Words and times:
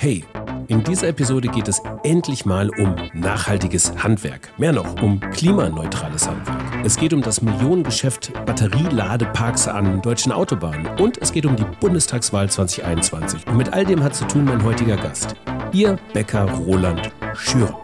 Hey, 0.00 0.24
in 0.68 0.84
dieser 0.84 1.08
Episode 1.08 1.48
geht 1.48 1.66
es 1.66 1.82
endlich 2.04 2.46
mal 2.46 2.70
um 2.78 2.94
nachhaltiges 3.14 3.92
Handwerk. 4.00 4.48
Mehr 4.56 4.70
noch, 4.70 5.02
um 5.02 5.18
klimaneutrales 5.18 6.28
Handwerk. 6.28 6.62
Es 6.84 6.96
geht 6.96 7.12
um 7.12 7.20
das 7.20 7.42
Millionengeschäft 7.42 8.32
Batterieladeparks 8.46 9.66
an 9.66 10.00
deutschen 10.00 10.30
Autobahnen. 10.30 10.86
Und 11.00 11.18
es 11.18 11.32
geht 11.32 11.46
um 11.46 11.56
die 11.56 11.64
Bundestagswahl 11.80 12.48
2021. 12.48 13.44
Und 13.48 13.56
mit 13.56 13.72
all 13.72 13.84
dem 13.84 14.04
hat 14.04 14.14
zu 14.14 14.24
tun 14.28 14.44
mein 14.44 14.62
heutiger 14.62 14.96
Gast. 14.96 15.34
Ihr 15.72 15.98
Bäcker 16.12 16.44
Roland 16.44 17.10
Schür. 17.34 17.76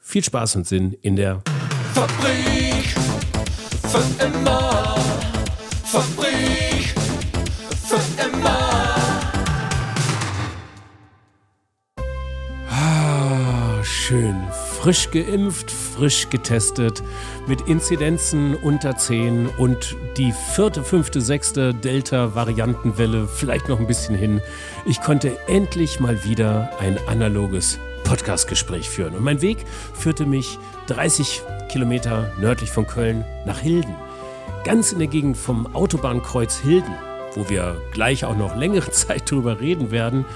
Viel 0.00 0.24
Spaß 0.24 0.56
und 0.56 0.66
Sinn 0.66 0.96
in 1.00 1.14
der 1.14 1.42
Fabrik 1.94 2.96
für 3.88 4.24
immer. 4.24 4.96
Fabrik 5.84 6.31
schön. 14.12 14.46
Frisch 14.78 15.10
geimpft, 15.10 15.70
frisch 15.70 16.28
getestet, 16.28 17.02
mit 17.46 17.62
Inzidenzen 17.62 18.54
unter 18.56 18.94
10 18.94 19.48
und 19.56 19.96
die 20.18 20.34
vierte, 20.54 20.84
fünfte, 20.84 21.22
sechste 21.22 21.72
Delta-Variantenwelle 21.72 23.26
vielleicht 23.26 23.70
noch 23.70 23.80
ein 23.80 23.86
bisschen 23.86 24.14
hin. 24.14 24.42
Ich 24.84 25.00
konnte 25.00 25.38
endlich 25.48 25.98
mal 25.98 26.24
wieder 26.24 26.72
ein 26.78 26.98
analoges 27.08 27.78
Podcastgespräch 28.04 28.90
führen. 28.90 29.14
Und 29.14 29.24
mein 29.24 29.40
Weg 29.40 29.64
führte 29.94 30.26
mich 30.26 30.58
30 30.88 31.40
Kilometer 31.70 32.30
nördlich 32.38 32.70
von 32.70 32.86
Köln 32.86 33.24
nach 33.46 33.60
Hilden. 33.60 33.94
Ganz 34.64 34.92
in 34.92 34.98
der 34.98 35.08
Gegend 35.08 35.38
vom 35.38 35.74
Autobahnkreuz 35.74 36.58
Hilden, 36.58 36.94
wo 37.34 37.48
wir 37.48 37.80
gleich 37.92 38.26
auch 38.26 38.36
noch 38.36 38.56
längere 38.56 38.90
Zeit 38.90 39.30
drüber 39.30 39.60
reden 39.60 39.90
werden, 39.90 40.26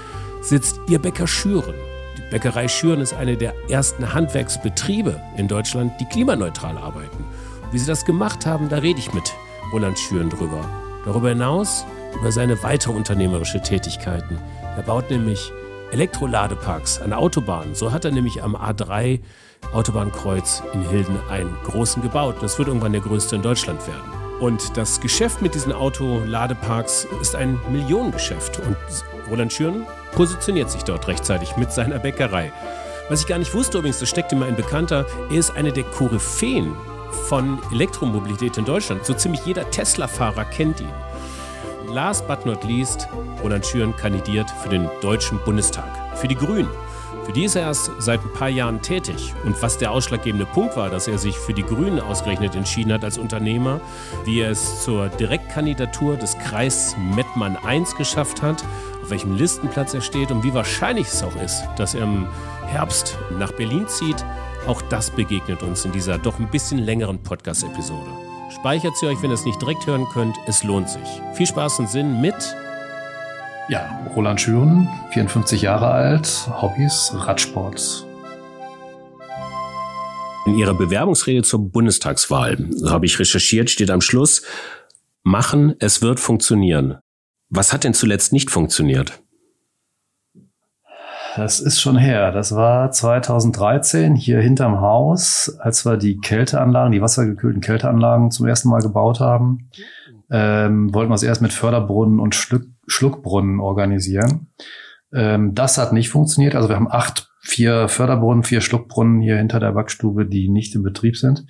sitzt 0.41 0.79
ihr 0.87 0.97
Bäcker 0.97 1.27
Schüren. 1.27 1.75
Bäckerei 2.29 2.67
Schüren 2.67 2.99
ist 2.99 3.13
eine 3.13 3.37
der 3.37 3.53
ersten 3.69 4.13
Handwerksbetriebe 4.13 5.21
in 5.37 5.47
Deutschland, 5.47 5.93
die 6.01 6.05
klimaneutral 6.05 6.77
arbeiten. 6.77 7.23
Wie 7.71 7.79
sie 7.79 7.87
das 7.87 8.03
gemacht 8.03 8.45
haben, 8.45 8.67
da 8.67 8.79
rede 8.79 8.99
ich 8.99 9.13
mit 9.13 9.33
Roland 9.71 9.97
Schüren 9.97 10.29
drüber. 10.29 10.67
Darüber 11.05 11.29
hinaus 11.29 11.85
über 12.19 12.31
seine 12.33 12.61
weitere 12.63 12.91
unternehmerische 12.91 13.61
Tätigkeiten. 13.61 14.39
Er 14.75 14.83
baut 14.83 15.09
nämlich 15.09 15.53
Elektroladeparks 15.91 17.01
an 17.01 17.13
Autobahnen. 17.13 17.75
So 17.75 17.93
hat 17.93 18.03
er 18.03 18.11
nämlich 18.11 18.43
am 18.43 18.57
A3 18.57 19.21
Autobahnkreuz 19.71 20.63
in 20.73 20.87
Hilden 20.89 21.17
einen 21.29 21.55
großen 21.63 22.01
gebaut. 22.01 22.35
Das 22.41 22.57
wird 22.57 22.67
irgendwann 22.67 22.91
der 22.91 23.01
größte 23.01 23.37
in 23.37 23.41
Deutschland 23.41 23.85
werden. 23.87 24.17
Und 24.41 24.75
das 24.75 24.99
Geschäft 24.99 25.41
mit 25.41 25.55
diesen 25.55 25.71
Autoladeparks 25.71 27.07
ist 27.21 27.35
ein 27.35 27.57
Millionengeschäft. 27.71 28.59
Und 28.59 28.77
Roland 29.29 29.51
Schüren 29.53 29.85
positioniert 30.17 30.71
sich 30.71 30.83
dort 30.83 31.07
rechtzeitig 31.07 31.57
mit 31.57 31.71
seiner 31.71 31.99
Bäckerei. 31.99 32.51
Was 33.07 33.21
ich 33.21 33.27
gar 33.27 33.37
nicht 33.37 33.53
wusste, 33.53 33.77
übrigens, 33.77 33.99
das 33.99 34.09
steckt 34.09 34.31
immer 34.31 34.47
ein 34.47 34.55
Bekannter, 34.55 35.05
er 35.29 35.37
ist 35.37 35.55
eine 35.55 35.71
der 35.71 35.83
Koryphäen 35.83 36.75
von 37.27 37.59
Elektromobilität 37.71 38.57
in 38.57 38.65
Deutschland. 38.65 39.05
So 39.05 39.13
ziemlich 39.13 39.45
jeder 39.45 39.69
Tesla-Fahrer 39.69 40.45
kennt 40.45 40.81
ihn. 40.81 40.89
Last 41.87 42.27
but 42.27 42.47
not 42.47 42.63
least, 42.63 43.07
Roland 43.43 43.63
Schüren 43.63 43.95
kandidiert 43.95 44.49
für 44.63 44.69
den 44.69 44.89
Deutschen 45.01 45.39
Bundestag, 45.45 46.17
für 46.17 46.27
die 46.27 46.35
Grünen. 46.35 46.67
Für 47.27 47.33
die 47.33 47.43
ist 47.43 47.57
er 47.57 47.63
erst 47.63 47.91
seit 47.99 48.23
ein 48.23 48.31
paar 48.31 48.47
Jahren 48.47 48.81
tätig. 48.81 49.33
Und 49.43 49.61
was 49.61 49.77
der 49.77 49.91
ausschlaggebende 49.91 50.45
Punkt 50.45 50.77
war, 50.77 50.89
dass 50.89 51.09
er 51.09 51.17
sich 51.17 51.37
für 51.37 51.53
die 51.53 51.63
Grünen 51.63 51.99
ausgerechnet 51.99 52.55
entschieden 52.55 52.93
hat 52.93 53.03
als 53.03 53.17
Unternehmer, 53.17 53.81
wie 54.23 54.39
er 54.39 54.51
es 54.51 54.81
zur 54.85 55.09
Direktkandidatur 55.09 56.15
des 56.15 56.39
Kreis 56.39 56.95
Mettmann 57.17 57.57
I 57.67 57.83
geschafft 57.97 58.41
hat, 58.41 58.63
auf 59.03 59.09
welchem 59.09 59.35
Listenplatz 59.35 59.93
er 59.93 59.99
steht 59.99 60.31
und 60.31 60.45
wie 60.45 60.53
wahrscheinlich 60.53 61.07
es 61.07 61.21
auch 61.21 61.35
ist, 61.43 61.65
dass 61.75 61.95
er 61.95 62.03
im 62.03 62.27
Herbst 62.65 63.17
nach 63.37 63.51
Berlin 63.51 63.89
zieht, 63.89 64.23
auch 64.65 64.81
das 64.83 65.11
begegnet 65.11 65.63
uns 65.63 65.83
in 65.83 65.91
dieser 65.91 66.17
doch 66.17 66.39
ein 66.39 66.49
bisschen 66.49 66.77
längeren 66.77 67.21
Podcast-Episode. 67.21 68.09
Speichert 68.55 68.95
sie 68.95 69.07
euch, 69.07 69.21
wenn 69.21 69.31
ihr 69.31 69.33
es 69.33 69.43
nicht 69.43 69.61
direkt 69.61 69.85
hören 69.85 70.07
könnt. 70.13 70.37
Es 70.47 70.63
lohnt 70.63 70.89
sich. 70.89 71.21
Viel 71.33 71.47
Spaß 71.47 71.79
und 71.79 71.89
Sinn 71.89 72.21
mit 72.21 72.55
Ja, 73.69 73.99
Roland 74.15 74.39
Schüren, 74.39 74.87
54 75.11 75.61
Jahre 75.61 75.87
alt, 75.87 76.49
Hobbys, 76.61 77.11
Radsport. 77.13 78.05
In 80.45 80.55
Ihrer 80.55 80.73
Bewerbungsrede 80.73 81.43
zur 81.43 81.69
Bundestagswahl, 81.69 82.65
so 82.71 82.91
habe 82.91 83.05
ich 83.05 83.19
recherchiert, 83.19 83.69
steht 83.69 83.91
am 83.91 83.99
Schluss, 83.99 84.43
machen, 85.23 85.75
es 85.79 86.01
wird 86.01 86.21
funktionieren. 86.21 86.99
Was 87.49 87.73
hat 87.73 87.83
denn 87.83 87.93
zuletzt 87.93 88.31
nicht 88.31 88.51
funktioniert? 88.51 89.21
Das 91.35 91.59
ist 91.59 91.81
schon 91.81 91.97
her. 91.97 92.31
Das 92.31 92.55
war 92.55 92.89
2013 92.89 94.15
hier 94.15 94.39
hinterm 94.39 94.79
Haus, 94.79 95.57
als 95.59 95.85
wir 95.85 95.97
die 95.97 96.19
Kälteanlagen, 96.19 96.93
die 96.93 97.01
wassergekühlten 97.01 97.61
Kälteanlagen 97.61 98.31
zum 98.31 98.47
ersten 98.47 98.69
Mal 98.69 98.81
gebaut 98.81 99.19
haben. 99.19 99.69
Ähm, 100.31 100.93
wollten 100.93 101.11
wir 101.11 101.15
es 101.15 101.23
erst 101.23 101.41
mit 101.41 101.51
Förderbrunnen 101.51 102.21
und 102.21 102.33
Schluck, 102.33 102.63
Schluckbrunnen 102.87 103.59
organisieren. 103.59 104.47
Ähm, 105.13 105.53
das 105.53 105.77
hat 105.77 105.93
nicht 105.93 106.09
funktioniert. 106.09 106.55
Also 106.55 106.69
wir 106.69 106.75
haben 106.75 106.91
acht, 106.91 107.29
vier 107.41 107.87
Förderbrunnen, 107.87 108.43
vier 108.43 108.61
Schluckbrunnen 108.61 109.21
hier 109.21 109.37
hinter 109.37 109.59
der 109.59 109.71
Backstube, 109.71 110.25
die 110.25 110.49
nicht 110.49 110.75
in 110.75 110.83
Betrieb 110.83 111.15
sind, 111.15 111.45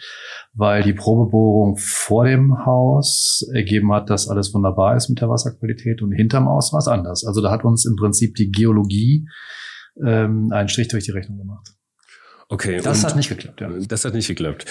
weil 0.54 0.84
die 0.84 0.94
Probebohrung 0.94 1.78
vor 1.78 2.26
dem 2.26 2.66
Haus 2.66 3.48
ergeben 3.54 3.92
hat, 3.94 4.10
dass 4.10 4.28
alles 4.28 4.54
wunderbar 4.54 4.96
ist 4.96 5.10
mit 5.10 5.22
der 5.22 5.30
Wasserqualität 5.30 6.02
und 6.02 6.12
hinterm 6.12 6.48
Haus 6.48 6.72
war 6.74 6.80
es 6.80 6.88
anders. 6.88 7.26
Also 7.26 7.42
da 7.42 7.52
hat 7.52 7.64
uns 7.64 7.86
im 7.86 7.96
Prinzip 7.96 8.36
die 8.36 8.52
Geologie 8.52 9.28
ähm, 10.06 10.52
einen 10.52 10.70
Strich 10.70 10.90
durch 10.90 11.06
die 11.06 11.12
Rechnung 11.12 11.40
gemacht. 11.40 11.70
Okay. 12.50 12.80
Das 12.82 13.04
hat 13.04 13.16
nicht 13.16 13.30
geklappt, 13.30 13.60
ja. 13.60 13.70
Das 13.88 14.06
hat 14.06 14.14
nicht 14.14 14.28
geklappt. 14.28 14.66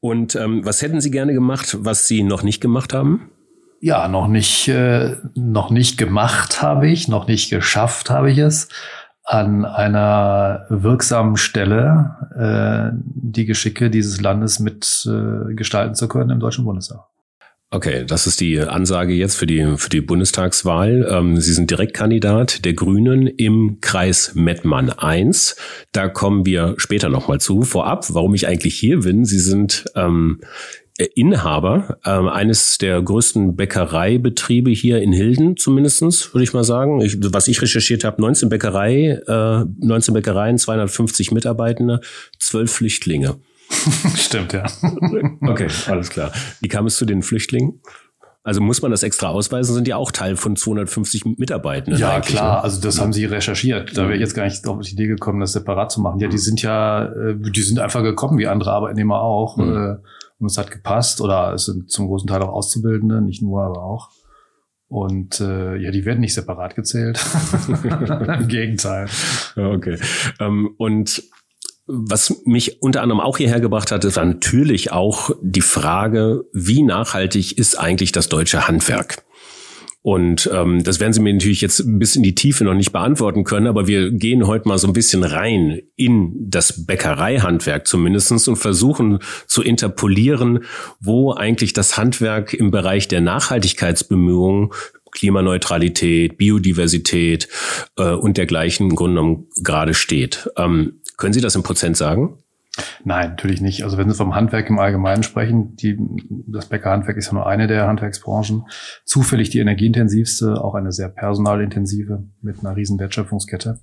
Und 0.00 0.36
ähm, 0.36 0.64
was 0.64 0.82
hätten 0.82 1.00
Sie 1.00 1.10
gerne 1.10 1.32
gemacht, 1.32 1.76
was 1.80 2.06
Sie 2.06 2.22
noch 2.22 2.42
nicht 2.42 2.60
gemacht 2.60 2.92
haben? 2.94 3.30
Ja, 3.80 4.08
noch 4.08 4.26
nicht, 4.28 4.68
äh, 4.68 5.16
noch 5.34 5.70
nicht 5.70 5.98
gemacht 5.98 6.62
habe 6.62 6.88
ich, 6.88 7.08
noch 7.08 7.26
nicht 7.26 7.50
geschafft 7.50 8.10
habe 8.10 8.30
ich 8.30 8.38
es, 8.38 8.68
an 9.24 9.64
einer 9.64 10.66
wirksamen 10.68 11.36
Stelle 11.36 12.16
äh, 12.38 12.96
die 13.04 13.44
Geschicke 13.44 13.90
dieses 13.90 14.20
Landes 14.20 14.60
mit 14.60 15.06
äh, 15.06 15.92
zu 15.92 16.08
können 16.08 16.30
im 16.30 16.40
Deutschen 16.40 16.64
Bundestag. 16.64 17.00
Okay, 17.70 18.04
das 18.06 18.28
ist 18.28 18.40
die 18.40 18.60
Ansage 18.60 19.12
jetzt 19.12 19.36
für 19.36 19.46
die, 19.46 19.76
für 19.76 19.90
die 19.90 20.00
Bundestagswahl. 20.00 21.06
Ähm, 21.10 21.40
Sie 21.40 21.52
sind 21.52 21.68
Direktkandidat 21.68 22.64
der 22.64 22.74
Grünen 22.74 23.26
im 23.26 23.78
Kreis 23.80 24.36
Mettmann 24.36 24.94
I. 25.02 25.32
Da 25.90 26.08
kommen 26.08 26.46
wir 26.46 26.74
später 26.76 27.08
nochmal 27.08 27.40
zu. 27.40 27.62
Vorab, 27.62 28.06
warum 28.10 28.34
ich 28.34 28.46
eigentlich 28.46 28.76
hier 28.78 29.00
bin. 29.00 29.24
Sie 29.24 29.40
sind 29.40 29.84
ähm, 29.96 30.40
Inhaber 30.98 31.98
ähm, 32.06 32.28
eines 32.28 32.78
der 32.78 33.02
größten 33.02 33.54
Bäckereibetriebe 33.54 34.70
hier 34.70 35.02
in 35.02 35.12
Hilden, 35.12 35.56
zumindestens 35.56 36.32
würde 36.32 36.44
ich 36.44 36.54
mal 36.54 36.64
sagen. 36.64 37.02
Ich, 37.02 37.18
was 37.32 37.48
ich 37.48 37.60
recherchiert 37.60 38.02
habe, 38.04 38.20
19 38.22 38.48
Bäckerei, 38.48 39.20
äh, 39.26 39.64
19 39.78 40.14
Bäckereien, 40.14 40.56
250 40.56 41.32
Mitarbeitende, 41.32 42.00
12 42.38 42.72
Flüchtlinge. 42.72 43.36
Stimmt, 44.16 44.52
ja. 44.52 44.64
Okay, 45.42 45.68
alles 45.86 46.08
klar. 46.10 46.32
Wie 46.60 46.68
kam 46.68 46.86
es 46.86 46.96
zu 46.96 47.04
den 47.04 47.22
Flüchtlingen? 47.22 47.80
Also 48.42 48.60
muss 48.60 48.80
man 48.80 48.92
das 48.92 49.02
extra 49.02 49.28
ausweisen, 49.28 49.74
sind 49.74 49.88
ja 49.88 49.96
auch 49.96 50.12
Teil 50.12 50.36
von 50.36 50.54
250 50.54 51.24
Mitarbeitenden. 51.36 52.00
Ja, 52.00 52.20
klar, 52.20 52.58
ne? 52.58 52.62
also 52.62 52.80
das 52.80 53.00
haben 53.00 53.12
sie 53.12 53.24
recherchiert. 53.24 53.98
Da 53.98 54.02
wäre 54.04 54.14
ich 54.14 54.20
jetzt 54.20 54.34
gar 54.34 54.44
nicht 54.44 54.64
auf 54.66 54.80
die 54.82 54.92
Idee 54.92 55.08
gekommen, 55.08 55.40
das 55.40 55.52
separat 55.52 55.90
zu 55.90 56.00
machen. 56.00 56.20
Ja, 56.20 56.28
die 56.28 56.38
sind 56.38 56.62
ja, 56.62 57.06
äh, 57.06 57.34
die 57.36 57.62
sind 57.62 57.80
einfach 57.80 58.04
gekommen, 58.04 58.38
wie 58.38 58.46
andere 58.46 58.70
Arbeitnehmer 58.70 59.20
auch. 59.20 59.56
Mhm. 59.56 59.98
Und 60.38 60.46
es 60.46 60.58
hat 60.58 60.70
gepasst. 60.70 61.20
Oder 61.20 61.52
es 61.54 61.66
sind 61.66 61.90
zum 61.90 62.08
großen 62.08 62.28
Teil 62.28 62.42
auch 62.42 62.52
Auszubildende, 62.52 63.20
nicht 63.20 63.42
nur, 63.42 63.62
aber 63.62 63.82
auch. 63.82 64.10
Und 64.88 65.40
äh, 65.40 65.76
ja, 65.76 65.90
die 65.90 66.04
werden 66.04 66.20
nicht 66.20 66.34
separat 66.34 66.76
gezählt. 66.76 67.18
Im 67.68 68.48
Gegenteil. 68.48 69.08
Okay. 69.56 69.98
Ähm, 70.38 70.74
und 70.78 71.22
was 71.86 72.42
mich 72.44 72.82
unter 72.82 73.02
anderem 73.02 73.20
auch 73.20 73.36
hierher 73.36 73.60
gebracht 73.60 73.92
hat, 73.92 74.04
ist 74.04 74.16
natürlich 74.16 74.92
auch 74.92 75.30
die 75.40 75.60
Frage, 75.60 76.44
wie 76.52 76.82
nachhaltig 76.82 77.58
ist 77.58 77.78
eigentlich 77.78 78.10
das 78.12 78.28
deutsche 78.28 78.66
Handwerk? 78.66 79.24
Und 80.06 80.48
ähm, 80.54 80.84
das 80.84 81.00
werden 81.00 81.12
Sie 81.12 81.20
mir 81.20 81.32
natürlich 81.32 81.62
jetzt 81.62 81.82
bis 81.84 82.14
in 82.14 82.22
die 82.22 82.36
Tiefe 82.36 82.62
noch 82.62 82.74
nicht 82.74 82.92
beantworten 82.92 83.42
können, 83.42 83.66
aber 83.66 83.88
wir 83.88 84.12
gehen 84.12 84.46
heute 84.46 84.68
mal 84.68 84.78
so 84.78 84.86
ein 84.86 84.92
bisschen 84.92 85.24
rein 85.24 85.82
in 85.96 86.32
das 86.48 86.86
Bäckereihandwerk 86.86 87.88
zumindestens 87.88 88.46
und 88.46 88.54
versuchen 88.54 89.18
zu 89.48 89.62
interpolieren, 89.62 90.60
wo 91.00 91.32
eigentlich 91.32 91.72
das 91.72 91.98
Handwerk 91.98 92.54
im 92.54 92.70
Bereich 92.70 93.08
der 93.08 93.20
Nachhaltigkeitsbemühungen 93.20 94.70
Klimaneutralität, 95.10 96.38
Biodiversität 96.38 97.48
äh, 97.96 98.12
und 98.12 98.36
dergleichen 98.36 98.90
im 98.90 98.94
Grunde 98.94 99.16
genommen 99.16 99.48
gerade 99.60 99.92
steht. 99.92 100.48
Ähm, 100.56 101.00
können 101.16 101.32
Sie 101.32 101.40
das 101.40 101.56
im 101.56 101.64
Prozent 101.64 101.96
sagen? 101.96 102.38
Nein, 103.04 103.30
natürlich 103.30 103.60
nicht. 103.60 103.84
Also 103.84 103.98
wenn 103.98 104.08
Sie 104.10 104.16
vom 104.16 104.34
Handwerk 104.34 104.68
im 104.68 104.78
Allgemeinen 104.78 105.22
sprechen, 105.22 105.76
die, 105.76 105.98
das 106.48 106.66
Bäckerhandwerk 106.66 107.16
ist 107.16 107.28
ja 107.28 107.34
nur 107.34 107.46
eine 107.46 107.66
der 107.66 107.86
Handwerksbranchen. 107.86 108.64
Zufällig 109.04 109.50
die 109.50 109.60
energieintensivste, 109.60 110.62
auch 110.62 110.74
eine 110.74 110.92
sehr 110.92 111.08
personalintensive 111.08 112.24
mit 112.42 112.60
einer 112.60 112.76
riesen 112.76 112.98
Wertschöpfungskette. 112.98 113.80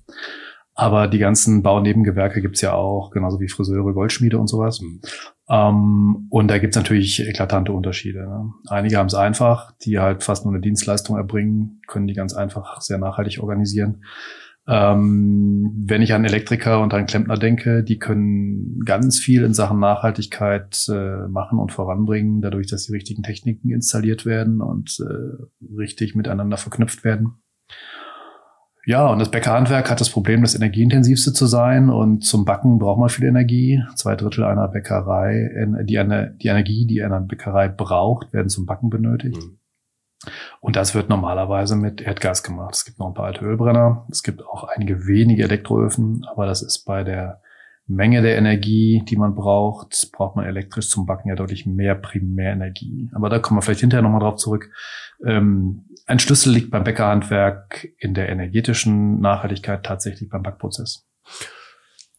Aber 0.76 1.06
die 1.06 1.18
ganzen 1.18 1.62
Baunebengewerke 1.62 2.42
gibt's 2.42 2.60
ja 2.60 2.72
auch, 2.72 3.10
genauso 3.10 3.38
wie 3.38 3.48
Friseure, 3.48 3.92
Goldschmiede 3.92 4.38
und 4.38 4.48
sowas. 4.48 4.80
Mhm. 4.80 5.00
Ähm, 5.48 6.26
und 6.30 6.48
da 6.48 6.58
gibt's 6.58 6.76
natürlich 6.76 7.20
eklatante 7.20 7.72
Unterschiede. 7.72 8.20
Ne? 8.20 8.50
Einige 8.68 8.96
haben 8.96 9.06
es 9.06 9.14
einfach, 9.14 9.72
die 9.84 10.00
halt 10.00 10.24
fast 10.24 10.44
nur 10.44 10.52
eine 10.52 10.60
Dienstleistung 10.60 11.16
erbringen, 11.16 11.80
können 11.86 12.08
die 12.08 12.14
ganz 12.14 12.34
einfach 12.34 12.80
sehr 12.80 12.98
nachhaltig 12.98 13.40
organisieren. 13.40 14.02
Ähm, 14.66 15.84
wenn 15.86 16.00
ich 16.00 16.14
an 16.14 16.24
Elektriker 16.24 16.80
und 16.80 16.94
an 16.94 17.06
Klempner 17.06 17.36
denke, 17.36 17.84
die 17.84 17.98
können 17.98 18.80
ganz 18.84 19.18
viel 19.18 19.44
in 19.44 19.52
Sachen 19.52 19.78
Nachhaltigkeit 19.78 20.86
äh, 20.88 21.28
machen 21.28 21.58
und 21.58 21.70
voranbringen, 21.70 22.40
dadurch, 22.40 22.68
dass 22.68 22.86
die 22.86 22.92
richtigen 22.92 23.22
Techniken 23.22 23.70
installiert 23.70 24.24
werden 24.24 24.62
und 24.62 24.98
äh, 25.00 25.74
richtig 25.76 26.14
miteinander 26.14 26.56
verknüpft 26.56 27.04
werden. 27.04 27.34
Ja, 28.86 29.06
und 29.06 29.18
das 29.18 29.30
Bäckerhandwerk 29.30 29.90
hat 29.90 30.00
das 30.00 30.10
Problem, 30.10 30.42
das 30.42 30.54
energieintensivste 30.54 31.32
zu 31.32 31.46
sein. 31.46 31.88
Und 31.88 32.24
zum 32.24 32.44
Backen 32.44 32.78
braucht 32.78 33.00
man 33.00 33.08
viel 33.08 33.24
Energie. 33.24 33.82
Zwei 33.96 34.14
Drittel 34.14 34.44
einer 34.44 34.68
Bäckerei, 34.68 35.66
die, 35.84 35.98
eine, 35.98 36.36
die 36.40 36.48
Energie, 36.48 36.86
die 36.86 37.02
eine 37.02 37.20
Bäckerei 37.20 37.68
braucht, 37.68 38.32
werden 38.34 38.50
zum 38.50 38.66
Backen 38.66 38.90
benötigt. 38.90 39.42
Mhm. 39.42 39.58
Und 40.60 40.76
das 40.76 40.94
wird 40.94 41.08
normalerweise 41.08 41.76
mit 41.76 42.00
Erdgas 42.00 42.42
gemacht. 42.42 42.74
Es 42.74 42.84
gibt 42.84 42.98
noch 42.98 43.08
ein 43.08 43.14
paar 43.14 43.26
alte 43.26 43.44
Ölbrenner. 43.44 44.06
Es 44.10 44.22
gibt 44.22 44.42
auch 44.42 44.64
einige 44.64 45.06
wenige 45.06 45.44
Elektroöfen, 45.44 46.26
aber 46.30 46.46
das 46.46 46.62
ist 46.62 46.84
bei 46.84 47.04
der 47.04 47.42
Menge 47.86 48.22
der 48.22 48.38
Energie, 48.38 49.02
die 49.06 49.16
man 49.16 49.34
braucht, 49.34 50.10
braucht 50.12 50.36
man 50.36 50.46
elektrisch 50.46 50.88
zum 50.88 51.04
Backen 51.04 51.28
ja 51.28 51.34
deutlich 51.34 51.66
mehr 51.66 51.94
Primärenergie. 51.94 53.10
Aber 53.12 53.28
da 53.28 53.38
kommen 53.38 53.58
wir 53.58 53.62
vielleicht 53.62 53.80
hinterher 53.80 54.02
nochmal 54.02 54.20
drauf 54.20 54.36
zurück. 54.36 54.70
Ähm, 55.24 55.84
ein 56.06 56.18
Schlüssel 56.18 56.52
liegt 56.54 56.70
beim 56.70 56.84
Bäckerhandwerk 56.84 57.88
in 57.98 58.14
der 58.14 58.30
energetischen 58.30 59.20
Nachhaltigkeit 59.20 59.84
tatsächlich 59.84 60.30
beim 60.30 60.42
Backprozess. 60.42 61.06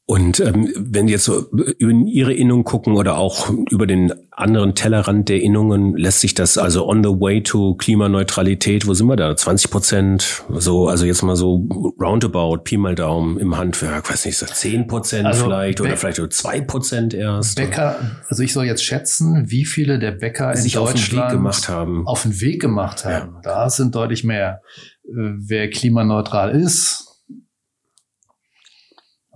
Und 0.07 0.39
ähm, 0.39 0.71
wenn 0.77 1.07
Sie 1.07 1.13
jetzt 1.13 1.23
so 1.23 1.49
über 1.49 1.91
Ihre 1.91 2.33
Innung 2.33 2.63
gucken 2.63 2.95
oder 2.95 3.17
auch 3.17 3.49
über 3.49 3.87
den 3.87 4.13
anderen 4.29 4.75
Tellerrand 4.75 5.29
der 5.29 5.41
Innungen, 5.41 5.97
lässt 5.97 6.21
sich 6.21 6.35
das 6.35 6.59
also 6.59 6.87
on 6.87 7.03
the 7.03 7.09
way 7.09 7.41
to 7.41 7.73
Klimaneutralität, 7.73 8.85
wo 8.85 8.93
sind 8.93 9.07
wir 9.07 9.15
da? 9.15 9.35
20 9.35 9.71
Prozent, 9.71 10.43
so, 10.49 10.87
also 10.87 11.07
jetzt 11.07 11.23
mal 11.23 11.35
so 11.35 11.67
roundabout, 11.99 12.57
Pi 12.65 12.77
mal 12.77 12.93
Daumen 12.93 13.39
im 13.39 13.57
Handwerk, 13.57 14.07
weiß 14.07 14.25
nicht, 14.27 14.37
so 14.37 14.45
10 14.45 14.85
Prozent 14.85 15.25
also 15.25 15.45
vielleicht 15.45 15.81
oder 15.81 15.97
vielleicht 15.97 16.17
so 16.17 16.27
2 16.27 16.61
Prozent 16.61 17.15
erst. 17.15 17.55
Bäcker, 17.55 17.95
also 18.29 18.43
ich 18.43 18.53
soll 18.53 18.65
jetzt 18.65 18.83
schätzen, 18.83 19.49
wie 19.49 19.65
viele 19.65 19.97
der 19.97 20.11
Bäcker 20.11 20.51
in 20.51 20.61
sich 20.61 20.73
Deutschland 20.73 20.99
auf 20.99 21.09
den 21.09 21.17
Weg 21.17 21.29
gemacht 21.31 21.69
haben. 21.69 22.07
Auf 22.07 22.21
den 22.21 22.41
Weg 22.41 22.61
gemacht 22.61 23.05
haben. 23.05 23.33
Ja. 23.35 23.41
Da 23.41 23.69
sind 23.71 23.95
deutlich 23.95 24.23
mehr. 24.23 24.61
Äh, 25.07 25.33
wer 25.47 25.67
klimaneutral 25.71 26.51
ist, 26.51 27.04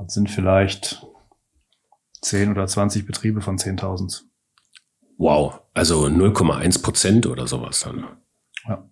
das 0.04 0.13
sind 0.13 0.30
vielleicht 0.30 1.06
10 2.22 2.51
oder 2.51 2.68
20 2.68 3.06
Betriebe 3.06 3.42
von 3.42 3.57
10.000. 3.57 4.24
Wow, 5.18 5.62
also 5.74 6.06
0,1 6.06 6.81
Prozent 6.81 7.28
oder 7.28 7.48
sowas 7.48 7.81
dann. 7.81 8.06
Ja. 8.68 8.90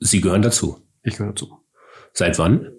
Sie 0.00 0.20
gehören 0.20 0.42
dazu. 0.42 0.86
Ich 1.02 1.16
gehöre 1.16 1.32
dazu. 1.32 1.58
Seit 2.12 2.38
wann? 2.38 2.72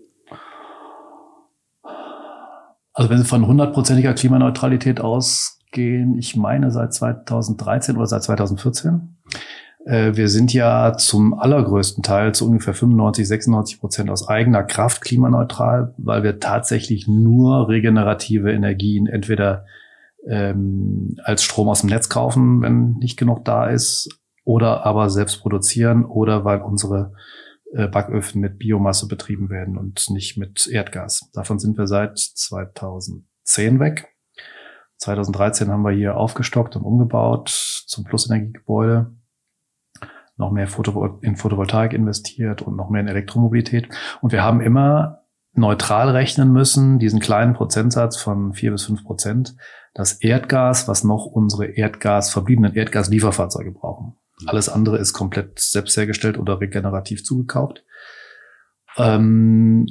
Also 2.94 3.10
wenn 3.10 3.20
Sie 3.20 3.26
von 3.26 3.48
hundertprozentiger 3.48 4.14
Klimaneutralität 4.14 5.00
ausgehen, 5.00 6.18
ich 6.18 6.36
meine 6.36 6.72
seit 6.72 6.94
2013 6.94 7.96
oder 7.96 8.08
seit 8.08 8.24
2014. 8.24 9.18
Äh, 9.86 10.16
wir 10.16 10.30
sind 10.30 10.54
ja 10.54 10.96
zum 10.98 11.34
allergrößten 11.34 12.04
Teil, 12.04 12.34
zu 12.34 12.48
ungefähr 12.48 12.74
95, 12.74 13.28
96 13.28 13.80
Prozent 13.80 14.10
aus 14.10 14.28
eigener 14.28 14.64
Kraft 14.64 15.02
klimaneutral, 15.02 15.94
weil 15.98 16.24
wir 16.24 16.40
tatsächlich 16.40 17.08
nur 17.08 17.68
regenerative 17.70 18.52
Energien 18.52 19.08
entweder 19.08 19.66
ähm, 20.28 21.18
als 21.24 21.44
Strom 21.44 21.70
aus 21.70 21.82
dem 21.82 21.90
Netz 21.90 22.10
kaufen, 22.10 22.62
wenn 22.62 22.94
nicht 23.00 23.18
genug 23.18 23.44
da 23.44 23.68
ist, 23.68 24.10
oder 24.44 24.86
aber 24.86 25.10
selbst 25.10 25.42
produzieren 25.42 26.06
oder 26.06 26.46
weil 26.46 26.62
unsere 26.62 27.14
äh, 27.74 27.88
Backöfen 27.88 28.42
mit 28.42 28.60
Biomasse 28.60 29.08
betrieben 29.08 29.50
werden 29.50 29.78
und 29.78 30.10
nicht 30.10 30.38
mit 30.38 30.68
Erdgas. 30.68 31.30
Davon 31.34 31.60
sind 31.60 31.78
wir 31.78 31.88
seit 31.88 32.18
2010 32.18 33.80
weg. 33.80 34.08
2013 34.98 35.70
haben 35.70 35.84
wir 35.84 35.92
hier 35.92 36.18
aufgestockt 36.18 36.76
und 36.76 36.84
umgebaut 36.84 37.50
zum 37.88 38.04
Plusenergiegebäude 38.04 39.16
noch 40.38 40.52
mehr 40.52 40.68
in 41.22 41.36
Photovoltaik 41.36 41.94
investiert 41.94 42.62
und 42.62 42.76
noch 42.76 42.90
mehr 42.90 43.02
in 43.02 43.08
Elektromobilität. 43.08 43.90
Und 44.22 44.32
wir 44.32 44.44
haben 44.44 44.62
immer 44.62 45.22
neutral 45.54 46.10
rechnen 46.10 46.52
müssen, 46.52 47.00
diesen 47.00 47.20
kleinen 47.20 47.54
Prozentsatz 47.54 48.18
von 48.18 48.54
vier 48.54 48.72
bis 48.72 48.86
fünf 48.86 49.04
Prozent, 49.04 49.56
das 49.94 50.14
Erdgas, 50.14 50.88
was 50.88 51.04
noch 51.04 51.26
unsere 51.26 51.66
Erdgas, 51.66 52.32
verbliebenen 52.32 52.74
Erdgaslieferfahrzeuge 52.74 53.72
brauchen. 53.72 54.16
Alles 54.48 54.70
andere 54.70 54.98
ist 54.98 55.14
komplett 55.14 55.60
selbst 55.60 55.96
hergestellt 55.98 56.38
oder 56.38 56.60
regenerativ 56.60 57.24
zugekauft. 57.24 57.84
Ähm, 58.98 59.86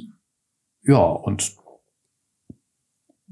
ja, 0.81 0.97
und 0.97 1.55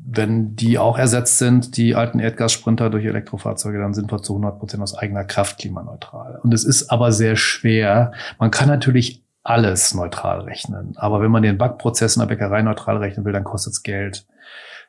wenn 0.06 0.56
die 0.56 0.78
auch 0.78 0.98
ersetzt 0.98 1.38
sind, 1.38 1.78
die 1.78 1.96
alten 1.96 2.19
Erdgassprinter 2.19 2.90
durch 2.90 3.06
Elektrofahrzeuge, 3.06 3.80
dann 3.80 3.94
sind 3.94 4.12
wir 4.12 4.22
zu 4.22 4.34
100 4.34 4.60
Prozent 4.60 4.81
aus 4.81 4.98
eigener 4.98 5.24
Kraft 5.24 5.60
klimaneutral. 5.60 6.40
Und 6.42 6.54
es 6.54 6.63
ist 6.63 6.90
aber 6.90 7.12
sehr 7.12 7.36
schwer. 7.36 8.13
Man 8.40 8.51
kann 8.51 8.68
natürlich 8.68 9.24
alles 9.44 9.94
neutral 9.94 10.42
rechnen. 10.42 10.94
Aber 10.98 11.22
wenn 11.22 11.31
man 11.31 11.44
den 11.44 11.57
Backprozess 11.57 12.16
in 12.16 12.22
der 12.22 12.28
Bäckerei 12.28 12.62
neutral 12.62 12.98
rechnen 12.98 13.25
will, 13.25 13.34
dann 13.34 13.44
kostet 13.44 13.74
es 13.74 13.84
Geld. 13.84 14.25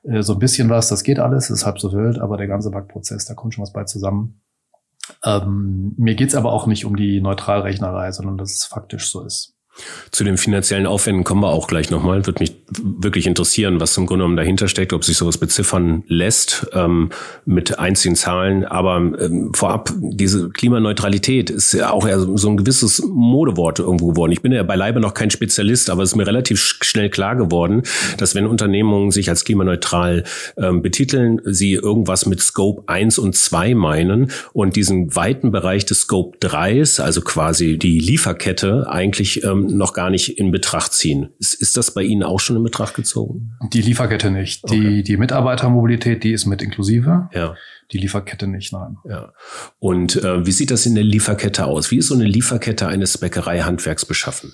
Äh, 0.03 0.23
so 0.23 0.35
ein 0.35 0.39
bisschen 0.39 0.69
was, 0.69 0.89
das 0.89 1.03
geht 1.03 1.19
alles, 1.19 1.51
ist 1.51 1.67
halb 1.67 1.81
so 1.81 1.93
wild, 1.93 2.19
aber 2.19 2.37
der 2.37 2.47
ganze 2.47 2.71
Backprozess, 2.71 3.27
da 3.27 3.35
kommt 3.35 3.55
schon 3.55 3.63
was 3.63 3.73
bei 3.73 3.85
zusammen. 3.85 4.41
Ähm, 5.25 5.95
mir 5.97 6.15
geht's 6.15 6.35
aber 6.35 6.53
auch 6.53 6.67
nicht 6.67 6.85
um 6.85 6.97
die 6.97 7.21
Neutralrechnerei, 7.21 8.13
sondern 8.13 8.39
dass 8.39 8.53
es 8.53 8.65
faktisch 8.65 9.11
so 9.11 9.25
ist. 9.25 9.57
Zu 10.11 10.25
den 10.25 10.37
finanziellen 10.37 10.87
Aufwänden 10.87 11.25
kommen 11.25 11.43
wir 11.43 11.49
auch 11.51 11.69
gleich 11.69 11.91
nochmal. 11.91 12.27
Würde 12.27 12.41
mich 12.41 12.55
wirklich 12.83 13.27
interessieren, 13.27 13.81
was 13.81 13.95
zum 13.95 14.07
Grunde 14.07 14.25
genommen 14.25 14.37
dahinter 14.37 14.69
steckt, 14.69 14.93
ob 14.93 15.05
sich 15.05 15.17
sowas 15.17 15.39
beziffern 15.39 16.05
lässt 16.09 16.67
ähm, 16.73 17.11
mit 17.45 17.79
einzigen 17.79 18.17
Zahlen. 18.17 18.65
Aber 18.65 18.97
ähm, 18.97 19.53
vorab, 19.55 19.93
diese 19.97 20.51
Klimaneutralität 20.51 21.49
ist 21.51 21.73
ja 21.73 21.91
auch 21.91 22.07
eher 22.07 22.19
so 22.21 22.49
ein 22.49 22.57
gewisses 22.57 23.03
Modewort 23.07 23.79
irgendwo 23.79 24.09
geworden. 24.09 24.33
Ich 24.33 24.43
bin 24.43 24.53
ja 24.53 24.63
beileibe 24.63 25.01
noch 25.01 25.15
kein 25.15 25.31
Spezialist, 25.31 25.91
aber 25.91 26.03
es 26.03 26.11
ist 26.11 26.17
mir 26.17 26.27
relativ 26.27 26.59
schnell 26.61 27.09
klar 27.09 27.37
geworden, 27.37 27.83
dass 28.19 28.35
wenn 28.35 28.47
Unternehmungen 28.47 29.13
sich 29.13 29.29
als 29.29 29.45
klimaneutral 29.45 30.25
ähm, 30.57 30.83
betiteln, 30.83 31.41
sie 31.45 31.75
irgendwas 31.75 32.27
mit 32.27 32.41
Scope 32.41 32.83
1 32.87 33.19
und 33.19 33.37
2 33.37 33.75
meinen 33.75 34.33
und 34.53 34.77
diesen 34.77 35.15
weiten 35.15 35.53
Bereich 35.53 35.87
des 35.87 36.01
Scope 36.01 36.37
3, 36.41 36.81
also 36.99 37.21
quasi 37.21 37.79
die 37.79 37.99
Lieferkette, 37.99 38.87
eigentlich 38.89 39.45
ähm, 39.45 39.60
noch 39.67 39.93
gar 39.93 40.11
nicht 40.11 40.39
in 40.39 40.51
Betracht 40.51 40.93
ziehen. 40.93 41.31
Ist, 41.39 41.55
ist 41.55 41.77
das 41.77 41.93
bei 41.93 42.03
Ihnen 42.03 42.23
auch 42.23 42.41
schon 42.41 42.57
in 42.57 42.63
Betracht 42.63 42.95
gezogen? 42.95 43.53
Die 43.73 43.83
Lieferkette 43.83 44.31
nicht. 44.31 44.65
Okay. 44.65 44.81
Die, 44.81 45.03
die 45.03 45.17
Mitarbeitermobilität, 45.17 46.25
die 46.25 46.33
ist 46.33 46.47
mit 46.47 46.63
inklusive. 46.63 47.29
Ja. 47.33 47.55
Die 47.93 47.99
Lieferkette 47.99 48.47
nicht, 48.47 48.73
nein. 48.73 48.99
Ja. 49.09 49.33
Und 49.79 50.17
äh, 50.17 50.47
wie 50.47 50.53
sieht 50.53 50.71
das 50.71 50.87
in 50.87 50.95
der 50.95 51.05
Lieferkette 51.05 51.67
aus? 51.67 51.91
Wie 51.91 51.99
ist 51.99 52.09
so 52.09 52.15
eine 52.15 52.25
Lieferkette 52.25 52.87
eines 52.87 53.19
Bäckereihandwerks 53.19 54.07
beschaffen? 54.07 54.53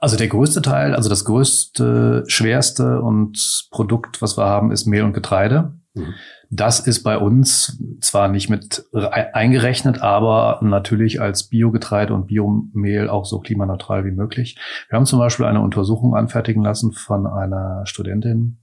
Also 0.00 0.16
der 0.16 0.28
größte 0.28 0.62
Teil, 0.62 0.94
also 0.94 1.10
das 1.10 1.26
größte, 1.26 2.24
schwerste 2.26 3.02
und 3.02 3.68
Produkt, 3.70 4.22
was 4.22 4.38
wir 4.38 4.46
haben, 4.46 4.72
ist 4.72 4.86
Mehl 4.86 5.02
und 5.02 5.12
Getreide. 5.12 5.74
Mhm. 5.94 6.14
Das 6.52 6.80
ist 6.80 7.04
bei 7.04 7.16
uns 7.16 7.80
zwar 8.00 8.26
nicht 8.26 8.50
mit 8.50 8.84
eingerechnet, 8.92 10.02
aber 10.02 10.58
natürlich 10.62 11.20
als 11.20 11.48
Biogetreide 11.48 12.12
und 12.12 12.26
Biomehl 12.26 13.08
auch 13.08 13.24
so 13.24 13.38
klimaneutral 13.38 14.04
wie 14.04 14.10
möglich. 14.10 14.58
Wir 14.88 14.96
haben 14.96 15.06
zum 15.06 15.20
Beispiel 15.20 15.46
eine 15.46 15.60
Untersuchung 15.60 16.16
anfertigen 16.16 16.64
lassen 16.64 16.90
von 16.90 17.28
einer 17.28 17.86
Studentin, 17.86 18.58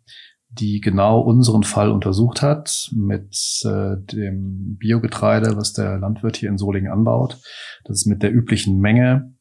die 0.50 0.82
genau 0.82 1.22
unseren 1.22 1.64
Fall 1.64 1.90
untersucht 1.90 2.42
hat 2.42 2.92
mit 2.94 3.62
äh, 3.64 3.96
dem 3.98 4.76
Biogetreide, 4.78 5.56
was 5.56 5.72
der 5.72 5.98
Landwirt 5.98 6.36
hier 6.36 6.50
in 6.50 6.58
Solingen 6.58 6.92
anbaut, 6.92 7.40
dass 7.86 8.00
es 8.00 8.06
mit 8.06 8.22
der 8.22 8.34
üblichen 8.34 8.82
Menge 8.82 9.34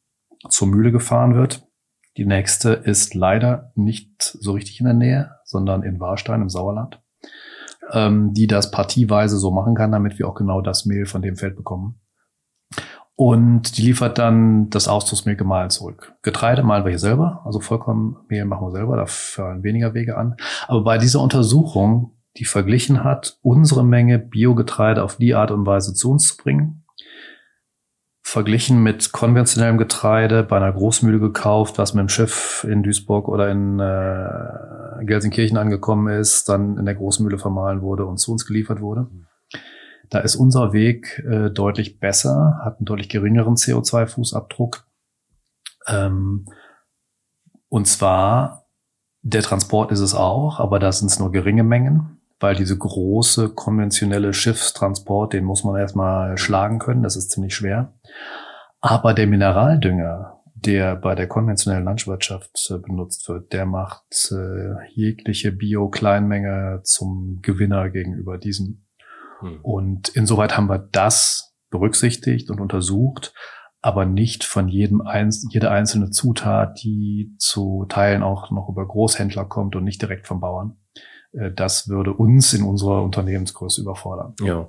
zur 0.47 0.69
Mühle 0.69 0.93
gefahren 0.93 1.35
wird. 1.35 1.67
Die 2.15 2.25
nächste 2.25 2.69
ist 2.71 3.13
leider 3.13 3.73
nicht 3.75 4.21
so 4.21 4.53
richtig 4.53 4.79
in 4.79 4.85
der 4.85 4.95
Nähe, 4.95 5.31
sondern 5.43 5.83
in 5.83 5.99
Warstein 5.99 6.41
im 6.41 6.49
Sauerland 6.49 7.01
ähm, 7.91 8.33
die 8.33 8.47
das 8.47 8.71
partieweise 8.71 9.37
so 9.37 9.51
machen 9.51 9.75
kann, 9.75 9.91
damit 9.91 10.19
wir 10.19 10.27
auch 10.27 10.35
genau 10.35 10.61
das 10.61 10.85
Mehl 10.85 11.05
von 11.05 11.21
dem 11.21 11.35
Feld 11.35 11.55
bekommen. 11.55 11.99
Und 13.15 13.77
die 13.77 13.81
liefert 13.81 14.19
dann 14.19 14.69
das 14.69 14.87
Auszugsmehl 14.87 15.35
gemahlen 15.35 15.71
zurück. 15.71 16.13
Getreide 16.21 16.61
malen 16.61 16.85
wir 16.85 16.91
hier 16.91 16.99
selber, 16.99 17.41
also 17.45 17.59
Vollkornmehl 17.59 18.45
machen 18.45 18.67
wir 18.67 18.71
selber, 18.71 18.95
da 18.95 19.07
fallen 19.07 19.63
weniger 19.63 19.95
Wege 19.95 20.17
an. 20.17 20.35
Aber 20.67 20.83
bei 20.83 20.99
dieser 20.99 21.21
Untersuchung, 21.21 22.11
die 22.37 22.45
verglichen 22.45 23.03
hat, 23.03 23.39
unsere 23.41 23.83
Menge 23.83 24.19
Biogetreide 24.19 25.03
auf 25.03 25.15
die 25.15 25.33
Art 25.33 25.49
und 25.49 25.65
Weise 25.65 25.95
zu 25.95 26.11
uns 26.11 26.27
zu 26.27 26.37
bringen, 26.37 26.83
verglichen 28.27 28.83
mit 28.83 29.13
konventionellem 29.13 29.77
Getreide 29.77 30.43
bei 30.43 30.57
einer 30.57 30.73
Großmühle 30.73 31.17
gekauft, 31.17 31.77
was 31.77 31.93
mit 31.93 32.01
dem 32.01 32.09
Schiff 32.09 32.67
in 32.69 32.83
Duisburg 32.83 33.29
oder 33.29 33.49
in 33.49 33.79
äh, 33.79 35.05
Gelsenkirchen 35.05 35.55
angekommen 35.55 36.13
ist, 36.13 36.49
dann 36.49 36.77
in 36.77 36.83
der 36.83 36.95
Großmühle 36.95 37.37
vermahlen 37.37 37.81
wurde 37.81 38.05
und 38.05 38.17
zu 38.17 38.33
uns 38.33 38.45
geliefert 38.45 38.81
wurde. 38.81 39.07
Da 40.09 40.19
ist 40.19 40.35
unser 40.35 40.73
Weg 40.73 41.23
äh, 41.25 41.49
deutlich 41.51 42.01
besser, 42.01 42.59
hat 42.65 42.79
einen 42.79 42.85
deutlich 42.85 43.07
geringeren 43.07 43.55
CO2-Fußabdruck. 43.55 44.83
Ähm, 45.87 46.49
und 47.69 47.87
zwar, 47.87 48.67
der 49.21 49.41
Transport 49.41 49.93
ist 49.93 50.01
es 50.01 50.13
auch, 50.13 50.59
aber 50.59 50.79
da 50.79 50.91
sind 50.91 51.07
es 51.07 51.17
nur 51.17 51.31
geringe 51.31 51.63
Mengen, 51.63 52.16
weil 52.39 52.55
diese 52.55 52.77
große 52.77 53.49
konventionelle 53.49 54.33
Schiffstransport, 54.33 55.33
den 55.33 55.43
muss 55.43 55.63
man 55.63 55.79
erstmal 55.79 56.37
schlagen 56.37 56.79
können, 56.79 57.03
das 57.03 57.15
ist 57.15 57.31
ziemlich 57.31 57.55
schwer. 57.55 57.93
Aber 58.79 59.13
der 59.13 59.27
Mineraldünger, 59.27 60.41
der 60.53 60.95
bei 60.95 61.15
der 61.15 61.27
konventionellen 61.27 61.85
Landwirtschaft 61.85 62.69
äh, 62.71 62.77
benutzt 62.77 63.27
wird, 63.29 63.53
der 63.53 63.65
macht 63.65 64.31
äh, 64.31 64.89
jegliche 64.93 65.51
Bio-Kleinmenge 65.51 66.81
zum 66.83 67.39
Gewinner 67.41 67.89
gegenüber 67.89 68.37
diesem. 68.37 68.85
Hm. 69.39 69.59
Und 69.61 70.09
insoweit 70.09 70.57
haben 70.57 70.69
wir 70.69 70.79
das 70.79 71.55
berücksichtigt 71.69 72.49
und 72.49 72.59
untersucht, 72.59 73.33
aber 73.81 74.05
nicht 74.05 74.43
von 74.43 74.67
jedem 74.67 75.01
einz 75.01 75.45
jede 75.51 75.69
einzelne 75.69 76.09
Zutat, 76.09 76.81
die 76.83 77.35
zu 77.37 77.85
Teilen 77.87 78.23
auch 78.23 78.49
noch 78.51 78.69
über 78.69 78.87
Großhändler 78.87 79.45
kommt 79.45 79.75
und 79.75 79.83
nicht 79.83 80.01
direkt 80.01 80.27
vom 80.27 80.39
Bauern. 80.39 80.77
Äh, 81.37 81.51
das 81.51 81.87
würde 81.87 82.13
uns 82.13 82.53
in 82.53 82.63
unserer 82.63 83.03
Unternehmensgröße 83.03 83.81
überfordern. 83.81 84.33
Ja. 84.41 84.67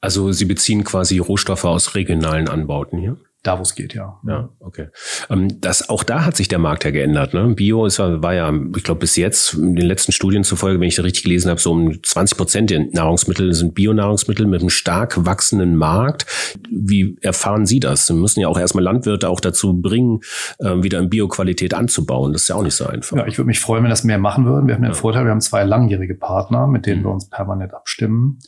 Also 0.00 0.32
Sie 0.32 0.44
beziehen 0.44 0.84
quasi 0.84 1.18
Rohstoffe 1.18 1.64
aus 1.64 1.94
regionalen 1.94 2.48
Anbauten 2.48 2.98
hier? 2.98 3.16
Da, 3.44 3.56
wo 3.56 3.62
es 3.62 3.76
geht, 3.76 3.94
ja. 3.94 4.18
Ja, 4.26 4.48
okay. 4.58 4.88
Ähm, 5.30 5.60
das, 5.60 5.88
auch 5.88 6.02
da 6.02 6.24
hat 6.24 6.36
sich 6.36 6.48
der 6.48 6.58
Markt 6.58 6.84
ja 6.84 6.90
geändert. 6.90 7.34
Ne? 7.34 7.54
Bio 7.54 7.86
ist, 7.86 8.00
war 8.00 8.34
ja, 8.34 8.52
ich 8.76 8.82
glaube, 8.82 8.98
bis 8.98 9.14
jetzt, 9.14 9.54
in 9.54 9.76
den 9.76 9.86
letzten 9.86 10.10
Studien 10.10 10.42
zufolge, 10.42 10.80
wenn 10.80 10.88
ich 10.88 10.96
das 10.96 11.04
richtig 11.04 11.22
gelesen 11.22 11.48
habe, 11.48 11.60
so 11.60 11.70
um 11.70 12.02
20 12.02 12.36
Prozent 12.36 12.70
der 12.70 12.86
Nahrungsmittel 12.90 13.52
sind 13.54 13.74
Bionahrungsmittel 13.74 14.44
mit 14.46 14.60
einem 14.60 14.70
stark 14.70 15.24
wachsenden 15.24 15.76
Markt. 15.76 16.26
Wie 16.68 17.16
erfahren 17.22 17.64
Sie 17.64 17.78
das? 17.78 18.06
Sie 18.08 18.12
müssen 18.12 18.40
ja 18.40 18.48
auch 18.48 18.58
erstmal 18.58 18.82
Landwirte 18.82 19.28
auch 19.28 19.40
dazu 19.40 19.80
bringen, 19.80 20.18
äh, 20.58 20.82
wieder 20.82 20.98
in 20.98 21.08
Bioqualität 21.08 21.74
anzubauen. 21.74 22.32
Das 22.32 22.42
ist 22.42 22.48
ja 22.48 22.56
auch 22.56 22.64
nicht 22.64 22.74
so 22.74 22.86
einfach. 22.86 23.16
Ja, 23.16 23.26
ich 23.28 23.38
würde 23.38 23.46
mich 23.46 23.60
freuen, 23.60 23.84
wenn 23.84 23.90
das 23.90 24.02
mehr 24.02 24.18
machen 24.18 24.46
würden. 24.46 24.66
Wir 24.66 24.74
haben 24.74 24.82
den 24.82 24.92
ja. 24.92 24.98
Vorteil, 24.98 25.24
wir 25.24 25.30
haben 25.30 25.40
zwei 25.40 25.62
langjährige 25.62 26.16
Partner, 26.16 26.66
mit 26.66 26.86
denen 26.86 27.02
mhm. 27.02 27.04
wir 27.04 27.12
uns 27.12 27.30
permanent 27.30 27.72
abstimmen. 27.72 28.40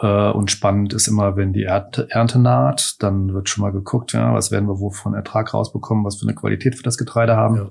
Äh, 0.00 0.30
und 0.30 0.50
spannend 0.50 0.92
ist 0.92 1.08
immer, 1.08 1.36
wenn 1.36 1.52
die 1.52 1.64
Ernte, 1.64 2.06
Ernte 2.10 2.38
naht, 2.38 2.96
dann 3.00 3.32
wird 3.34 3.48
schon 3.48 3.62
mal 3.62 3.72
geguckt, 3.72 4.12
ja, 4.12 4.34
was 4.34 4.50
werden 4.50 4.68
wir 4.68 4.80
wo 4.80 4.90
von 4.90 5.14
Ertrag 5.14 5.52
rausbekommen, 5.54 6.04
was 6.04 6.18
für 6.18 6.26
eine 6.26 6.34
Qualität 6.34 6.76
wir 6.76 6.82
das 6.82 6.98
Getreide 6.98 7.36
haben. 7.36 7.56
Ja. 7.56 7.70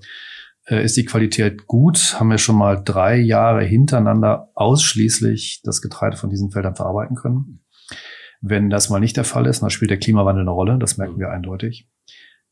Äh, 0.78 0.84
ist 0.84 0.98
die 0.98 1.06
Qualität 1.06 1.68
gut? 1.68 2.16
Haben 2.20 2.30
wir 2.30 2.38
schon 2.38 2.58
mal 2.58 2.82
drei 2.84 3.18
Jahre 3.18 3.64
hintereinander 3.64 4.50
ausschließlich 4.56 5.62
das 5.64 5.82
Getreide 5.82 6.18
von 6.18 6.30
diesen 6.30 6.52
Feldern 6.52 6.76
verarbeiten 6.76 7.16
können? 7.16 7.64
Wenn 8.42 8.70
das 8.70 8.90
mal 8.90 9.00
nicht 9.00 9.18
der 9.18 9.26
Fall 9.26 9.48
ist, 9.48 9.62
dann 9.62 9.70
spielt 9.70 9.92
der 9.92 10.00
Klimawandel 10.00 10.44
eine 10.44 10.52
Rolle, 10.52 10.78
das 10.80 10.98
merken 10.98 11.20
wir 11.20 11.30
eindeutig 11.30 11.90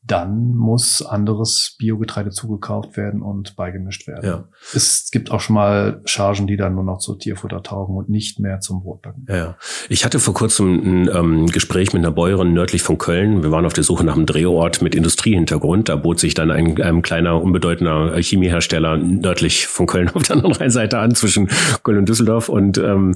dann 0.02 0.54
muss 0.54 1.02
anderes 1.02 1.76
Biogetreide 1.78 2.30
zugekauft 2.30 2.96
werden 2.96 3.20
und 3.20 3.56
beigemischt 3.56 4.06
werden. 4.06 4.24
Ja. 4.24 4.44
Es 4.72 5.10
gibt 5.10 5.30
auch 5.30 5.40
schon 5.40 5.54
mal 5.54 6.00
Chargen, 6.04 6.46
die 6.46 6.56
dann 6.56 6.74
nur 6.74 6.84
noch 6.84 6.98
zu 6.98 7.14
Tierfutter 7.14 7.62
taugen 7.62 7.96
und 7.96 8.08
nicht 8.08 8.38
mehr 8.40 8.60
zum 8.60 8.82
Brotbacken. 8.82 9.26
Ja, 9.28 9.56
ich 9.88 10.04
hatte 10.04 10.18
vor 10.18 10.34
kurzem 10.34 11.02
ein 11.02 11.10
ähm, 11.14 11.46
Gespräch 11.46 11.92
mit 11.92 12.04
einer 12.04 12.12
Bäuerin 12.12 12.52
nördlich 12.52 12.82
von 12.82 12.96
Köln. 12.96 13.42
Wir 13.42 13.50
waren 13.50 13.66
auf 13.66 13.72
der 13.72 13.84
Suche 13.84 14.04
nach 14.04 14.16
einem 14.16 14.26
Drehort 14.26 14.82
mit 14.82 14.94
Industriehintergrund. 14.94 15.88
Da 15.88 15.96
bot 15.96 16.20
sich 16.20 16.34
dann 16.34 16.50
ein, 16.50 16.80
ein 16.80 17.02
kleiner, 17.02 17.42
unbedeutender 17.42 18.16
Chemiehersteller 18.18 18.96
nördlich 18.96 19.66
von 19.66 19.86
Köln 19.86 20.10
auf 20.14 20.22
der 20.22 20.36
anderen 20.36 20.54
Rheinseite 20.54 20.98
an, 20.98 21.14
zwischen 21.14 21.48
Köln 21.82 21.98
und 21.98 22.08
Düsseldorf. 22.08 22.48
Und, 22.48 22.78
ähm, 22.78 23.14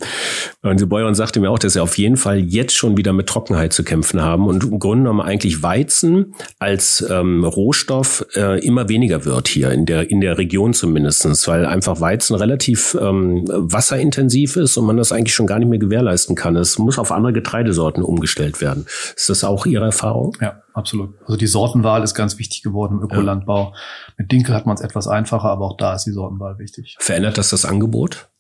und 0.62 0.80
die 0.80 0.86
Bäuerin 0.86 1.14
sagte 1.14 1.40
mir 1.40 1.50
auch, 1.50 1.58
dass 1.58 1.74
sie 1.74 1.80
auf 1.80 1.96
jeden 1.96 2.16
Fall 2.16 2.38
jetzt 2.38 2.76
schon 2.76 2.96
wieder 2.96 3.12
mit 3.12 3.28
Trockenheit 3.28 3.72
zu 3.72 3.84
kämpfen 3.84 4.20
haben 4.20 4.46
und 4.46 4.64
im 4.64 4.78
Grunde 4.78 5.04
genommen 5.04 5.20
eigentlich 5.20 5.62
Weizen 5.62 6.34
als 6.58 6.72
als 6.73 7.05
ähm, 7.11 7.45
Rohstoff 7.45 8.25
äh, 8.35 8.64
immer 8.67 8.88
weniger 8.88 9.26
wird 9.26 9.47
hier 9.47 9.73
in 9.73 9.85
der 9.85 10.11
in 10.11 10.23
der 10.23 10.38
Region 10.38 10.73
zumindestens, 10.73 11.47
weil 11.47 11.67
einfach 11.67 12.00
Weizen 12.00 12.35
relativ 12.35 12.97
ähm, 12.99 13.45
wasserintensiv 13.47 14.57
ist 14.57 14.79
und 14.79 14.87
man 14.87 14.97
das 14.97 15.12
eigentlich 15.12 15.35
schon 15.35 15.47
gar 15.47 15.59
nicht 15.59 15.69
mehr 15.69 15.79
gewährleisten 15.79 16.35
kann. 16.35 16.57
Es 16.57 16.79
muss 16.79 16.99
auf 16.99 17.12
andere 17.12 17.35
Getreidesorten 17.35 18.02
umgestellt 18.02 18.62
werden. 18.62 18.87
Ist 19.14 19.29
das 19.29 19.45
auch 19.45 19.67
Ihre 19.67 19.85
Erfahrung? 19.85 20.35
Ja, 20.41 20.62
absolut. 20.73 21.14
Also 21.26 21.37
die 21.37 21.47
Sortenwahl 21.47 22.02
ist 22.02 22.14
ganz 22.14 22.38
wichtig 22.38 22.62
geworden 22.62 22.99
im 22.99 23.05
Ökolandbau. 23.05 23.73
Ja. 23.75 23.79
Mit 24.17 24.33
Dinkel 24.33 24.55
hat 24.55 24.64
man 24.64 24.75
es 24.75 24.81
etwas 24.81 25.07
einfacher, 25.07 25.50
aber 25.50 25.67
auch 25.67 25.76
da 25.76 25.95
ist 25.95 26.05
die 26.05 26.12
Sortenwahl 26.12 26.59
wichtig. 26.59 26.97
Verändert 26.99 27.37
das 27.37 27.50
das 27.50 27.67
Angebot? 27.67 28.31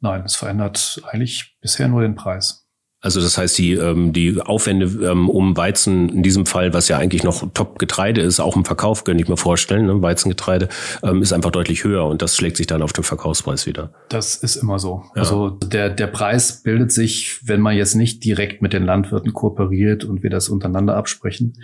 Nein, 0.00 0.22
es 0.26 0.36
verändert 0.36 1.00
eigentlich 1.10 1.56
bisher 1.62 1.88
nur 1.88 2.02
den 2.02 2.14
Preis. 2.14 2.67
Also 3.00 3.20
das 3.20 3.38
heißt, 3.38 3.56
die, 3.58 3.74
ähm, 3.74 4.12
die 4.12 4.40
Aufwände 4.40 4.86
ähm, 5.08 5.28
um 5.28 5.56
Weizen, 5.56 6.08
in 6.08 6.22
diesem 6.24 6.46
Fall, 6.46 6.72
was 6.72 6.88
ja 6.88 6.98
eigentlich 6.98 7.22
noch 7.22 7.48
Top-Getreide 7.52 8.20
ist, 8.20 8.40
auch 8.40 8.56
im 8.56 8.64
Verkauf, 8.64 9.04
könnte 9.04 9.22
ich 9.22 9.28
mir 9.28 9.36
vorstellen, 9.36 9.86
ne? 9.86 10.02
Weizengetreide, 10.02 10.68
ähm, 11.04 11.22
ist 11.22 11.32
einfach 11.32 11.52
deutlich 11.52 11.84
höher 11.84 12.06
und 12.06 12.22
das 12.22 12.36
schlägt 12.36 12.56
sich 12.56 12.66
dann 12.66 12.82
auf 12.82 12.92
den 12.92 13.04
Verkaufspreis 13.04 13.66
wieder. 13.66 13.92
Das 14.08 14.34
ist 14.34 14.56
immer 14.56 14.80
so. 14.80 15.04
Ja. 15.14 15.22
Also 15.22 15.50
der, 15.50 15.90
der 15.90 16.08
Preis 16.08 16.62
bildet 16.64 16.90
sich, 16.90 17.38
wenn 17.44 17.60
man 17.60 17.76
jetzt 17.76 17.94
nicht 17.94 18.24
direkt 18.24 18.62
mit 18.62 18.72
den 18.72 18.82
Landwirten 18.82 19.32
kooperiert 19.32 20.04
und 20.04 20.24
wir 20.24 20.30
das 20.30 20.48
untereinander 20.48 20.96
absprechen, 20.96 21.54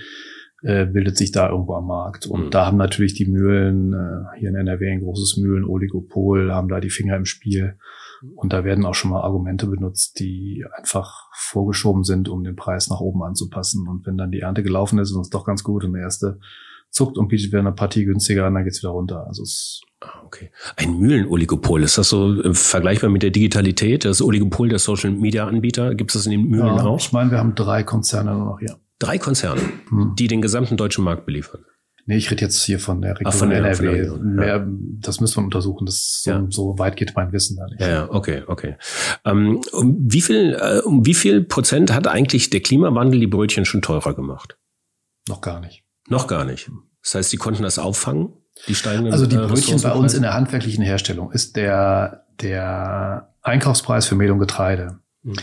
äh, 0.63 0.87
bildet 0.87 1.19
sich 1.19 1.33
da 1.33 1.51
irgendwo 1.51 1.75
am 1.75 1.89
Markt. 1.89 2.27
Und 2.27 2.47
mhm. 2.47 2.51
da 2.51 2.67
haben 2.67 2.79
natürlich 2.79 3.15
die 3.15 3.27
Mühlen, 3.27 3.93
äh, 3.93 4.39
hier 4.39 4.51
in 4.51 4.55
NRW 4.55 4.89
ein 4.89 5.01
großes 5.01 5.37
Mühlen-Oligopol, 5.39 6.53
haben 6.53 6.69
da 6.69 6.79
die 6.79 6.91
Finger 6.91 7.17
im 7.17 7.27
Spiel. 7.27 7.77
Und 8.35 8.53
da 8.53 8.65
werden 8.65 8.85
auch 8.87 8.95
schon 8.95 9.11
mal 9.11 9.23
Argumente 9.23 9.67
benutzt, 9.67 10.19
die 10.19 10.65
einfach 10.77 11.29
vorgeschoben 11.35 12.05
sind, 12.05 12.29
um 12.29 12.45
den 12.45 12.57
Preis 12.57 12.89
nach 12.89 13.01
oben 13.01 13.23
anzupassen. 13.23 13.89
Und 13.89 14.07
wenn 14.07 14.17
dann 14.17 14.31
die 14.31 14.41
Ernte 14.41 14.63
gelaufen 14.63 14.99
ist 14.99 15.13
und 15.13 15.21
es 15.21 15.31
doch 15.31 15.45
ganz 15.45 15.65
gut 15.65 15.85
und 15.85 15.93
der 15.93 16.03
erste 16.03 16.39
zuckt 16.91 17.19
und 17.19 17.29
bietet 17.29 17.49
wieder 17.49 17.59
eine 17.59 17.73
Partie 17.73 18.05
günstiger 18.05 18.47
an, 18.47 18.55
dann 18.55 18.65
geht's 18.65 18.83
wieder 18.83 18.93
runter. 18.93 19.27
Also 19.27 19.43
es 19.43 19.83
ah, 20.01 20.23
Okay. 20.25 20.51
Ein 20.77 20.99
Mühlenoligopol, 20.99 21.83
ist 21.83 21.99
das 21.99 22.09
so 22.09 22.41
äh, 22.43 22.55
vergleichbar 22.55 23.11
mit 23.11 23.23
der 23.23 23.31
Digitalität? 23.31 24.05
Das 24.05 24.23
Oligopol 24.23 24.69
der 24.69 24.79
Social 24.79 25.11
Media 25.11 25.47
Anbieter, 25.47 25.95
gibt 25.95 26.11
es 26.11 26.15
das 26.15 26.27
in 26.27 26.33
den 26.33 26.49
Mühlen 26.49 26.67
ja, 26.67 26.85
auch? 26.85 26.99
Ich 26.99 27.13
meine, 27.13 27.31
wir 27.31 27.39
haben 27.39 27.55
drei 27.55 27.83
Konzerne 27.83 28.33
nur 28.33 28.45
noch 28.47 28.59
hier. 28.61 28.77
Drei 28.99 29.19
Konzerne, 29.19 29.61
hm. 29.89 30.15
die 30.19 30.29
den 30.29 30.41
gesamten 30.41 30.77
deutschen 30.77 31.05
Markt 31.05 31.27
beliefern. 31.27 31.65
Nee, 32.07 32.17
ich 32.17 32.31
rede 32.31 32.43
jetzt 32.43 32.63
hier 32.63 32.79
von 32.79 33.01
der 33.01 33.13
Region 33.13 33.33
Ach, 33.33 33.35
von 33.35 33.51
der, 33.51 33.59
NRW. 33.59 33.77
Von 33.77 33.85
der 33.87 33.95
Region, 33.95 34.35
Mehr, 34.35 34.47
ja. 34.47 34.67
Das 35.01 35.21
müssen 35.21 35.37
wir 35.37 35.45
untersuchen. 35.45 35.87
Das 35.87 36.23
so, 36.23 36.31
ja. 36.31 36.47
so, 36.51 36.79
weit 36.79 36.97
geht 36.97 37.15
mein 37.17 37.33
Wissen 37.33 37.57
da 37.57 37.67
nicht. 37.67 37.81
Ja, 37.81 38.11
okay, 38.11 38.43
okay. 38.47 38.77
Ähm, 39.25 39.63
um 39.73 39.97
wie 40.01 40.21
viel, 40.21 40.57
äh, 40.61 40.81
um 40.81 41.07
wie 41.07 41.15
viel 41.15 41.43
Prozent 41.43 41.93
hat 41.93 42.07
eigentlich 42.07 42.51
der 42.51 42.61
Klimawandel 42.61 43.21
die 43.21 43.27
Brötchen 43.27 43.65
schon 43.65 43.81
teurer 43.81 44.15
gemacht? 44.15 44.59
Noch 45.29 45.41
gar 45.41 45.61
nicht. 45.61 45.85
Noch 46.09 46.27
gar 46.27 46.45
nicht. 46.45 46.71
Das 47.03 47.15
heißt, 47.15 47.33
die 47.33 47.39
konnten 47.39 47.63
das 47.63 47.79
auffangen, 47.79 48.35
die 48.69 48.75
steigenden 48.75 49.13
Also 49.13 49.27
die 49.27 49.37
äh, 49.37 49.47
Brötchen 49.47 49.81
bei 49.81 49.93
uns 49.93 50.13
in 50.13 50.23
der 50.23 50.35
handwerklichen 50.35 50.85
Herstellung 50.85 51.33
ist 51.33 51.57
der, 51.57 52.27
der 52.43 53.35
Einkaufspreis 53.41 54.07
für 54.07 54.15
Mehl 54.15 54.31
und 54.31 54.41
Getreide. 54.41 54.99
Hm 55.23 55.35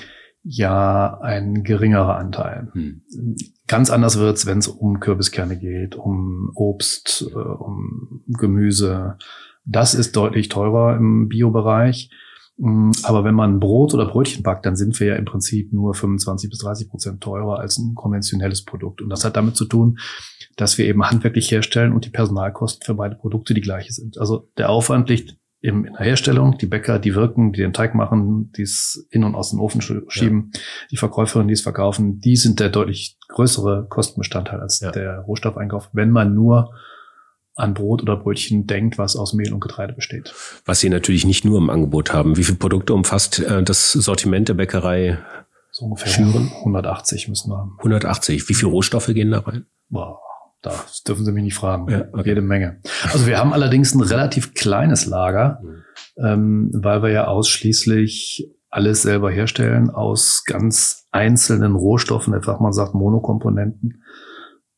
ja 0.43 1.19
ein 1.21 1.63
geringerer 1.63 2.17
Anteil. 2.17 2.69
Hm. 2.73 3.01
Ganz 3.67 3.89
anders 3.89 4.17
wird's, 4.17 4.45
wenn 4.45 4.57
es 4.57 4.67
um 4.67 4.99
Kürbiskerne 4.99 5.57
geht, 5.57 5.95
um 5.95 6.51
Obst, 6.55 7.27
äh, 7.31 7.35
um 7.35 8.23
Gemüse. 8.27 9.17
Das 9.65 9.93
ist 9.93 10.15
deutlich 10.15 10.49
teurer 10.49 10.97
im 10.97 11.27
Biobereich. 11.29 12.09
Mm, 12.57 12.91
aber 13.03 13.23
wenn 13.23 13.35
man 13.35 13.59
Brot 13.59 13.93
oder 13.93 14.05
Brötchen 14.05 14.43
backt, 14.43 14.65
dann 14.65 14.75
sind 14.75 14.99
wir 14.99 15.07
ja 15.07 15.15
im 15.15 15.25
Prinzip 15.25 15.71
nur 15.73 15.93
25 15.93 16.49
bis 16.49 16.59
30 16.59 16.89
Prozent 16.89 17.21
teurer 17.21 17.59
als 17.59 17.77
ein 17.77 17.95
konventionelles 17.95 18.65
Produkt. 18.65 19.01
Und 19.01 19.09
das 19.09 19.23
hat 19.23 19.35
damit 19.35 19.55
zu 19.55 19.65
tun, 19.65 19.97
dass 20.57 20.77
wir 20.77 20.85
eben 20.85 21.03
handwerklich 21.03 21.49
herstellen 21.51 21.93
und 21.93 22.05
die 22.05 22.09
Personalkosten 22.09 22.85
für 22.85 22.95
beide 22.95 23.15
Produkte 23.15 23.53
die 23.53 23.61
gleiche 23.61 23.93
sind. 23.93 24.17
Also 24.17 24.49
der 24.57 24.69
Aufwand 24.69 25.09
liegt 25.09 25.37
im, 25.61 25.85
in 25.85 25.93
der 25.93 26.05
Herstellung, 26.05 26.57
die 26.57 26.65
Bäcker, 26.65 26.99
die 26.99 27.15
wirken, 27.15 27.53
die 27.53 27.61
den 27.61 27.73
Teig 27.73 27.93
machen, 27.95 28.51
die 28.57 28.63
es 28.63 29.07
in 29.11 29.23
und 29.23 29.35
aus 29.35 29.51
dem 29.51 29.59
Ofen 29.59 29.81
schieben, 29.81 30.51
ja. 30.53 30.59
die 30.91 30.97
Verkäuferinnen, 30.97 31.47
die 31.47 31.53
es 31.53 31.61
verkaufen, 31.61 32.19
die 32.19 32.35
sind 32.35 32.59
der 32.59 32.69
deutlich 32.69 33.17
größere 33.27 33.85
Kostenbestandteil 33.87 34.59
als 34.59 34.79
ja. 34.79 34.91
der 34.91 35.19
Rohstoffeinkauf, 35.19 35.89
wenn 35.93 36.09
man 36.09 36.33
nur 36.33 36.73
an 37.55 37.73
Brot 37.73 38.01
oder 38.01 38.17
Brötchen 38.17 38.65
denkt, 38.65 38.97
was 38.97 39.15
aus 39.15 39.33
Mehl 39.33 39.53
und 39.53 39.59
Getreide 39.59 39.93
besteht. 39.93 40.33
Was 40.65 40.79
Sie 40.79 40.89
natürlich 40.89 41.25
nicht 41.25 41.45
nur 41.45 41.59
im 41.59 41.69
Angebot 41.69 42.11
haben. 42.11 42.37
Wie 42.37 42.43
viele 42.43 42.57
Produkte 42.57 42.93
umfasst 42.93 43.39
äh, 43.39 43.61
das 43.61 43.91
Sortiment 43.91 44.49
der 44.49 44.55
Bäckerei? 44.55 45.19
So 45.69 45.85
ungefähr 45.85 46.11
Schüren? 46.11 46.51
180 46.59 47.27
müssen 47.27 47.51
wir 47.51 47.57
haben. 47.57 47.75
180. 47.77 48.49
Wie 48.49 48.53
viele 48.53 48.71
Rohstoffe 48.71 49.07
gehen 49.07 49.31
da 49.31 49.39
rein? 49.39 49.65
Boah. 49.89 50.19
Das 50.61 51.03
dürfen 51.03 51.25
Sie 51.25 51.31
mich 51.31 51.43
nicht 51.43 51.55
fragen. 51.55 51.89
Ja, 51.89 52.05
okay. 52.11 52.29
Jede 52.29 52.41
Menge. 52.41 52.79
Also 53.11 53.25
wir 53.25 53.39
haben 53.39 53.53
allerdings 53.53 53.95
ein 53.95 54.01
relativ 54.01 54.53
kleines 54.53 55.05
Lager, 55.05 55.59
mhm. 55.63 55.83
ähm, 56.23 56.69
weil 56.73 57.01
wir 57.01 57.09
ja 57.09 57.25
ausschließlich 57.27 58.51
alles 58.69 59.01
selber 59.01 59.31
herstellen 59.31 59.89
aus 59.89 60.43
ganz 60.45 61.07
einzelnen 61.11 61.75
Rohstoffen, 61.75 62.31
der 62.31 62.41
Fachmann 62.41 62.73
sagt 62.73 62.93
Monokomponenten. 62.93 64.03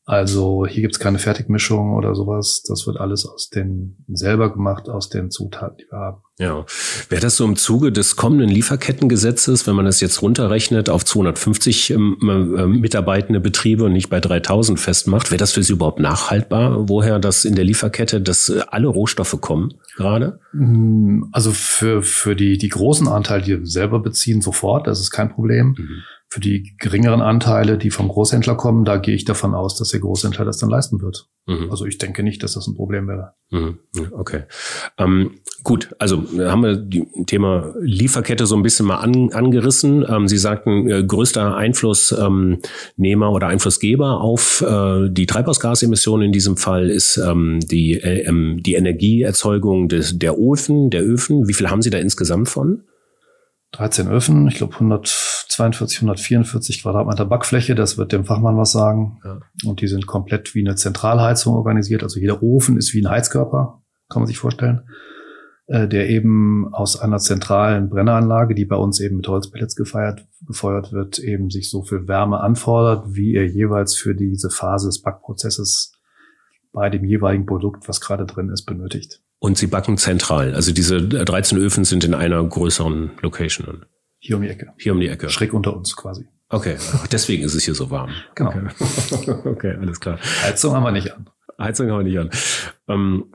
Also 0.06 0.66
hier 0.66 0.82
gibt's 0.82 0.98
keine 0.98 1.18
Fertigmischung 1.18 1.94
oder 1.94 2.14
sowas. 2.14 2.62
Das 2.68 2.86
wird 2.86 2.98
alles 2.98 3.24
aus 3.24 3.48
den 3.48 3.96
selber 4.08 4.52
gemacht, 4.52 4.90
aus 4.90 5.08
den 5.08 5.30
Zutaten, 5.30 5.78
die 5.78 5.86
wir 5.90 5.98
haben. 5.98 6.22
Ja. 6.38 6.66
Wäre 7.08 7.22
das 7.22 7.36
so 7.36 7.44
im 7.44 7.56
Zuge 7.56 7.90
des 7.90 8.16
kommenden 8.16 8.50
Lieferkettengesetzes, 8.50 9.66
wenn 9.66 9.76
man 9.76 9.86
das 9.86 10.00
jetzt 10.00 10.20
runterrechnet 10.20 10.90
auf 10.90 11.06
250 11.06 11.90
ähm, 11.90 12.18
äh, 12.22 12.66
mitarbeitende 12.66 13.40
Betriebe 13.40 13.84
und 13.84 13.94
nicht 13.94 14.10
bei 14.10 14.20
3000 14.20 14.78
festmacht, 14.78 15.30
wäre 15.30 15.38
das 15.38 15.52
für 15.52 15.62
Sie 15.62 15.72
überhaupt 15.72 16.00
nachhaltbar, 16.00 16.88
woher 16.88 17.18
das 17.18 17.46
in 17.46 17.54
der 17.54 17.64
Lieferkette, 17.64 18.20
dass 18.20 18.50
äh, 18.50 18.60
alle 18.68 18.88
Rohstoffe 18.88 19.40
kommen 19.40 19.74
gerade? 19.96 20.40
Mm, 20.52 21.22
Also 21.32 21.52
für, 21.52 22.02
für 22.02 22.36
die, 22.36 22.58
die 22.58 22.68
großen 22.68 23.08
Anteile, 23.08 23.42
die 23.42 23.58
wir 23.60 23.66
selber 23.66 24.00
beziehen, 24.00 24.42
sofort, 24.42 24.86
das 24.86 25.00
ist 25.00 25.12
kein 25.12 25.30
Problem. 25.30 25.74
Mhm. 25.78 26.02
Für 26.34 26.40
die 26.40 26.74
geringeren 26.80 27.20
Anteile, 27.20 27.78
die 27.78 27.90
vom 27.90 28.08
Großhändler 28.08 28.56
kommen, 28.56 28.84
da 28.84 28.96
gehe 28.96 29.14
ich 29.14 29.24
davon 29.24 29.54
aus, 29.54 29.78
dass 29.78 29.90
der 29.90 30.00
Großhändler 30.00 30.44
das 30.44 30.58
dann 30.58 30.68
leisten 30.68 31.00
wird. 31.00 31.28
Mhm. 31.46 31.70
Also 31.70 31.86
ich 31.86 31.98
denke 31.98 32.24
nicht, 32.24 32.42
dass 32.42 32.54
das 32.54 32.66
ein 32.66 32.74
Problem 32.74 33.06
wäre. 33.06 33.34
Mhm. 33.52 33.78
Okay. 34.10 34.42
Ähm, 34.98 35.38
gut, 35.62 35.94
also 36.00 36.24
haben 36.40 36.64
wir 36.64 36.74
die 36.74 37.06
Thema 37.28 37.72
Lieferkette 37.78 38.46
so 38.46 38.56
ein 38.56 38.64
bisschen 38.64 38.84
mal 38.84 38.96
an, 38.96 39.32
angerissen. 39.32 40.04
Ähm, 40.08 40.26
Sie 40.26 40.36
sagten, 40.36 40.90
äh, 40.90 41.04
größter 41.04 41.54
Einflussnehmer 41.54 43.30
oder 43.30 43.46
Einflussgeber 43.46 44.20
auf 44.20 44.60
äh, 44.60 45.08
die 45.10 45.26
Treibhausgasemissionen 45.26 46.26
in 46.26 46.32
diesem 46.32 46.56
Fall 46.56 46.90
ist 46.90 47.16
ähm, 47.16 47.60
die, 47.60 47.92
äh, 47.92 48.24
ähm, 48.26 48.60
die 48.60 48.74
Energieerzeugung 48.74 49.88
des, 49.88 50.18
der 50.18 50.36
Öfen, 50.36 50.90
der 50.90 51.04
Öfen. 51.04 51.46
Wie 51.46 51.54
viel 51.54 51.70
haben 51.70 51.82
Sie 51.82 51.90
da 51.90 51.98
insgesamt 51.98 52.48
von? 52.48 52.82
13 53.74 54.08
Öfen, 54.08 54.46
ich 54.46 54.54
glaube 54.54 54.74
142, 54.74 55.98
144 55.98 56.82
Quadratmeter 56.82 57.24
Backfläche, 57.24 57.74
das 57.74 57.98
wird 57.98 58.12
dem 58.12 58.24
Fachmann 58.24 58.56
was 58.56 58.70
sagen. 58.70 59.20
Ja. 59.24 59.40
Und 59.64 59.80
die 59.80 59.88
sind 59.88 60.06
komplett 60.06 60.54
wie 60.54 60.60
eine 60.60 60.76
Zentralheizung 60.76 61.54
organisiert. 61.56 62.04
Also 62.04 62.20
jeder 62.20 62.42
Ofen 62.42 62.76
ist 62.76 62.94
wie 62.94 63.04
ein 63.04 63.10
Heizkörper, 63.10 63.82
kann 64.08 64.22
man 64.22 64.28
sich 64.28 64.38
vorstellen, 64.38 64.82
äh, 65.66 65.88
der 65.88 66.08
eben 66.08 66.72
aus 66.72 67.00
einer 67.00 67.18
zentralen 67.18 67.88
Brenneranlage, 67.88 68.54
die 68.54 68.64
bei 68.64 68.76
uns 68.76 69.00
eben 69.00 69.16
mit 69.16 69.26
Holzpellets 69.26 69.74
gefeiert, 69.74 70.24
gefeuert 70.46 70.92
wird, 70.92 71.18
eben 71.18 71.50
sich 71.50 71.68
so 71.68 71.82
viel 71.82 72.06
Wärme 72.06 72.40
anfordert, 72.40 73.16
wie 73.16 73.34
er 73.34 73.46
jeweils 73.46 73.96
für 73.96 74.14
diese 74.14 74.50
Phase 74.50 74.86
des 74.86 75.02
Backprozesses 75.02 75.92
bei 76.72 76.90
dem 76.90 77.04
jeweiligen 77.04 77.46
Produkt, 77.46 77.88
was 77.88 78.00
gerade 78.00 78.24
drin 78.24 78.50
ist, 78.50 78.66
benötigt. 78.66 79.23
Und 79.44 79.58
Sie 79.58 79.66
backen 79.66 79.98
zentral. 79.98 80.54
Also 80.54 80.72
diese 80.72 81.02
13 81.02 81.58
Öfen 81.58 81.84
sind 81.84 82.02
in 82.02 82.14
einer 82.14 82.42
größeren 82.42 83.10
Location. 83.20 83.84
Hier 84.18 84.36
um 84.36 84.42
die 84.42 84.48
Ecke. 84.48 84.72
Hier 84.78 84.94
um 84.94 85.00
die 85.00 85.08
Ecke. 85.08 85.28
Schräg 85.28 85.52
unter 85.52 85.76
uns 85.76 85.94
quasi. 85.96 86.24
Okay, 86.48 86.76
deswegen 87.12 87.44
ist 87.44 87.52
es 87.52 87.62
hier 87.62 87.74
so 87.74 87.90
warm. 87.90 88.08
Genau. 88.36 88.54
Okay, 89.10 89.30
okay 89.44 89.76
alles 89.78 90.00
klar. 90.00 90.18
Heizung 90.44 90.72
haben 90.72 90.84
wir 90.84 90.92
nicht 90.92 91.12
an. 91.12 91.28
Heizung 91.60 91.90
haben 91.90 91.98
wir 91.98 92.04
nicht 92.04 92.18
an. 92.18 92.30
Ähm, 92.88 93.34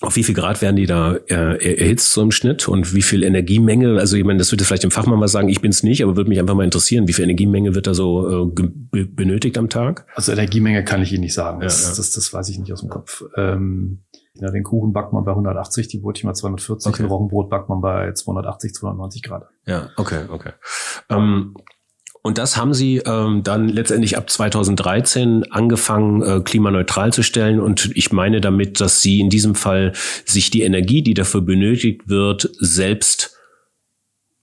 auf 0.00 0.16
wie 0.16 0.24
viel 0.24 0.34
Grad 0.34 0.62
werden 0.62 0.74
die 0.74 0.86
da 0.86 1.14
äh, 1.14 1.76
erhitzt 1.78 2.10
so 2.10 2.22
im 2.22 2.32
Schnitt 2.32 2.66
und 2.66 2.92
wie 2.92 3.02
viel 3.02 3.22
Energiemenge? 3.22 4.00
Also 4.00 4.16
ich 4.16 4.24
meine, 4.24 4.40
das 4.40 4.50
würde 4.50 4.64
vielleicht 4.64 4.82
dem 4.82 4.90
Fachmann 4.90 5.20
mal 5.20 5.28
sagen, 5.28 5.48
ich 5.48 5.60
bin 5.60 5.70
es 5.70 5.84
nicht, 5.84 6.02
aber 6.02 6.16
würde 6.16 6.28
mich 6.28 6.40
einfach 6.40 6.56
mal 6.56 6.64
interessieren, 6.64 7.06
wie 7.06 7.12
viel 7.12 7.22
Energiemenge 7.22 7.76
wird 7.76 7.86
da 7.86 7.94
so 7.94 8.52
äh, 8.52 9.04
benötigt 9.04 9.58
am 9.58 9.68
Tag? 9.68 10.08
Also 10.16 10.32
Energiemenge 10.32 10.82
kann 10.82 11.02
ich 11.02 11.12
Ihnen 11.12 11.22
nicht 11.22 11.34
sagen. 11.34 11.60
Ja, 11.60 11.66
Das, 11.66 11.84
ja. 11.84 11.94
Das, 11.96 12.10
das 12.10 12.32
weiß 12.32 12.48
ich 12.48 12.58
nicht 12.58 12.72
aus 12.72 12.80
dem 12.80 12.90
Kopf. 12.90 13.22
Ähm, 13.36 14.00
ja, 14.40 14.50
den 14.50 14.62
Kuchen 14.62 14.92
backt 14.92 15.12
man 15.12 15.24
bei 15.24 15.32
180, 15.32 15.88
die 15.88 15.98
Brötchen 15.98 16.28
bei 16.28 16.34
240, 16.34 16.92
Okay. 16.92 17.02
Roggenbrot 17.04 17.50
backt 17.50 17.68
man 17.68 17.80
bei 17.80 18.12
280, 18.12 18.74
290 18.74 19.22
Grad. 19.22 19.48
Ja, 19.66 19.90
okay, 19.96 20.24
okay. 20.28 20.52
Ähm, 21.08 21.54
und 22.22 22.38
das 22.38 22.56
haben 22.56 22.74
Sie 22.74 22.96
ähm, 22.98 23.44
dann 23.44 23.68
letztendlich 23.68 24.16
ab 24.16 24.28
2013 24.28 25.44
angefangen, 25.52 26.22
äh, 26.22 26.40
klimaneutral 26.40 27.12
zu 27.12 27.22
stellen. 27.22 27.60
Und 27.60 27.92
ich 27.94 28.10
meine 28.10 28.40
damit, 28.40 28.80
dass 28.80 29.00
Sie 29.00 29.20
in 29.20 29.30
diesem 29.30 29.54
Fall 29.54 29.92
sich 30.24 30.50
die 30.50 30.62
Energie, 30.62 31.02
die 31.02 31.14
dafür 31.14 31.40
benötigt 31.40 32.08
wird, 32.08 32.50
selbst 32.58 33.36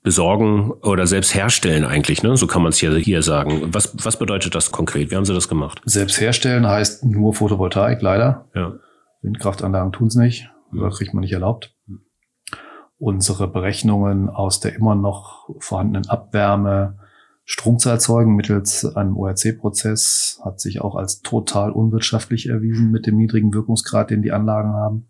besorgen 0.01 0.71
oder 0.81 1.07
selbst 1.07 1.35
herstellen 1.35 1.83
eigentlich. 1.83 2.23
Ne? 2.23 2.37
So 2.37 2.47
kann 2.47 2.61
man 2.61 2.69
es 2.69 2.77
hier, 2.77 2.93
hier 2.95 3.21
sagen. 3.21 3.73
Was, 3.73 3.93
was 4.01 4.17
bedeutet 4.17 4.55
das 4.55 4.71
konkret? 4.71 5.11
Wie 5.11 5.15
haben 5.15 5.25
Sie 5.25 5.33
das 5.33 5.49
gemacht? 5.49 5.81
Selbst 5.83 6.21
herstellen 6.21 6.65
heißt 6.65 7.03
nur 7.03 7.33
Photovoltaik, 7.33 8.01
leider. 8.01 8.45
Ja. 8.55 8.73
Windkraftanlagen 9.23 9.91
tun's 9.91 10.15
nicht. 10.15 10.51
Da 10.71 10.89
kriegt 10.89 11.13
man 11.13 11.21
nicht 11.21 11.33
erlaubt. 11.33 11.75
Unsere 12.97 13.47
Berechnungen 13.47 14.29
aus 14.29 14.59
der 14.59 14.75
immer 14.75 14.95
noch 14.95 15.49
vorhandenen 15.59 16.09
Abwärme 16.09 16.99
Strom 17.45 17.77
zu 17.77 17.89
erzeugen 17.89 18.35
mittels 18.35 18.85
einem 18.95 19.17
ORC-Prozess 19.17 20.39
hat 20.45 20.61
sich 20.61 20.79
auch 20.79 20.95
als 20.95 21.21
total 21.21 21.71
unwirtschaftlich 21.71 22.47
erwiesen 22.47 22.89
mit 22.91 23.05
dem 23.05 23.17
niedrigen 23.17 23.53
Wirkungsgrad, 23.53 24.11
den 24.11 24.21
die 24.21 24.31
Anlagen 24.31 24.73
haben. 24.73 25.09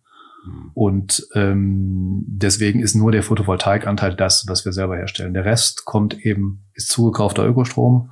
Und 0.73 1.27
ähm, 1.35 2.25
deswegen 2.27 2.81
ist 2.81 2.95
nur 2.95 3.11
der 3.11 3.23
Photovoltaikanteil 3.23 4.15
das, 4.15 4.45
was 4.47 4.65
wir 4.65 4.73
selber 4.73 4.97
herstellen. 4.97 5.33
Der 5.33 5.45
Rest 5.45 5.85
kommt 5.85 6.25
eben, 6.25 6.65
ist 6.73 6.89
zugekaufter 6.89 7.45
Ökostrom 7.47 8.09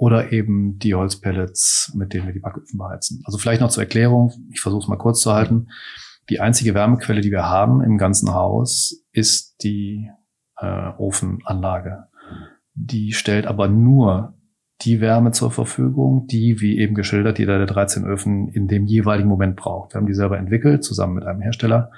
oder 0.00 0.32
eben 0.32 0.78
die 0.78 0.94
Holzpellets, 0.94 1.92
mit 1.94 2.14
denen 2.14 2.24
wir 2.26 2.32
die 2.32 2.40
Backöfen 2.40 2.78
beheizen. 2.78 3.22
Also 3.26 3.36
vielleicht 3.36 3.60
noch 3.60 3.68
zur 3.68 3.82
Erklärung, 3.82 4.32
ich 4.50 4.62
versuche 4.62 4.80
es 4.80 4.88
mal 4.88 4.96
kurz 4.96 5.20
zu 5.20 5.34
halten. 5.34 5.68
Die 6.30 6.40
einzige 6.40 6.72
Wärmequelle, 6.72 7.20
die 7.20 7.30
wir 7.30 7.44
haben 7.44 7.82
im 7.82 7.98
ganzen 7.98 8.32
Haus, 8.32 9.04
ist 9.12 9.62
die 9.62 10.08
äh, 10.56 10.92
Ofenanlage. 10.96 12.04
Die 12.72 13.12
stellt 13.12 13.46
aber 13.46 13.68
nur 13.68 14.38
die 14.80 15.02
Wärme 15.02 15.32
zur 15.32 15.50
Verfügung, 15.50 16.26
die, 16.26 16.62
wie 16.62 16.78
eben 16.78 16.94
geschildert, 16.94 17.38
jeder 17.38 17.58
der 17.58 17.66
13 17.66 18.06
Öfen 18.06 18.48
in 18.48 18.68
dem 18.68 18.86
jeweiligen 18.86 19.28
Moment 19.28 19.56
braucht. 19.56 19.92
Wir 19.92 19.98
haben 19.98 20.06
die 20.06 20.14
selber 20.14 20.38
entwickelt, 20.38 20.82
zusammen 20.82 21.12
mit 21.12 21.24
einem 21.24 21.42
Hersteller. 21.42 21.90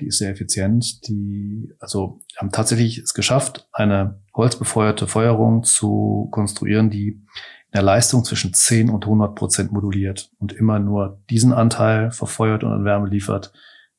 Die 0.00 0.06
ist 0.08 0.18
sehr 0.18 0.30
effizient. 0.30 1.08
Die, 1.08 1.72
also 1.80 2.20
haben 2.36 2.50
tatsächlich 2.50 2.98
es 2.98 3.14
geschafft, 3.14 3.66
eine 3.72 4.20
holzbefeuerte 4.38 5.06
Feuerung 5.06 5.64
zu 5.64 6.28
konstruieren, 6.30 6.90
die 6.90 7.08
in 7.08 7.72
der 7.74 7.82
Leistung 7.82 8.24
zwischen 8.24 8.54
10 8.54 8.88
und 8.88 9.04
100 9.04 9.34
Prozent 9.34 9.72
moduliert 9.72 10.30
und 10.38 10.52
immer 10.52 10.78
nur 10.78 11.20
diesen 11.28 11.52
Anteil 11.52 12.10
verfeuert 12.12 12.64
und 12.64 12.72
an 12.72 12.84
Wärme 12.84 13.08
liefert, 13.08 13.52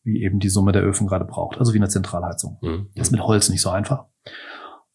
wie 0.03 0.23
eben 0.23 0.39
die 0.39 0.49
Summe 0.49 0.71
der 0.71 0.81
Öfen 0.81 1.05
gerade 1.07 1.25
braucht. 1.25 1.59
Also 1.59 1.73
wie 1.73 1.77
eine 1.77 1.89
Zentralheizung. 1.89 2.57
Mhm. 2.61 2.89
Das 2.95 3.07
ist 3.07 3.11
mit 3.11 3.21
Holz 3.21 3.49
nicht 3.49 3.61
so 3.61 3.69
einfach. 3.69 4.05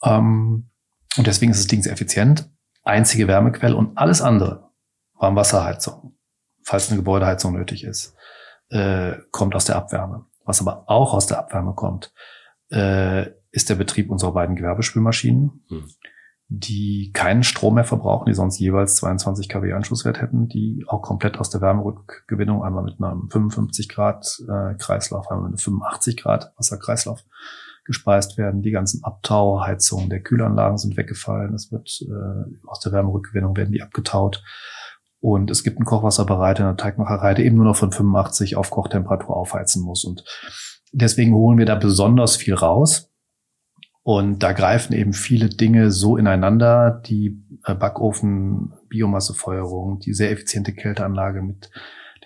Ähm, 0.03 0.71
und 1.17 1.27
deswegen 1.27 1.53
ist 1.53 1.61
das 1.61 1.69
Ding 1.69 1.83
sehr 1.83 1.93
effizient. 1.93 2.51
Einzige 2.83 3.29
Wärmequelle 3.29 3.77
und 3.77 3.97
alles 3.97 4.23
andere, 4.23 4.71
Warmwasserheizung, 5.15 6.17
falls 6.63 6.89
eine 6.89 6.99
Gebäudeheizung 6.99 7.53
nötig 7.55 7.85
ist, 7.85 8.17
äh, 8.71 9.17
kommt 9.31 9.55
aus 9.55 9.67
der 9.67 9.77
Abwärme. 9.77 10.25
Was 10.45 10.61
aber 10.61 10.85
auch 10.89 11.15
aus 11.15 11.27
der 11.27 11.39
Abwärme 11.39 11.75
kommt, 11.75 12.13
äh, 12.71 13.27
ist 13.55 13.71
der 13.71 13.77
Betrieb 13.77 14.11
unserer 14.11 14.33
beiden 14.33 14.57
Gewerbespülmaschinen, 14.57 15.65
Hm. 15.69 15.85
die 16.49 17.11
keinen 17.13 17.45
Strom 17.45 17.75
mehr 17.75 17.85
verbrauchen, 17.85 18.27
die 18.27 18.35
sonst 18.35 18.59
jeweils 18.59 18.97
22 18.97 19.49
kW 19.49 19.73
Anschlusswert 19.73 20.21
hätten, 20.21 20.49
die 20.49 20.85
auch 20.89 21.03
komplett 21.03 21.39
aus 21.39 21.51
der 21.51 21.61
Wärmerückgewinnung, 21.61 22.63
einmal 22.63 22.85
mit 22.85 23.01
einem 23.01 23.31
55 23.31 23.89
Grad 23.89 24.43
äh, 24.49 24.75
Kreislauf, 24.75 25.31
einmal 25.31 25.45
mit 25.45 25.53
einem 25.53 25.59
85 25.59 26.17
Grad 26.17 26.53
Wasserkreislauf 26.57 27.25
gespeist 27.85 28.39
werden. 28.39 28.63
Die 28.63 28.71
ganzen 28.73 29.05
Abtauheizungen 29.05 30.11
der 30.11 30.21
Kühlanlagen 30.21 30.79
sind 30.79 30.97
weggefallen. 30.97 31.55
Es 31.55 31.71
wird 31.71 32.01
äh, 32.03 32.67
aus 32.67 32.81
der 32.81 32.93
Wärmerückgewinnung 32.93 33.57
werden 33.57 33.73
die 33.73 33.83
abgetaut. 33.83 34.43
Und 35.21 35.51
es 35.51 35.63
gibt 35.63 35.79
einen 35.79 35.87
Kochwasserbereiter 35.87 36.65
in 36.65 36.77
der 36.77 36.77
Teigmacherei, 36.77 37.35
der 37.35 37.45
eben 37.45 37.57
nur 37.57 37.65
noch 37.65 37.77
von 37.77 37.93
85 37.93 38.57
auf 38.57 38.71
Kochtemperatur 38.71 39.37
aufheizen 39.37 39.83
muss. 39.83 40.05
Und 40.05 40.25
deswegen 40.93 41.35
holen 41.35 41.59
wir 41.59 41.67
da 41.67 41.77
besonders 41.77 42.37
viel 42.37 42.55
raus. 42.55 43.11
Und 44.05 44.43
da 44.43 44.53
greifen 44.53 44.93
eben 44.93 45.15
viele 45.15 45.49
Dinge 45.49 45.91
so 45.91 46.19
ineinander, 46.19 47.03
die 47.07 47.43
äh, 47.65 47.75
Backofen, 47.75 48.75
Biomassefeuerung, 48.91 49.99
die 49.99 50.13
sehr 50.13 50.31
effiziente 50.31 50.75
Kälteanlage 50.75 51.41
mit 51.41 51.71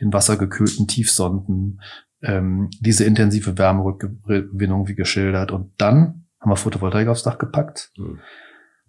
den 0.01 0.13
wassergekühlten 0.13 0.89
Tiefsonden, 0.89 1.81
ähm, 2.21 2.69
diese 2.81 3.05
intensive 3.05 3.59
Wärmerückgewinnung 3.59 4.89
wie 4.89 4.97
geschildert. 4.97 5.53
Und 5.53 5.73
dann 5.79 6.27
haben 6.41 6.51
wir 6.51 6.57
Photovoltaik 6.57 7.07
aufs 7.07 7.23
Dach 7.23 7.39
gepackt. 7.39 7.93
Mhm. 7.97 8.19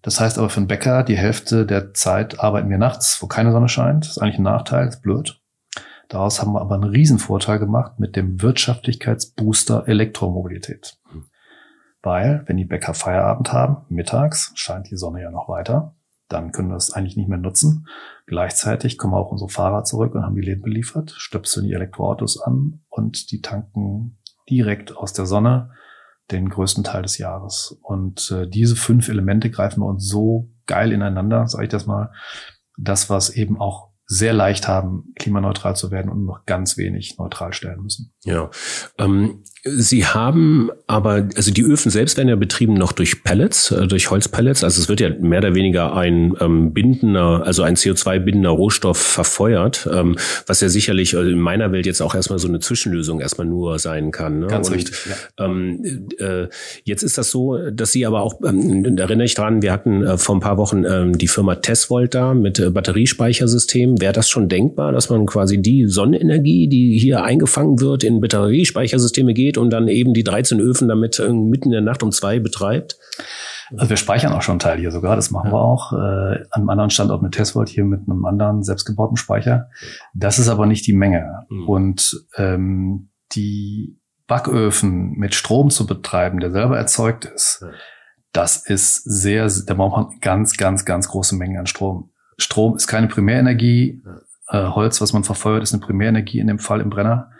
Das 0.01 0.19
heißt 0.19 0.39
aber 0.39 0.49
für 0.49 0.57
einen 0.57 0.67
Bäcker, 0.67 1.03
die 1.03 1.17
Hälfte 1.17 1.67
der 1.67 1.93
Zeit 1.93 2.39
arbeiten 2.39 2.71
wir 2.71 2.79
nachts, 2.79 3.21
wo 3.21 3.27
keine 3.27 3.51
Sonne 3.51 3.69
scheint. 3.69 4.05
Das 4.05 4.11
ist 4.11 4.17
eigentlich 4.17 4.39
ein 4.39 4.43
Nachteil, 4.43 4.87
ist 4.87 5.03
blöd. 5.03 5.39
Daraus 6.07 6.41
haben 6.41 6.53
wir 6.53 6.61
aber 6.61 6.73
einen 6.73 6.85
Riesenvorteil 6.85 7.59
gemacht 7.59 7.99
mit 7.99 8.15
dem 8.15 8.41
Wirtschaftlichkeitsbooster 8.41 9.87
Elektromobilität. 9.87 10.98
Weil, 12.01 12.43
wenn 12.47 12.57
die 12.57 12.65
Bäcker 12.65 12.93
Feierabend 12.93 13.51
haben, 13.51 13.85
mittags 13.89 14.51
scheint 14.55 14.89
die 14.89 14.95
Sonne 14.95 15.21
ja 15.21 15.31
noch 15.31 15.49
weiter, 15.49 15.95
dann 16.29 16.51
können 16.51 16.69
wir 16.69 16.75
es 16.75 16.93
eigentlich 16.93 17.17
nicht 17.17 17.27
mehr 17.27 17.39
nutzen. 17.39 17.87
Gleichzeitig 18.27 18.97
kommen 18.97 19.15
auch 19.15 19.31
unsere 19.31 19.49
Fahrer 19.49 19.83
zurück 19.83 20.13
und 20.13 20.23
haben 20.23 20.35
die 20.35 20.41
Läden 20.41 20.61
beliefert, 20.61 21.11
stöpseln 21.17 21.65
die 21.65 21.73
Elektroautos 21.73 22.39
an 22.39 22.81
und 22.87 23.31
die 23.31 23.41
tanken 23.41 24.19
direkt 24.49 24.95
aus 24.95 25.13
der 25.13 25.25
Sonne 25.25 25.71
den 26.31 26.49
größten 26.49 26.83
Teil 26.83 27.01
des 27.01 27.17
Jahres. 27.17 27.79
Und 27.81 28.31
äh, 28.31 28.47
diese 28.47 28.75
fünf 28.75 29.09
Elemente 29.09 29.49
greifen 29.49 29.81
wir 29.81 29.87
uns 29.87 30.07
so 30.07 30.51
geil 30.67 30.91
ineinander, 30.91 31.47
sage 31.47 31.65
ich 31.65 31.69
das 31.69 31.87
mal, 31.87 32.11
das, 32.77 33.09
was 33.09 33.31
eben 33.31 33.59
auch 33.59 33.89
sehr 34.05 34.33
leicht 34.33 34.67
haben, 34.67 35.13
klimaneutral 35.15 35.75
zu 35.75 35.91
werden 35.91 36.11
und 36.11 36.25
noch 36.25 36.45
ganz 36.45 36.77
wenig 36.77 37.17
neutral 37.19 37.53
stellen 37.53 37.81
müssen. 37.81 38.13
Ja. 38.23 38.49
Ähm, 38.97 39.43
Sie 39.63 40.05
haben 40.05 40.69
aber, 40.87 41.27
also 41.35 41.51
die 41.51 41.63
Öfen 41.63 41.89
selbst 41.91 42.15
werden 42.15 42.29
ja 42.29 42.37
betrieben 42.37 42.75
noch 42.75 42.93
durch 42.93 43.25
Pellets, 43.25 43.71
äh, 43.71 43.87
durch 43.87 44.09
Holzpellets. 44.09 44.63
Also 44.63 44.81
es 44.81 44.87
wird 44.87 45.01
ja 45.01 45.09
mehr 45.09 45.39
oder 45.39 45.53
weniger 45.53 45.95
ein 45.95 46.33
ähm, 46.39 46.71
bindender, 46.73 47.45
also 47.45 47.63
ein 47.63 47.75
CO2-bindender 47.75 48.51
Rohstoff 48.51 48.97
verfeuert, 48.97 49.89
ähm, 49.91 50.15
was 50.47 50.61
ja 50.61 50.69
sicherlich 50.69 51.13
äh, 51.13 51.31
in 51.31 51.39
meiner 51.39 51.73
Welt 51.73 51.85
jetzt 51.85 52.01
auch 52.01 52.15
erstmal 52.15 52.39
so 52.39 52.47
eine 52.47 52.61
Zwischenlösung 52.61 53.19
erstmal 53.19 53.47
nur 53.47 53.79
sein 53.79 54.11
kann. 54.11 54.39
Ne? 54.39 54.47
Ganz 54.47 54.69
Und, 54.69 54.75
richtig. 54.75 54.95
Ja. 55.07 55.45
ähm, 55.45 56.07
äh, 56.19 56.47
jetzt 56.85 57.03
ist 57.03 57.17
das 57.17 57.29
so, 57.29 57.57
dass 57.69 57.91
Sie 57.91 58.05
aber 58.05 58.21
auch, 58.21 58.39
ähm, 58.45 58.95
da 58.95 59.03
erinnere 59.03 59.25
ich 59.25 59.33
dran, 59.33 59.61
wir 59.61 59.73
hatten 59.73 60.03
äh, 60.03 60.17
vor 60.17 60.35
ein 60.35 60.41
paar 60.41 60.57
Wochen 60.57 60.85
ähm, 60.85 61.17
die 61.17 61.27
Firma 61.27 61.55
Tesvolt 61.55 62.15
da 62.15 62.33
mit 62.33 62.59
äh, 62.59 62.69
Batteriespeichersystemen. 62.69 63.99
Wäre 63.99 64.13
das 64.13 64.29
schon 64.29 64.47
denkbar, 64.47 64.93
dass 64.93 65.09
man 65.09 65.25
quasi 65.25 65.61
die 65.61 65.87
Sonnenenergie, 65.87 66.69
die 66.69 66.97
hier 66.97 67.23
eingefangen 67.25 67.81
wird, 67.81 68.05
in 68.05 68.21
Batteriespeichersysteme 68.21 69.33
geht 69.33 69.48
und 69.57 69.69
dann 69.71 69.87
eben 69.87 70.13
die 70.13 70.23
13 70.23 70.59
Öfen 70.59 70.87
damit 70.87 71.19
äh, 71.19 71.29
mitten 71.31 71.65
in 71.69 71.71
der 71.71 71.81
Nacht 71.81 72.03
um 72.03 72.11
zwei 72.11 72.39
betreibt? 72.39 72.97
Also 73.77 73.89
wir 73.89 73.97
speichern 73.97 74.33
auch 74.33 74.41
schon 74.41 74.53
einen 74.53 74.59
Teil 74.59 74.79
hier 74.79 74.91
sogar, 74.91 75.15
das 75.15 75.29
machen 75.31 75.47
Ja. 75.47 75.53
wir 75.53 75.61
auch. 75.61 75.93
Äh, 75.93 75.95
an 75.97 76.47
einem 76.51 76.69
anderen 76.69 76.89
Standort 76.89 77.21
mit 77.21 77.33
Tesvolt, 77.33 77.69
hier 77.69 77.83
mit 77.85 78.01
einem 78.09 78.25
anderen 78.25 78.63
selbstgebauten 78.63 79.15
Speicher. 79.17 79.69
Das 80.13 80.39
ist 80.39 80.47
aber 80.49 80.65
nicht 80.65 80.87
die 80.87 80.93
Menge. 80.93 81.45
Mhm. 81.49 81.69
Und 81.69 82.25
ähm, 82.37 83.09
die 83.33 83.99
Backöfen 84.27 85.11
mit 85.17 85.35
Strom 85.35 85.69
zu 85.69 85.85
betreiben, 85.85 86.39
der 86.39 86.51
selber 86.51 86.77
erzeugt 86.77 87.25
ist, 87.25 87.59
Ja. 87.61 87.69
das 88.33 88.57
ist 88.67 89.03
sehr, 89.03 89.47
da 89.65 89.73
braucht 89.73 90.09
man 90.09 90.19
ganz, 90.19 90.57
ganz, 90.57 90.85
ganz 90.85 91.07
große 91.09 91.35
Mengen 91.35 91.57
an 91.59 91.65
Strom. 91.67 92.11
Strom 92.37 92.75
ist 92.75 92.87
keine 92.87 93.07
Primärenergie. 93.07 94.01
Äh, 94.47 94.63
Holz, 94.69 94.99
was 95.01 95.13
man 95.13 95.23
verfeuert, 95.23 95.61
ist 95.61 95.73
eine 95.73 95.81
Primärenergie 95.81 96.39
in 96.39 96.47
dem 96.47 96.57
Fall 96.59 96.81
im 96.81 96.89
Brenner. 96.89 97.31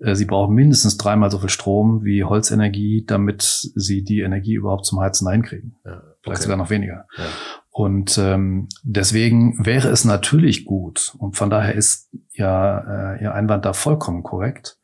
Äh, 0.00 0.14
Sie 0.14 0.24
brauchen 0.24 0.54
mindestens 0.54 0.96
dreimal 0.96 1.30
so 1.30 1.38
viel 1.38 1.48
Strom 1.48 2.04
wie 2.04 2.24
Holzenergie, 2.24 3.04
damit 3.06 3.42
Sie 3.74 4.04
die 4.04 4.20
Energie 4.20 4.54
überhaupt 4.54 4.86
zum 4.86 5.00
Heizen 5.00 5.30
hinkriegen. 5.30 5.76
Ja, 5.84 6.02
Vielleicht 6.22 6.40
okay. 6.40 6.42
sogar 6.42 6.56
noch 6.56 6.70
weniger. 6.70 7.06
Ja. 7.16 7.24
Und 7.70 8.18
ähm, 8.18 8.68
deswegen 8.82 9.64
wäre 9.64 9.88
es 9.88 10.04
natürlich 10.04 10.64
gut, 10.64 11.14
und 11.18 11.36
von 11.36 11.48
daher 11.48 11.74
ist 11.74 12.10
ja 12.32 13.14
äh, 13.14 13.22
Ihr 13.22 13.34
Einwand 13.34 13.64
da 13.64 13.72
vollkommen 13.72 14.22
korrekt, 14.22 14.78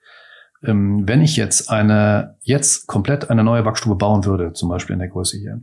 ähm, 0.63 1.07
wenn 1.07 1.21
ich 1.21 1.37
jetzt 1.37 1.71
eine, 1.71 2.37
jetzt 2.43 2.87
komplett 2.87 3.31
eine 3.31 3.45
neue 3.45 3.63
Backstube 3.63 3.97
bauen 3.97 4.25
würde, 4.25 4.53
zum 4.53 4.69
Beispiel 4.69 4.95
in 4.95 5.01
der 5.01 5.09
Größe 5.09 5.39
hier, 5.39 5.61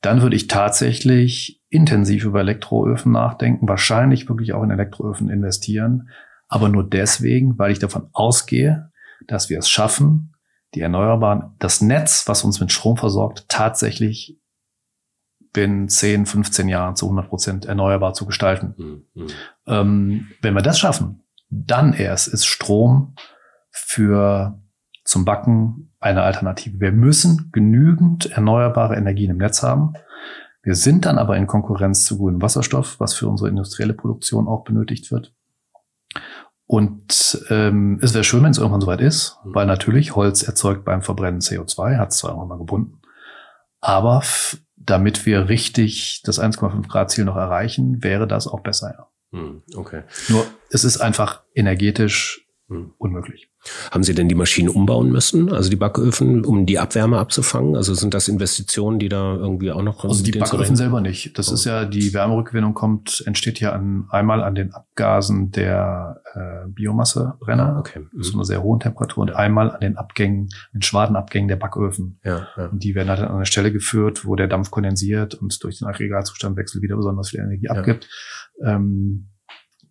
dann 0.00 0.22
würde 0.22 0.36
ich 0.36 0.46
tatsächlich 0.46 1.62
intensiv 1.68 2.24
über 2.24 2.40
Elektroöfen 2.40 3.12
nachdenken, 3.12 3.68
wahrscheinlich 3.68 4.28
wirklich 4.28 4.52
auch 4.52 4.62
in 4.62 4.70
Elektroöfen 4.70 5.28
investieren, 5.30 6.08
aber 6.56 6.70
nur 6.70 6.88
deswegen, 6.88 7.58
weil 7.58 7.70
ich 7.70 7.78
davon 7.78 8.08
ausgehe, 8.14 8.90
dass 9.26 9.50
wir 9.50 9.58
es 9.58 9.68
schaffen, 9.68 10.34
die 10.74 10.80
Erneuerbaren, 10.80 11.54
das 11.58 11.82
Netz, 11.82 12.26
was 12.28 12.44
uns 12.44 12.60
mit 12.60 12.72
Strom 12.72 12.96
versorgt, 12.96 13.44
tatsächlich 13.48 14.40
binnen 15.52 15.90
10, 15.90 16.24
15 16.24 16.68
Jahren 16.68 16.96
zu 16.96 17.04
100 17.04 17.28
Prozent 17.28 17.64
erneuerbar 17.66 18.14
zu 18.14 18.24
gestalten. 18.24 18.74
Hm, 18.78 19.02
hm. 19.14 19.26
Ähm, 19.66 20.28
wenn 20.40 20.54
wir 20.54 20.62
das 20.62 20.78
schaffen, 20.78 21.24
dann 21.50 21.92
erst 21.92 22.28
ist 22.28 22.46
Strom 22.46 23.14
für 23.70 24.58
zum 25.04 25.26
Backen 25.26 25.92
eine 26.00 26.22
Alternative. 26.22 26.80
Wir 26.80 26.92
müssen 26.92 27.50
genügend 27.52 28.30
erneuerbare 28.32 28.96
Energien 28.96 29.30
im 29.30 29.38
Netz 29.38 29.62
haben. 29.62 29.92
Wir 30.62 30.74
sind 30.74 31.04
dann 31.04 31.18
aber 31.18 31.36
in 31.36 31.46
Konkurrenz 31.46 32.06
zu 32.06 32.16
grünem 32.16 32.40
Wasserstoff, 32.40 32.98
was 32.98 33.12
für 33.12 33.28
unsere 33.28 33.50
industrielle 33.50 33.92
Produktion 33.92 34.48
auch 34.48 34.64
benötigt 34.64 35.12
wird. 35.12 35.34
Und 36.68 37.44
ähm, 37.48 37.98
es 38.02 38.12
wäre 38.12 38.24
schön, 38.24 38.42
wenn 38.42 38.50
es 38.50 38.58
irgendwann 38.58 38.80
soweit 38.80 39.00
ist, 39.00 39.38
Mhm. 39.44 39.54
weil 39.54 39.66
natürlich 39.66 40.16
Holz 40.16 40.42
erzeugt 40.42 40.84
beim 40.84 41.02
Verbrennen 41.02 41.40
CO2, 41.40 41.96
hat 41.98 42.10
es 42.10 42.18
zwar 42.18 42.30
irgendwann 42.30 42.48
mal 42.48 42.58
gebunden, 42.58 43.00
aber 43.80 44.22
damit 44.76 45.26
wir 45.26 45.48
richtig 45.48 46.22
das 46.24 46.38
1,5 46.40 46.88
Grad 46.88 47.10
Ziel 47.10 47.24
noch 47.24 47.36
erreichen, 47.36 48.02
wäre 48.02 48.26
das 48.26 48.46
auch 48.48 48.60
besser. 48.60 48.94
Ja. 49.32 49.38
Hm, 49.38 49.62
Okay. 49.76 50.02
Nur 50.28 50.44
es 50.70 50.84
ist 50.84 50.98
einfach 50.98 51.42
energetisch 51.54 52.46
Hm. 52.68 52.92
unmöglich. 52.98 53.48
Haben 53.90 54.02
Sie 54.04 54.14
denn 54.14 54.28
die 54.28 54.34
Maschinen 54.34 54.68
umbauen 54.68 55.10
müssen, 55.10 55.52
also 55.52 55.70
die 55.70 55.76
Backöfen, 55.76 56.44
um 56.44 56.66
die 56.66 56.78
Abwärme 56.78 57.18
abzufangen? 57.18 57.76
Also 57.76 57.94
sind 57.94 58.14
das 58.14 58.28
Investitionen, 58.28 58.98
die 58.98 59.08
da 59.08 59.34
irgendwie 59.36 59.72
auch 59.72 59.82
noch 59.82 60.04
Also 60.04 60.22
die 60.24 60.32
Backöfen 60.32 60.76
selber 60.76 61.00
nicht. 61.00 61.38
Das 61.38 61.50
Oh. 61.50 61.54
ist 61.54 61.64
ja 61.64 61.84
die 61.84 62.12
Wärmerückgewinnung 62.14 62.74
kommt, 62.74 63.22
entsteht 63.26 63.60
ja 63.60 63.72
an, 63.72 64.06
einmal 64.10 64.42
an 64.42 64.54
den 64.54 64.72
Abgasen 64.72 65.50
der 65.50 66.22
äh, 66.34 66.68
Biomassebrenner 66.68 67.76
Ah, 67.76 67.78
okay. 67.80 68.00
Hm. 68.12 68.22
zu 68.22 68.34
einer 68.34 68.44
sehr 68.44 68.62
hohen 68.62 68.80
Temperatur 68.80 69.22
und 69.22 69.34
einmal 69.34 69.70
an 69.70 69.80
den 69.80 69.96
Abgängen, 69.96 70.48
den 70.72 70.82
Schwadenabgängen 70.82 71.48
der 71.48 71.56
Backöfen. 71.56 72.18
Ja, 72.24 72.46
ja. 72.56 72.66
Und 72.66 72.82
die 72.84 72.94
werden 72.94 73.08
halt 73.08 73.20
an 73.20 73.34
eine 73.34 73.46
Stelle 73.46 73.72
geführt, 73.72 74.24
wo 74.26 74.36
der 74.36 74.46
Dampf 74.48 74.70
kondensiert 74.70 75.34
und 75.34 75.62
durch 75.64 75.78
den 75.78 75.88
Aggregatzustandwechsel 75.88 76.82
wieder 76.82 76.96
besonders 76.96 77.30
viel 77.30 77.40
Energie 77.40 77.68
abgibt. 77.68 78.08
Ähm, 78.64 79.28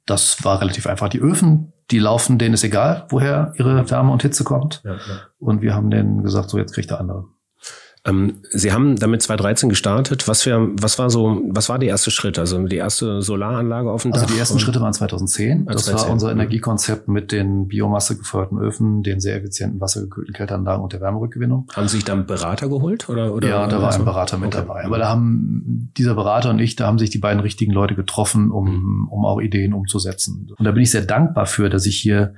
das 0.06 0.44
war 0.44 0.62
relativ 0.62 0.86
einfach. 0.88 1.10
Die 1.10 1.20
Öfen, 1.20 1.74
die 1.92 2.00
laufen, 2.00 2.38
denen 2.38 2.54
ist 2.54 2.64
egal, 2.64 3.06
woher 3.10 3.54
ihre 3.58 3.90
Wärme 3.90 4.12
und 4.12 4.22
Hitze 4.22 4.44
kommt. 4.44 4.82
ja, 4.84 4.94
ja. 4.94 5.00
Und 5.40 5.62
wir 5.62 5.76
haben 5.76 5.92
denen 5.92 6.24
gesagt, 6.24 6.50
so 6.50 6.58
jetzt 6.58 6.74
kriegt 6.74 6.90
der 6.90 7.00
andere. 7.00 7.26
Ähm, 8.08 8.36
Sie 8.52 8.72
haben 8.72 8.98
damit 8.98 9.24
2013 9.24 9.68
gestartet. 9.70 10.28
Was, 10.28 10.44
für, 10.44 10.70
was 10.80 11.00
war 11.00 11.10
so, 11.10 11.42
was 11.50 11.70
war 11.70 11.80
der 11.80 11.90
erste 11.90 12.12
Schritt? 12.12 12.38
Also 12.38 12.62
die 12.68 12.76
erste 12.76 13.24
Solaranlage 13.24 13.90
auf 13.90 14.04
dem 14.04 14.14
Also 14.14 14.26
Dach? 14.28 14.32
die 14.34 14.38
ersten 14.40 14.60
Schritte 14.60 14.80
waren 14.80 14.94
2010. 14.94 15.66
Ah, 15.68 15.74
Das 15.74 15.86
2010, 15.86 16.08
war 16.08 16.14
unser 16.14 16.28
mhm. 16.28 16.40
Energiekonzept 16.40 17.08
mit 17.08 17.32
den 17.32 17.68
biomassegefeuerten 17.68 18.60
Öfen, 18.60 19.02
den 19.02 19.20
sehr 19.20 19.38
effizienten 19.38 19.82
wassergekühlten 19.82 20.36
Kälteanlagen 20.36 20.84
und 20.84 20.94
der 20.94 21.02
Wärmerückgewinnung. 21.02 21.68
Haben 21.76 21.88
Sie 21.88 21.96
sich 21.98 22.06
dann 22.06 22.20
einen 22.20 22.28
Berater 22.28 22.70
geholt? 22.70 23.10
Oder, 23.10 23.34
oder 23.34 23.48
ja, 23.48 23.66
da 23.68 23.80
war 23.80 23.88
also- 23.88 24.00
ein 24.00 24.06
Berater 24.06 24.38
mit 24.38 24.56
Okay. 24.56 24.66
dabei. 24.68 24.86
Aber 24.86 25.00
da 25.00 25.10
haben 25.10 25.92
dieser 25.98 26.14
Berater 26.14 26.52
und 26.52 26.60
ich, 26.60 26.76
da 26.76 26.86
haben 26.86 27.00
sich 27.00 27.10
die 27.10 27.18
beiden 27.18 27.40
richtigen 27.40 27.72
Leute 27.72 27.96
getroffen, 27.96 28.52
um, 28.52 28.70
Mhm. 28.70 29.08
um 29.10 29.26
auch 29.26 29.42
Ideen 29.42 29.74
umzusetzen. 29.74 30.48
Und 30.56 30.64
da 30.64 30.72
bin 30.72 30.84
ich 30.84 30.92
sehr 30.92 31.06
dankbar 31.06 31.48
für, 31.48 31.70
dass 31.70 31.88
ich 31.88 31.98
hier 31.98 32.36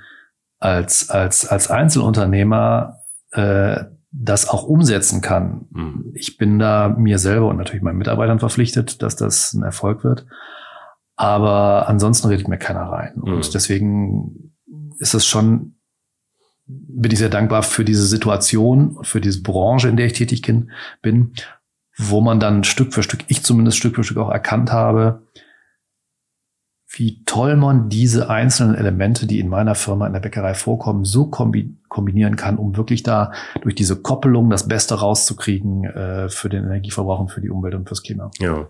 als, 0.60 1.10
als, 1.10 1.46
als 1.46 1.70
Einzelunternehmer 1.70 3.00
äh, 3.34 3.84
das 4.12 4.48
auch 4.48 4.63
umsetzen 4.63 5.22
kann. 5.22 5.67
Hm. 5.74 6.12
Ich 6.13 6.38
bin 6.38 6.60
da 6.60 6.89
mir 6.89 7.20
selber 7.20 7.48
und 7.48 7.58
natürlich 7.58 7.82
meinen 7.82 7.98
Mitarbeitern 7.98 8.39
verpflichtet, 8.39 9.02
dass 9.02 9.15
das 9.15 9.54
ein 9.54 9.63
Erfolg 9.63 10.04
wird. 10.04 10.26
Aber 11.15 11.88
ansonsten 11.89 12.28
redet 12.28 12.48
mir 12.48 12.58
keiner 12.58 12.84
rein. 12.84 13.15
Und 13.15 13.38
Mhm. 13.38 13.52
deswegen 13.54 14.54
ist 15.00 15.13
es 15.13 15.26
schon, 15.26 15.76
bin 16.67 17.12
ich 17.12 17.17
sehr 17.17 17.30
dankbar 17.30 17.63
für 17.63 17.84
diese 17.84 18.06
Situation 18.06 18.98
und 18.98 19.08
für 19.08 19.22
diese 19.22 19.41
Branche, 19.41 19.89
in 19.89 19.98
der 19.98 20.06
ich 20.06 20.13
tätig 20.13 20.41
bin, 20.43 20.72
bin, 21.02 21.34
wo 21.98 22.22
man 22.22 22.39
dann 22.39 22.63
Stück 22.63 22.93
für 22.93 23.04
Stück, 23.04 23.22
ich 23.28 23.43
zumindest 23.43 23.78
Stück 23.78 23.96
für 23.96 24.04
Stück 24.04 24.17
auch 24.17 24.30
erkannt 24.30 24.72
habe, 24.72 25.24
wie 26.89 27.24
toll 27.26 27.58
man 27.58 27.89
diese 27.89 28.30
einzelnen 28.30 28.76
Elemente, 28.76 29.28
die 29.28 29.39
in 29.39 29.50
meiner 29.50 29.76
Firma 29.76 30.08
in 30.08 30.13
der 30.13 30.20
Bäckerei 30.20 30.54
vorkommen, 30.54 31.04
so 31.04 31.30
kombi 31.30 31.77
kombinieren 31.88 32.36
kann, 32.36 32.58
um 32.58 32.76
wirklich 32.78 33.04
da 33.04 33.32
durch 33.62 33.76
diese 33.76 33.95
Koppelung 33.95 34.50
das 34.50 34.67
Beste 34.67 34.95
rauszukriegen 34.95 35.86
äh, 35.86 36.30
für 36.30 36.50
den 36.50 36.63
Energieverbrauch 36.65 37.19
und 37.19 37.32
für 37.32 37.41
die 37.41 37.50
Umwelt 37.50 37.76
und 37.76 37.88
fürs 37.88 38.04
Klima. 38.04 38.30
Ja. 38.39 38.67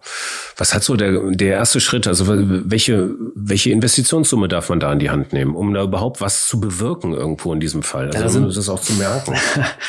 Was 0.58 0.73
hat 0.73 0.84
so 0.84 0.95
der, 0.95 1.32
der 1.32 1.53
erste 1.56 1.80
Schritt? 1.80 2.08
Also 2.08 2.25
welche, 2.27 3.12
welche 3.36 3.71
Investitionssumme 3.71 4.47
darf 4.47 4.69
man 4.69 4.80
da 4.80 4.91
in 4.93 4.99
die 4.99 5.10
Hand 5.10 5.34
nehmen, 5.34 5.56
um 5.56 5.73
da 5.73 5.84
überhaupt 5.84 6.21
was 6.21 6.47
zu 6.47 6.60
bewirken 6.60 7.13
irgendwo 7.13 7.53
in 7.53 7.60
diesem 7.60 7.84
Fall? 7.84 8.06
Also 8.08 8.17
Ja, 8.17 8.23
da 8.23 8.30
sind- 8.30 8.43
um 8.45 8.49
das 8.53 8.69
auch 8.69 8.80
zu 8.80 8.93
merken. 8.93 9.34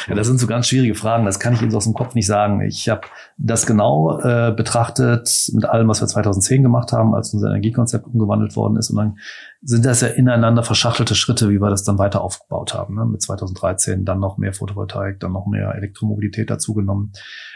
Ja, 0.08 0.14
das 0.14 0.26
sind 0.26 0.38
so 0.38 0.46
ganz 0.46 0.66
schwierige 0.68 0.94
Fragen. 0.94 1.24
Das 1.26 1.38
kann 1.38 1.52
ich 1.52 1.60
Ihnen 1.60 1.70
so 1.70 1.76
aus 1.76 1.84
dem 1.84 1.92
Kopf 1.92 2.14
nicht 2.14 2.26
sagen. 2.26 2.62
Ich 2.62 2.88
habe 2.88 3.02
das 3.36 3.66
genau 3.66 4.18
äh, 4.20 4.52
betrachtet 4.56 5.50
mit 5.52 5.64
allem, 5.66 5.88
was 5.88 6.00
wir 6.00 6.06
2010 6.08 6.62
gemacht 6.62 6.92
haben, 6.92 7.14
als 7.14 7.34
unser 7.34 7.48
Energiekonzept 7.48 8.06
umgewandelt 8.06 8.56
worden 8.56 8.76
ist. 8.76 8.90
Und 8.90 8.96
dann 8.96 9.18
sind 9.60 9.84
das 9.84 10.02
ja 10.02 10.08
ineinander 10.08 10.62
verschachtelte 10.62 11.14
Schritte, 11.14 11.48
wie 11.48 11.60
wir 11.60 11.70
das 11.70 11.82
dann 11.82 11.98
weiter 11.98 12.20
aufgebaut 12.20 12.74
haben. 12.74 12.94
Ne? 12.94 13.04
Mit 13.04 13.22
2013 13.22 14.04
dann 14.04 14.20
noch 14.20 14.38
mehr 14.38 14.52
Photovoltaik, 14.52 15.18
dann 15.18 15.32
noch 15.32 15.46
mehr 15.46 15.74
Elektromobilität 15.74 16.48
dazugenommen. 16.48 17.12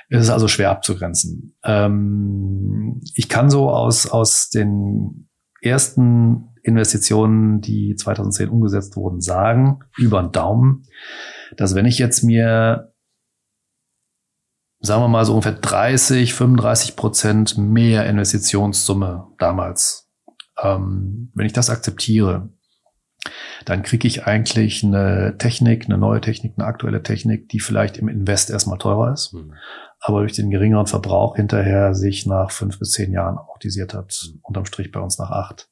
Es 0.08 0.24
ist 0.24 0.30
also 0.30 0.48
schwer 0.48 0.70
abzugrenzen. 0.70 1.56
Ähm, 1.64 3.00
ich 3.14 3.28
kann 3.28 3.50
so 3.50 3.70
aus, 3.70 4.10
aus 4.10 4.50
den 4.50 5.28
ersten 5.60 6.48
Investitionen, 6.62 7.60
die 7.60 7.94
2010 7.94 8.48
umgesetzt 8.48 8.96
wurden, 8.96 9.20
sagen, 9.20 9.80
über 9.96 10.22
den 10.22 10.32
Daumen, 10.32 10.84
dass 11.56 11.74
wenn 11.74 11.86
ich 11.86 11.98
jetzt 11.98 12.22
mir, 12.22 12.92
sagen 14.80 15.02
wir 15.02 15.08
mal 15.08 15.24
so 15.24 15.32
ungefähr 15.32 15.52
30, 15.52 16.34
35 16.34 16.96
Prozent 16.96 17.58
mehr 17.58 18.06
Investitionssumme 18.06 19.28
damals, 19.38 20.01
ähm, 20.62 21.30
wenn 21.34 21.46
ich 21.46 21.52
das 21.52 21.70
akzeptiere, 21.70 22.48
dann 23.64 23.82
kriege 23.82 24.08
ich 24.08 24.26
eigentlich 24.26 24.82
eine 24.82 25.36
Technik, 25.38 25.84
eine 25.86 25.98
neue 25.98 26.20
Technik, 26.20 26.54
eine 26.56 26.66
aktuelle 26.66 27.02
Technik, 27.02 27.48
die 27.48 27.60
vielleicht 27.60 27.96
im 27.96 28.08
Invest 28.08 28.50
erstmal 28.50 28.78
teurer 28.78 29.12
ist, 29.12 29.32
Hm. 29.32 29.52
aber 30.00 30.20
durch 30.20 30.32
den 30.32 30.50
geringeren 30.50 30.86
Verbrauch 30.86 31.36
hinterher 31.36 31.94
sich 31.94 32.26
nach 32.26 32.50
fünf 32.50 32.78
bis 32.78 32.90
zehn 32.90 33.12
Jahren 33.12 33.38
amortisiert 33.38 33.94
hat, 33.94 34.32
unterm 34.42 34.64
Strich 34.64 34.90
bei 34.90 35.00
uns 35.00 35.18
nach 35.18 35.30
acht. 35.30 35.68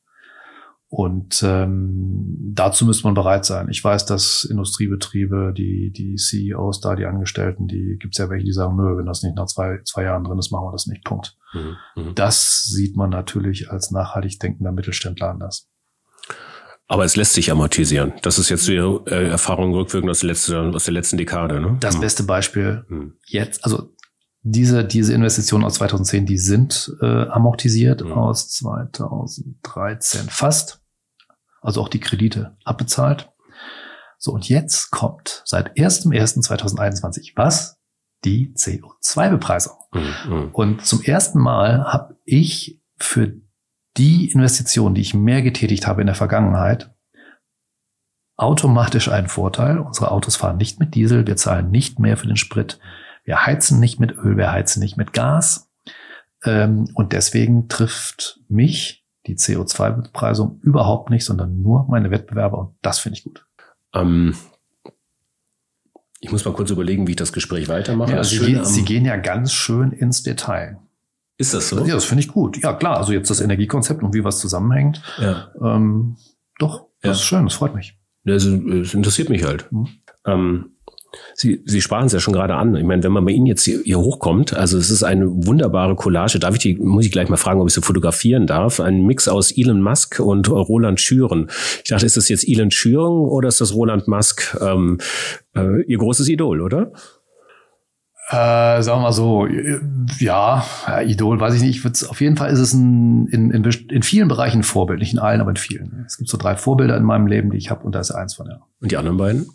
Und 0.89 1.45
ähm, 1.47 2.37
dazu 2.53 2.85
müsste 2.85 3.05
man 3.05 3.15
bereit 3.15 3.45
sein. 3.45 3.69
Ich 3.71 3.83
weiß, 3.83 4.07
dass 4.07 4.43
Industriebetriebe, 4.43 5.55
die, 5.57 5.93
die 5.93 6.17
CEOs 6.17 6.81
da, 6.81 6.97
die 6.97 7.07
Angestellten, 7.07 7.69
die 7.69 7.97
gibt 8.01 8.15
es 8.15 8.19
ja 8.19 8.29
welche, 8.29 8.45
die 8.45 8.53
sagen, 8.53 8.77
nö, 8.77 8.99
wenn 8.99 9.07
das 9.07 9.23
nicht 9.23 9.37
nach 9.37 9.47
zwei, 9.47 9.79
zwei 9.85 10.03
Jahren 10.03 10.25
drin 10.25 10.39
ist, 10.39 10.51
machen 10.51 10.67
wir 10.67 10.73
das 10.73 10.89
nicht. 10.89 11.05
Punkt. 11.05 11.37
Mhm. 11.53 11.77
Mhm. 11.97 12.15
Das 12.15 12.63
sieht 12.65 12.97
man 12.97 13.11
natürlich 13.11 13.71
als 13.71 13.91
nachhaltig 13.91 14.39
denkender 14.41 14.73
Mittelständler 14.73 15.31
anders. 15.31 15.69
Aber 16.87 17.05
es 17.05 17.15
lässt 17.15 17.35
sich 17.35 17.51
amortisieren. 17.53 18.15
Das 18.23 18.39
ist 18.39 18.49
jetzt 18.49 18.67
die 18.67 18.75
äh, 18.75 19.29
Erfahrung 19.29 19.73
rückwirkend 19.75 20.11
aus 20.11 20.21
der, 20.21 20.29
letzten, 20.31 20.75
aus 20.75 20.85
der 20.85 20.95
letzten 20.95 21.19
Dekade. 21.19 21.61
Ne? 21.61 21.77
Das 21.81 21.97
Mhm. 21.97 22.01
beste 22.01 22.23
Beispiel 22.25 22.85
Mhm. 22.89 23.15
jetzt, 23.27 23.65
also 23.65 23.95
diese, 24.43 24.85
diese 24.85 25.13
Investitionen 25.13 25.65
aus 25.65 25.75
2010, 25.75 26.27
die 26.27 26.39
sind 26.39 26.93
äh, 27.01 27.07
amortisiert 27.29 28.03
Mhm. 28.05 28.13
aus 28.13 28.49
2013 28.51 30.29
fast. 30.31 30.81
Also 31.61 31.81
auch 31.83 31.89
die 31.89 32.01
Kredite 32.01 32.57
abbezahlt. 32.65 33.31
So, 34.19 34.33
und 34.33 34.49
jetzt 34.49 34.91
kommt 34.91 35.43
seit 35.45 35.77
1.1.2021 35.77 37.33
was? 37.37 37.79
Die 38.25 38.53
CO2-Bepreisung. 38.55 39.77
Mhm. 39.93 40.51
Und 40.53 40.85
zum 40.85 41.03
ersten 41.03 41.39
Mal 41.39 41.85
habe 41.85 42.17
ich 42.25 42.81
für 42.99 43.33
die 43.97 44.31
Investition, 44.31 44.95
die 44.95 45.01
ich 45.01 45.15
mehr 45.15 45.43
getätigt 45.43 45.87
habe 45.87 46.01
in 46.03 46.07
der 46.07 46.15
Vergangenheit, 46.15 46.95
automatisch 48.37 49.09
einen 49.09 49.29
Vorteil. 49.29 49.79
Unsere 49.79 50.11
Autos 50.11 50.37
fahren 50.37 50.57
nicht 50.57 50.81
mit 50.81 50.95
Diesel, 50.95 51.27
wir 51.27 51.37
zahlen 51.37 51.71
nicht 51.71 51.99
mehr 51.99 52.17
für 52.17 52.27
den 52.27 52.37
Sprit, 52.37 52.79
wir 53.25 53.45
heizen 53.45 53.81
nicht 53.81 54.01
mit 54.01 54.13
Öl, 54.13 54.37
wir 54.37 54.51
heizen 54.51 54.81
nicht 54.81 54.97
mit 54.97 55.13
Gas. 55.13 55.71
Ähm, 56.45 56.89
und 56.95 57.13
deswegen 57.13 57.69
trifft 57.69 58.41
mich 58.49 59.05
die 59.27 59.37
CO2-Bepreisung 59.37 60.59
überhaupt 60.63 61.11
nicht, 61.11 61.25
sondern 61.25 61.61
nur 61.61 61.87
meine 61.89 62.11
Wettbewerber 62.11 62.59
und 62.59 62.75
das 62.81 62.99
finde 62.99 63.19
ich 63.19 63.25
gut. 63.25 63.47
Ähm, 63.95 64.35
ich 66.21 66.31
muss 66.31 66.45
mal 66.45 66.53
kurz 66.55 66.71
überlegen, 66.71 67.07
wie 67.07 67.13
ich 67.13 67.17
das 67.17 67.33
Gespräch 67.33 67.69
weitermache. 67.69 68.11
Ja, 68.13 68.17
Das 68.19 68.31
sie, 68.31 68.39
gehen, 68.39 68.65
sie 68.65 68.85
gehen 68.85 69.05
ja 69.05 69.17
ganz 69.17 69.53
schön 69.53 69.93
ins 69.93 70.23
Detail. 70.23 70.79
ist 71.39 71.55
das 71.55 71.69
so? 71.71 71.85
Ja, 71.87 71.95
das 71.95 72.05
finde 72.05 72.23
ich 72.23 72.29
gut. 72.29 72.63
Ja, 72.63 72.75
klar. 72.75 72.99
Also 72.99 73.13
jetzt 73.13 73.31
das 73.31 73.41
Energiekonzept 73.41 74.03
und 74.03 74.13
wie 74.15 74.23
was 74.25 74.39
zusammenhängt. 74.39 75.03
Ja. 75.19 75.51
Ähm, 75.63 76.17
doch, 76.59 76.87
das 77.01 77.09
Ja. 77.09 77.13
ist 77.13 77.23
schön, 77.23 77.45
das 77.45 77.55
freut 77.55 77.75
mich. 77.75 77.97
Also, 78.27 78.55
es 78.73 78.93
interessiert 78.93 79.31
mich 79.31 79.45
halt. 79.45 79.71
Mhm. 79.73 79.89
Ähm, 80.27 80.71
Sie, 81.35 81.63
Sie 81.65 81.81
sprachen 81.81 82.07
es 82.07 82.13
ja 82.13 82.21
schon 82.21 82.35
gerade 82.35 82.55
an. 82.55 82.77
Ich 82.77 82.85
meine, 82.85 83.03
wenn 83.03 83.13
man 83.13 83.25
bei 83.25 83.33
Ihnen 83.33 83.47
jetzt 83.47 83.65
hier, 83.65 83.81
hier 83.85 83.99
hochkommt, 83.99 84.55
also 84.55 84.79
es 84.79 84.91
ist 84.91 85.03
eine 85.03 85.27
wunderbare 85.27 85.97
Collage. 85.97 86.39
Darf 86.39 86.55
ich 86.55 86.61
die, 86.61 86.77
muss 86.77 87.07
ich 87.07 87.13
gleich 87.13 87.29
mal 87.29 87.37
fragen, 87.37 87.61
ob 87.61 87.69
ich 87.69 87.75
sie 87.75 87.83
fotografieren 87.83 88.47
darf? 88.47 88.81
Ein 88.81 89.07
Mix 89.07 89.29
aus 89.29 89.51
Elon 89.57 89.83
Musk 89.83 90.21
und 90.21 90.49
Roland 90.49 91.01
Schüren. 91.01 91.51
Ich 91.83 91.91
dachte, 91.91 92.07
ist 92.07 92.17
das 92.17 92.29
jetzt 92.29 92.47
Elon 92.47 92.71
Schüren 92.71 93.29
oder 93.29 93.49
ist 93.49 93.61
das 93.61 93.75
Roland 93.75 94.09
Musk 94.09 94.57
ähm, 94.61 94.99
äh, 95.57 95.83
Ihr 95.83 95.99
großes 95.99 96.29
Idol, 96.29 96.61
oder? 96.61 96.93
Äh, 98.29 98.83
sagen 98.83 99.01
wir 99.01 99.07
mal 99.07 99.13
so, 99.13 99.47
äh, 99.47 99.81
ja, 100.21 100.65
ja, 100.87 101.01
Idol, 101.03 101.41
weiß 101.41 101.55
ich 101.55 101.63
nicht. 101.63 101.79
Ich 101.79 101.85
würd's, 101.85 102.05
auf 102.05 102.21
jeden 102.21 102.37
Fall 102.37 102.53
ist 102.53 102.61
es 102.61 102.73
ein, 102.73 103.27
in, 103.27 103.51
in, 103.51 103.65
in 103.65 104.03
vielen 104.05 104.29
Bereichen 104.29 104.61
ein 104.61 104.63
Vorbild, 104.63 105.01
nicht 105.01 105.13
in 105.13 105.19
allen, 105.19 105.41
aber 105.41 105.51
in 105.51 105.57
vielen. 105.57 106.05
Es 106.07 106.17
gibt 106.17 106.31
so 106.31 106.39
drei 106.39 106.55
Vorbilder 106.55 106.97
in 106.97 107.03
meinem 107.03 107.27
Leben, 107.27 107.51
die 107.51 107.57
ich 107.57 107.71
habe, 107.71 107.83
und 107.83 107.93
da 107.93 107.99
ist 107.99 108.13
eins 108.13 108.35
von 108.35 108.47
ja. 108.47 108.61
Und 108.81 108.93
die 108.93 108.97
anderen 108.97 109.17
beiden? 109.17 109.49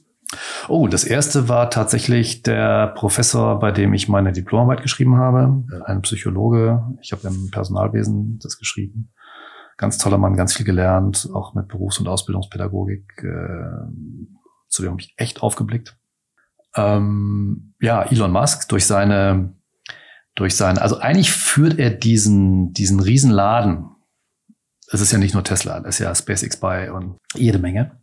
Oh, 0.67 0.88
das 0.88 1.04
erste 1.04 1.50
war 1.50 1.69
tatsächlich 1.69 2.43
der 2.43 2.88
Professor, 2.88 3.60
bei 3.60 3.71
dem 3.71 3.93
ich 3.93 4.08
meine 4.08 4.32
Diplomarbeit 4.32 4.82
geschrieben 4.82 5.17
habe, 5.17 5.63
ein 5.86 6.02
Psychologe. 6.02 6.84
Ich 7.02 7.12
habe 7.12 7.28
im 7.28 7.50
Personalwesen 7.52 8.39
das 8.41 8.58
geschrieben. 8.58 9.12
Ganz 9.78 9.98
toller 9.98 10.17
Mann, 10.17 10.38
ganz 10.38 10.54
viel 10.54 10.65
gelernt, 10.65 11.30
auch 11.34 11.54
mit 11.54 11.67
Berufs- 11.67 12.00
und 12.00 12.08
Ausbildungspädagogik. 12.08 13.24
Äh, 13.24 13.91
zu 14.69 14.82
dem 14.82 14.91
habe 14.91 15.02
ich 15.02 15.13
echt 15.17 15.41
aufgeblickt. 15.41 15.98
Ähm, 16.76 17.74
ja, 17.80 18.04
Elon 18.04 18.32
Musk 18.32 18.67
durch 18.69 18.86
seine, 18.86 19.54
durch 20.36 20.56
seine, 20.56 20.82
also 20.82 20.98
eigentlich 21.00 21.32
führt 21.32 21.80
er 21.80 21.89
diesen, 21.89 22.74
diesen 22.74 23.00
Riesenladen. 23.00 23.89
Es 24.91 25.02
ist 25.02 25.12
ja 25.12 25.17
nicht 25.17 25.34
nur 25.34 25.43
Tesla, 25.43 25.80
das 25.80 25.95
ist 25.95 26.00
ja 26.00 26.13
SpaceX 26.13 26.58
bei 26.58 26.91
und 26.91 27.17
jede 27.34 27.58
Menge. 27.58 28.00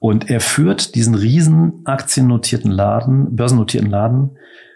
Und 0.00 0.30
er 0.30 0.40
führt 0.40 0.94
diesen 0.94 1.14
riesen 1.14 1.82
aktiennotierten 1.84 2.70
Laden, 2.70 3.36
börsennotierten 3.36 3.90
Laden, 3.90 4.30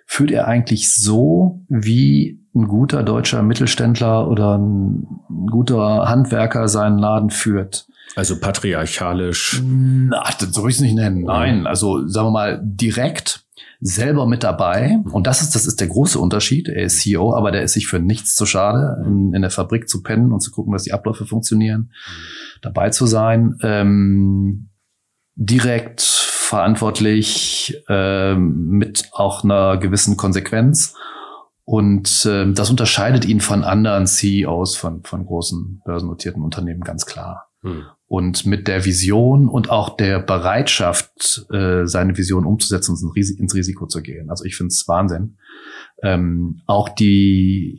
führt 0.06 0.30
er 0.30 0.46
eigentlich 0.46 0.92
so, 0.94 1.64
wie 1.68 2.44
ein 2.54 2.68
guter 2.68 3.02
deutscher 3.02 3.42
Mittelständler 3.42 4.28
oder 4.28 4.58
ein, 4.58 5.06
guter 5.50 6.08
Handwerker 6.08 6.68
seinen 6.68 6.98
Laden 6.98 7.30
führt. 7.30 7.86
Also 8.16 8.38
patriarchalisch. 8.38 9.62
Na, 9.64 10.24
das 10.38 10.50
soll 10.50 10.68
ich 10.68 10.76
es 10.76 10.82
nicht 10.82 10.94
nennen. 10.94 11.22
Nein, 11.22 11.66
also 11.66 12.06
sagen 12.06 12.28
wir 12.28 12.30
mal 12.30 12.60
direkt 12.62 13.44
selber 13.80 14.26
mit 14.26 14.44
dabei. 14.44 14.98
Und 15.10 15.26
das 15.26 15.40
ist, 15.40 15.54
das 15.54 15.66
ist 15.66 15.80
der 15.80 15.88
große 15.88 16.18
Unterschied. 16.18 16.68
Er 16.68 16.84
ist 16.84 17.00
CEO, 17.00 17.34
aber 17.34 17.50
der 17.50 17.62
ist 17.62 17.72
sich 17.72 17.86
für 17.86 17.98
nichts 17.98 18.34
zu 18.34 18.44
schade, 18.44 19.02
in, 19.06 19.32
in 19.32 19.40
der 19.40 19.50
Fabrik 19.50 19.88
zu 19.88 20.02
pennen 20.02 20.32
und 20.32 20.40
zu 20.40 20.50
gucken, 20.50 20.74
dass 20.74 20.84
die 20.84 20.92
Abläufe 20.92 21.24
funktionieren, 21.24 21.90
dabei 22.60 22.90
zu 22.90 23.06
sein. 23.06 23.56
Ähm, 23.62 24.68
direkt 25.36 26.02
verantwortlich, 26.02 27.82
ähm, 27.88 28.68
mit 28.68 29.08
auch 29.12 29.44
einer 29.44 29.76
gewissen 29.78 30.16
Konsequenz. 30.16 30.94
Und 31.64 32.26
ähm, 32.30 32.54
das 32.54 32.70
unterscheidet 32.70 33.24
ihn 33.24 33.40
von 33.40 33.64
anderen 33.64 34.06
CEOs 34.06 34.76
von, 34.76 35.02
von 35.02 35.24
großen 35.24 35.80
börsennotierten 35.84 36.42
Unternehmen 36.42 36.82
ganz 36.82 37.06
klar 37.06 37.48
Hm. 37.64 37.84
und 38.06 38.44
mit 38.44 38.68
der 38.68 38.84
Vision 38.84 39.48
und 39.48 39.70
auch 39.70 39.96
der 39.96 40.18
Bereitschaft, 40.18 41.46
äh, 41.50 41.86
seine 41.86 42.18
Vision 42.18 42.44
umzusetzen 42.44 42.92
und 42.92 43.16
ins 43.16 43.54
Risiko 43.54 43.86
zu 43.86 44.02
gehen. 44.02 44.28
Also 44.28 44.44
ich 44.44 44.54
finde 44.54 44.68
es 44.68 44.86
Wahnsinn. 44.86 45.38
Ähm, 46.02 46.60
auch 46.66 46.90
die, 46.90 47.78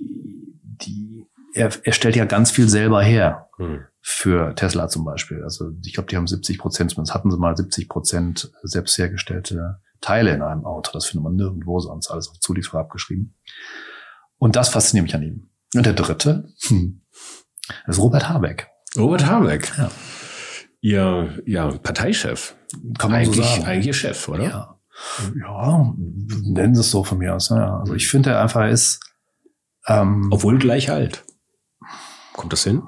die 0.63 1.27
er, 1.53 1.69
er 1.83 1.93
stellt 1.93 2.15
ja 2.15 2.25
ganz 2.25 2.49
viel 2.49 2.67
selber 2.67 3.03
her 3.03 3.45
Hm. 3.57 3.85
Für 4.07 4.53
Tesla 4.53 4.87
zum 4.87 5.03
Beispiel. 5.03 5.43
Also 5.43 5.71
ich 5.83 5.95
glaube, 5.95 6.07
die 6.07 6.15
haben 6.15 6.27
70 6.27 6.59
Prozent, 6.59 6.91
zumindest 6.91 7.15
hatten 7.15 7.31
sie 7.31 7.39
mal 7.39 7.57
70 7.57 7.89
Prozent 7.89 8.51
selbst 8.61 8.95
hergestellte 8.99 9.81
Teile 9.99 10.31
in 10.31 10.43
einem 10.43 10.63
Auto. 10.63 10.91
Das 10.93 11.07
findet 11.07 11.23
man 11.23 11.35
nirgendwo 11.35 11.79
sonst, 11.79 12.11
alles 12.11 12.29
auf 12.29 12.39
Zulieferer 12.39 12.81
abgeschrieben. 12.81 13.35
Und 14.37 14.55
das 14.55 14.69
fasziniert 14.69 15.05
mich 15.05 15.15
an 15.15 15.23
ihm. 15.23 15.49
Und 15.73 15.87
der 15.87 15.93
dritte, 15.93 16.53
hm, 16.67 17.01
ist 17.87 17.97
Robert 17.97 18.29
Habeck. 18.29 18.69
Robert 18.95 19.25
Habeck. 19.25 19.73
Ja. 19.75 19.89
Ihr, 20.81 21.41
ja, 21.47 21.71
Parteichef. 21.71 22.55
Kann 22.99 23.09
man 23.09 23.21
eigentlich, 23.21 23.37
so 23.37 23.41
sagen. 23.41 23.65
eigentlich 23.65 23.97
Chef, 23.97 24.27
oder? 24.27 24.43
Ja. 24.43 24.79
Ja, 25.35 25.93
nennen 25.97 26.75
Sie 26.75 26.81
es 26.81 26.91
so 26.91 27.03
von 27.03 27.17
mir 27.17 27.33
aus. 27.33 27.49
Ja. 27.49 27.79
Also 27.79 27.95
ich 27.95 28.07
finde, 28.07 28.29
er 28.29 28.41
einfach 28.41 28.69
ist, 28.69 28.99
ähm, 29.87 30.27
Obwohl 30.29 30.59
gleich 30.59 30.91
alt. 30.91 31.25
Kommt 32.33 32.53
das 32.53 32.63
hin? 32.63 32.83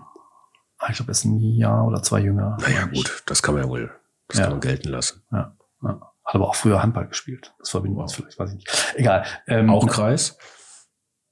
Ich 0.89 0.97
glaube, 0.97 1.09
er 1.09 1.13
ist 1.13 1.25
ein 1.25 1.39
Jahr 1.39 1.85
oder 1.85 2.01
zwei 2.03 2.19
jünger. 2.19 2.57
Naja, 2.61 2.85
gut, 2.85 3.23
das 3.27 3.41
kann 3.43 3.53
man 3.55 3.63
ja 3.63 3.69
wohl, 3.69 3.91
das 4.27 4.37
Ja. 4.37 4.43
kann 4.45 4.53
man 4.53 4.61
gelten 4.61 4.89
lassen. 4.89 5.23
Ja. 5.31 5.55
Ja. 5.83 6.01
Hat 6.25 6.35
aber 6.35 6.47
auch 6.49 6.55
früher 6.55 6.81
Handball 6.83 7.07
gespielt. 7.07 7.53
Das 7.59 7.69
verbinden 7.69 7.97
wir 7.97 8.01
uns 8.01 8.13
vielleicht, 8.13 8.37
weiß 8.37 8.49
ich 8.51 8.55
nicht. 8.57 8.93
Egal. 8.95 9.25
Ähm, 9.47 9.69
Auch 9.69 9.87
Kreis? 9.87 10.37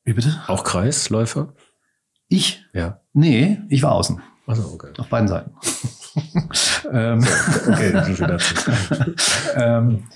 Wie 0.06 0.14
bitte? 0.14 0.42
Auch 0.48 0.64
Kreisläufer? 0.64 1.54
Ich? 2.28 2.64
Ja. 2.74 3.02
Nee, 3.14 3.62
ich 3.70 3.84
war 3.84 3.92
außen. 3.92 4.22
Also 4.48 4.64
okay. 4.74 4.94
Auf 4.98 5.08
beiden 5.10 5.28
Seiten. 5.28 5.52
ähm, 6.92 7.26
Okay, 7.68 7.92
so 8.06 8.14
viel 8.14 8.28
dazu. 8.28 8.56
ähm, 9.56 10.08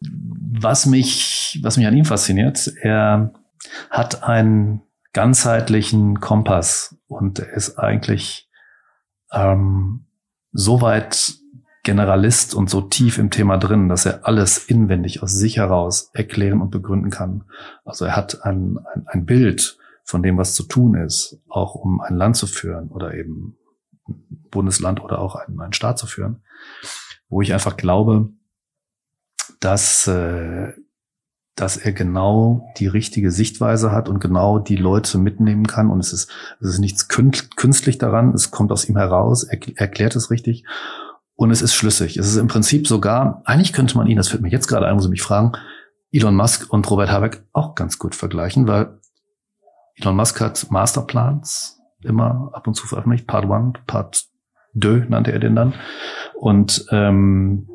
was 0.00 0.86
mich, 0.86 1.58
was 1.62 1.76
mich 1.76 1.86
an 1.86 1.96
ihm 1.96 2.04
fasziniert, 2.04 2.72
er 2.80 3.32
hat 3.90 4.22
einen 4.22 4.82
ganzheitlichen 5.12 6.20
Kompass 6.20 6.96
und 7.08 7.38
er 7.40 7.52
ist 7.52 7.78
eigentlich 7.78 8.45
ähm, 9.32 10.06
so 10.52 10.80
weit 10.80 11.34
Generalist 11.82 12.54
und 12.54 12.68
so 12.68 12.80
tief 12.80 13.18
im 13.18 13.30
Thema 13.30 13.58
drin, 13.58 13.88
dass 13.88 14.06
er 14.06 14.26
alles 14.26 14.58
inwendig 14.58 15.22
aus 15.22 15.32
sich 15.32 15.58
heraus 15.58 16.10
erklären 16.14 16.60
und 16.60 16.70
begründen 16.70 17.10
kann. 17.10 17.44
Also 17.84 18.04
er 18.04 18.16
hat 18.16 18.44
ein, 18.44 18.78
ein, 18.92 19.06
ein 19.06 19.24
Bild 19.24 19.78
von 20.02 20.22
dem, 20.22 20.36
was 20.36 20.54
zu 20.54 20.64
tun 20.64 20.96
ist, 20.96 21.40
auch 21.48 21.74
um 21.76 22.00
ein 22.00 22.16
Land 22.16 22.36
zu 22.36 22.48
führen 22.48 22.88
oder 22.88 23.14
eben 23.14 23.56
ein 24.08 24.48
Bundesland 24.50 25.00
oder 25.00 25.20
auch 25.20 25.36
einen, 25.36 25.60
einen 25.60 25.72
Staat 25.72 25.98
zu 25.98 26.06
führen, 26.06 26.42
wo 27.28 27.40
ich 27.40 27.52
einfach 27.52 27.76
glaube, 27.76 28.30
dass, 29.60 30.08
äh, 30.08 30.72
dass 31.56 31.78
er 31.78 31.92
genau 31.92 32.68
die 32.78 32.86
richtige 32.86 33.30
Sichtweise 33.30 33.90
hat 33.90 34.08
und 34.08 34.20
genau 34.20 34.58
die 34.58 34.76
Leute 34.76 35.16
mitnehmen 35.16 35.66
kann. 35.66 35.90
Und 35.90 36.00
es 36.00 36.12
ist, 36.12 36.30
es 36.60 36.68
ist 36.68 36.78
nichts 36.78 37.08
kün- 37.08 37.48
künstlich 37.56 37.96
daran, 37.98 38.34
es 38.34 38.50
kommt 38.50 38.70
aus 38.70 38.88
ihm 38.88 38.96
heraus, 38.96 39.42
er 39.42 39.58
erklärt 39.76 40.14
es 40.16 40.30
richtig 40.30 40.64
und 41.34 41.50
es 41.50 41.62
ist 41.62 41.74
schlüssig. 41.74 42.18
Es 42.18 42.28
ist 42.28 42.36
im 42.36 42.46
Prinzip 42.46 42.86
sogar, 42.86 43.42
eigentlich 43.46 43.72
könnte 43.72 43.96
man 43.96 44.06
ihn, 44.06 44.18
das 44.18 44.28
fällt 44.28 44.42
mir 44.42 44.50
jetzt 44.50 44.68
gerade 44.68 44.86
ein, 44.86 44.96
wo 44.96 45.00
Sie 45.00 45.08
mich 45.08 45.22
fragen, 45.22 45.52
Elon 46.12 46.36
Musk 46.36 46.72
und 46.72 46.88
Robert 46.90 47.10
Habeck 47.10 47.42
auch 47.52 47.74
ganz 47.74 47.98
gut 47.98 48.14
vergleichen, 48.14 48.68
weil 48.68 48.98
Elon 49.96 50.16
Musk 50.16 50.40
hat 50.40 50.70
Masterplans 50.70 51.80
immer 52.02 52.50
ab 52.52 52.66
und 52.66 52.74
zu 52.74 52.86
veröffentlicht, 52.86 53.26
Part 53.26 53.50
1, 53.50 53.78
Part 53.86 54.26
Dö 54.74 55.04
nannte 55.08 55.32
er 55.32 55.38
den 55.38 55.56
dann. 55.56 55.72
Und 56.34 56.84
ähm, 56.90 57.66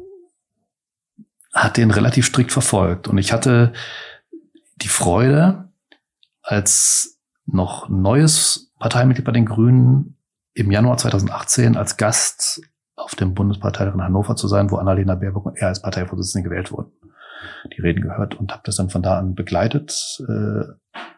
hat 1.54 1.78
den 1.78 1.92
relativ 1.92 2.26
strikt 2.26 2.52
verfolgt. 2.52 3.08
Und 3.08 3.18
ich 3.18 3.34
hatte 3.34 3.74
die 4.78 4.88
Freude, 4.88 5.70
als 6.42 7.20
noch 7.46 7.90
neues 7.90 8.72
Parteimitglied 8.80 9.26
bei 9.26 9.32
den 9.32 9.46
Grünen 9.46 10.18
im 10.54 10.72
Januar 10.72 10.98
2018 10.98 11.78
als 11.78 11.98
Gast 11.98 12.62
auf 12.96 13.16
dem 13.16 13.34
Bundesparteitag 13.34 13.94
in 13.94 14.02
Hannover 14.02 14.36
zu 14.36 14.48
sein, 14.48 14.70
wo 14.70 14.78
Annalena 14.78 15.16
Baerbock 15.16 15.46
und 15.46 15.58
er 15.58 15.70
als 15.70 15.82
Parteivorsitzende 15.82 16.50
gewählt 16.50 16.72
wurden. 16.72 16.92
Die 17.76 17.82
Reden 17.82 18.02
gehört 18.02 18.36
und 18.36 18.52
habe 18.52 18.64
das 18.66 18.76
dann 18.76 18.90
von 18.90 19.02
da 19.02 19.18
an 19.18 19.36
begleitet 19.36 20.22
äh, 20.28 20.64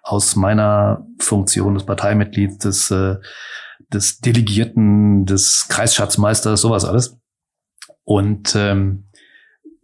aus 0.02 0.36
meiner 0.36 1.06
Funktion 1.20 1.74
des 1.74 1.86
Parteimitglieds, 1.86 2.58
des, 2.60 2.92
äh, 2.92 3.18
des 3.92 4.20
Delegierten, 4.20 5.26
des 5.26 5.68
Kreisschatzmeisters, 5.70 6.62
sowas 6.62 6.86
alles. 6.86 7.18
Und 8.04 8.56
ähm, 8.56 9.10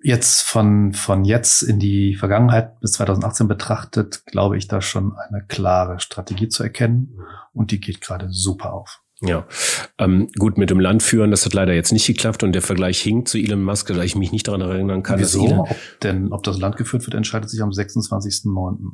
jetzt 0.02 0.42
von, 0.42 0.94
von 0.94 1.26
jetzt 1.26 1.62
in 1.62 1.80
die 1.80 2.16
Vergangenheit 2.16 2.80
bis 2.80 2.94
2018 2.94 3.48
betrachtet, 3.48 4.26
glaube 4.26 4.58
ich, 4.58 4.68
da 4.68 4.82
schon 4.82 5.14
eine 5.18 5.44
klare 5.48 6.00
Strategie 6.00 6.48
zu 6.48 6.64
erkennen. 6.64 7.20
Und 7.54 7.72
die 7.72 7.80
geht 7.80 8.02
gerade 8.02 8.28
super 8.30 8.74
auf. 8.74 9.02
Ja, 9.22 9.46
ähm, 9.98 10.30
gut, 10.38 10.58
mit 10.58 10.70
dem 10.70 10.80
Land 10.80 11.04
führen, 11.04 11.30
das 11.30 11.46
hat 11.46 11.54
leider 11.54 11.74
jetzt 11.74 11.92
nicht 11.92 12.08
geklappt 12.08 12.42
und 12.42 12.54
der 12.54 12.62
Vergleich 12.62 13.02
hinkt 13.02 13.28
zu 13.28 13.38
Elon 13.38 13.62
Musk, 13.62 13.88
da 13.88 14.02
ich 14.02 14.16
mich 14.16 14.32
nicht 14.32 14.48
daran 14.48 14.62
erinnern 14.62 15.04
kann. 15.04 15.20
Wieso? 15.20 15.44
Ob 15.44 15.76
denn, 16.04 16.32
ob 16.32 16.44
das 16.44 16.58
Land 16.58 16.78
geführt 16.78 17.06
wird, 17.06 17.16
entscheidet 17.16 17.50
sich 17.50 17.62
am 17.62 17.70
26.09. 17.70 18.94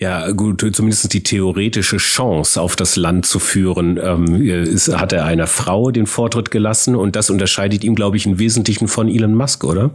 Ja, 0.00 0.30
gut, 0.30 0.64
zumindest 0.74 1.12
die 1.12 1.24
theoretische 1.24 1.96
Chance, 1.96 2.60
auf 2.60 2.76
das 2.76 2.94
Land 2.94 3.26
zu 3.26 3.40
führen, 3.40 3.98
ähm, 4.00 4.42
ist, 4.42 4.96
hat 4.96 5.12
er 5.12 5.24
einer 5.24 5.48
Frau 5.48 5.90
den 5.90 6.06
Vortritt 6.06 6.52
gelassen 6.52 6.94
und 6.94 7.16
das 7.16 7.30
unterscheidet 7.30 7.82
ihm, 7.82 7.96
glaube 7.96 8.16
ich, 8.16 8.24
im 8.24 8.38
Wesentlichen 8.38 8.86
von 8.86 9.08
Elon 9.08 9.34
Musk, 9.34 9.64
oder? 9.64 9.90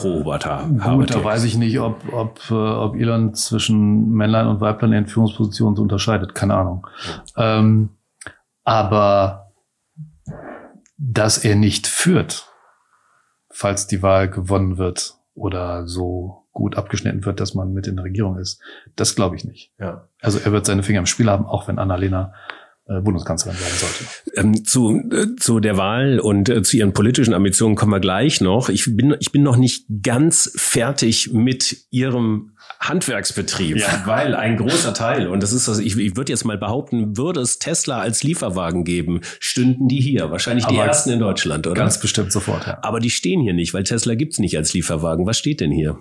pro 0.00 0.20
Avatar 0.20 0.66
Gut, 0.68 1.14
da 1.14 1.22
weiß 1.22 1.44
ich 1.44 1.56
nicht, 1.56 1.78
ob, 1.78 2.00
ob, 2.12 2.40
äh, 2.50 2.54
ob 2.54 2.96
Elon 2.96 3.34
zwischen 3.34 4.10
Männlein 4.10 4.46
und 4.46 4.60
Weiblein 4.60 4.92
in 4.92 5.06
Führungspositionen 5.06 5.76
so 5.76 5.82
unterscheidet. 5.82 6.34
Keine 6.34 6.54
Ahnung. 6.54 6.86
Ja. 7.36 7.58
Ähm, 7.58 7.90
aber 8.64 9.52
dass 10.96 11.38
er 11.38 11.56
nicht 11.56 11.86
führt, 11.86 12.50
falls 13.50 13.86
die 13.86 14.02
Wahl 14.02 14.28
gewonnen 14.28 14.78
wird 14.78 15.19
oder 15.40 15.86
so 15.86 16.44
gut 16.52 16.76
abgeschnitten 16.76 17.24
wird, 17.24 17.40
dass 17.40 17.54
man 17.54 17.72
mit 17.72 17.86
in 17.86 17.96
der 17.96 18.04
Regierung 18.04 18.36
ist, 18.36 18.60
das 18.94 19.16
glaube 19.16 19.36
ich 19.36 19.44
nicht. 19.44 19.72
Ja. 19.78 20.08
Also 20.20 20.38
er 20.38 20.52
wird 20.52 20.66
seine 20.66 20.82
Finger 20.82 20.98
im 20.98 21.06
Spiel 21.06 21.30
haben, 21.30 21.46
auch 21.46 21.66
wenn 21.66 21.78
Annalena 21.78 22.34
Bundeskanzlerin 22.98 23.58
werden 23.60 23.78
sollte. 23.78 24.04
Ähm, 24.34 24.64
zu, 24.64 25.00
äh, 25.12 25.36
zu 25.38 25.60
der 25.60 25.76
Wahl 25.76 26.18
und 26.18 26.48
äh, 26.48 26.62
zu 26.62 26.76
Ihren 26.76 26.92
politischen 26.92 27.34
Ambitionen 27.34 27.76
kommen 27.76 27.92
wir 27.92 28.00
gleich 28.00 28.40
noch. 28.40 28.68
Ich 28.68 28.96
bin, 28.96 29.14
ich 29.20 29.30
bin 29.30 29.42
noch 29.42 29.56
nicht 29.56 29.84
ganz 30.02 30.50
fertig 30.56 31.32
mit 31.32 31.84
Ihrem 31.90 32.52
Handwerksbetrieb, 32.80 33.76
ja. 33.76 34.02
weil 34.06 34.34
ein 34.34 34.56
großer 34.56 34.94
Teil, 34.94 35.28
und 35.28 35.42
das 35.42 35.52
ist 35.52 35.68
das, 35.68 35.78
ich, 35.78 35.98
ich 35.98 36.16
würde 36.16 36.32
jetzt 36.32 36.44
mal 36.44 36.56
behaupten, 36.56 37.16
würde 37.16 37.40
es 37.40 37.58
Tesla 37.58 38.00
als 38.00 38.22
Lieferwagen 38.22 38.84
geben, 38.84 39.20
stünden 39.38 39.86
die 39.86 40.00
hier. 40.00 40.30
Wahrscheinlich 40.30 40.66
die 40.66 40.78
Aber 40.78 40.86
ersten 40.86 41.10
in 41.10 41.18
Deutschland, 41.18 41.66
oder? 41.66 41.80
Ganz 41.80 42.00
bestimmt 42.00 42.32
sofort, 42.32 42.66
ja. 42.66 42.78
Aber 42.82 43.00
die 43.00 43.10
stehen 43.10 43.42
hier 43.42 43.52
nicht, 43.52 43.74
weil 43.74 43.84
Tesla 43.84 44.14
gibt's 44.14 44.38
nicht 44.38 44.56
als 44.56 44.72
Lieferwagen. 44.72 45.26
Was 45.26 45.38
steht 45.38 45.60
denn 45.60 45.70
hier? 45.70 45.98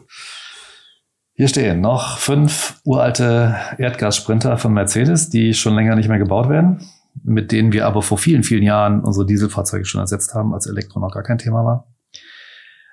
Hier 1.39 1.47
stehen 1.47 1.79
noch 1.79 2.17
fünf 2.17 2.81
uralte 2.83 3.55
Erdgassprinter 3.77 4.57
von 4.57 4.73
Mercedes, 4.73 5.29
die 5.29 5.53
schon 5.53 5.73
länger 5.73 5.95
nicht 5.95 6.09
mehr 6.09 6.19
gebaut 6.19 6.49
werden, 6.49 6.81
mit 7.23 7.53
denen 7.53 7.71
wir 7.71 7.87
aber 7.87 8.01
vor 8.01 8.17
vielen, 8.17 8.43
vielen 8.43 8.61
Jahren 8.61 8.99
unsere 9.05 9.25
Dieselfahrzeuge 9.25 9.85
schon 9.85 10.01
ersetzt 10.01 10.35
haben, 10.35 10.53
als 10.53 10.67
Elektro 10.67 10.99
noch 10.99 11.13
gar 11.13 11.23
kein 11.23 11.37
Thema 11.37 11.63
war. 11.63 11.87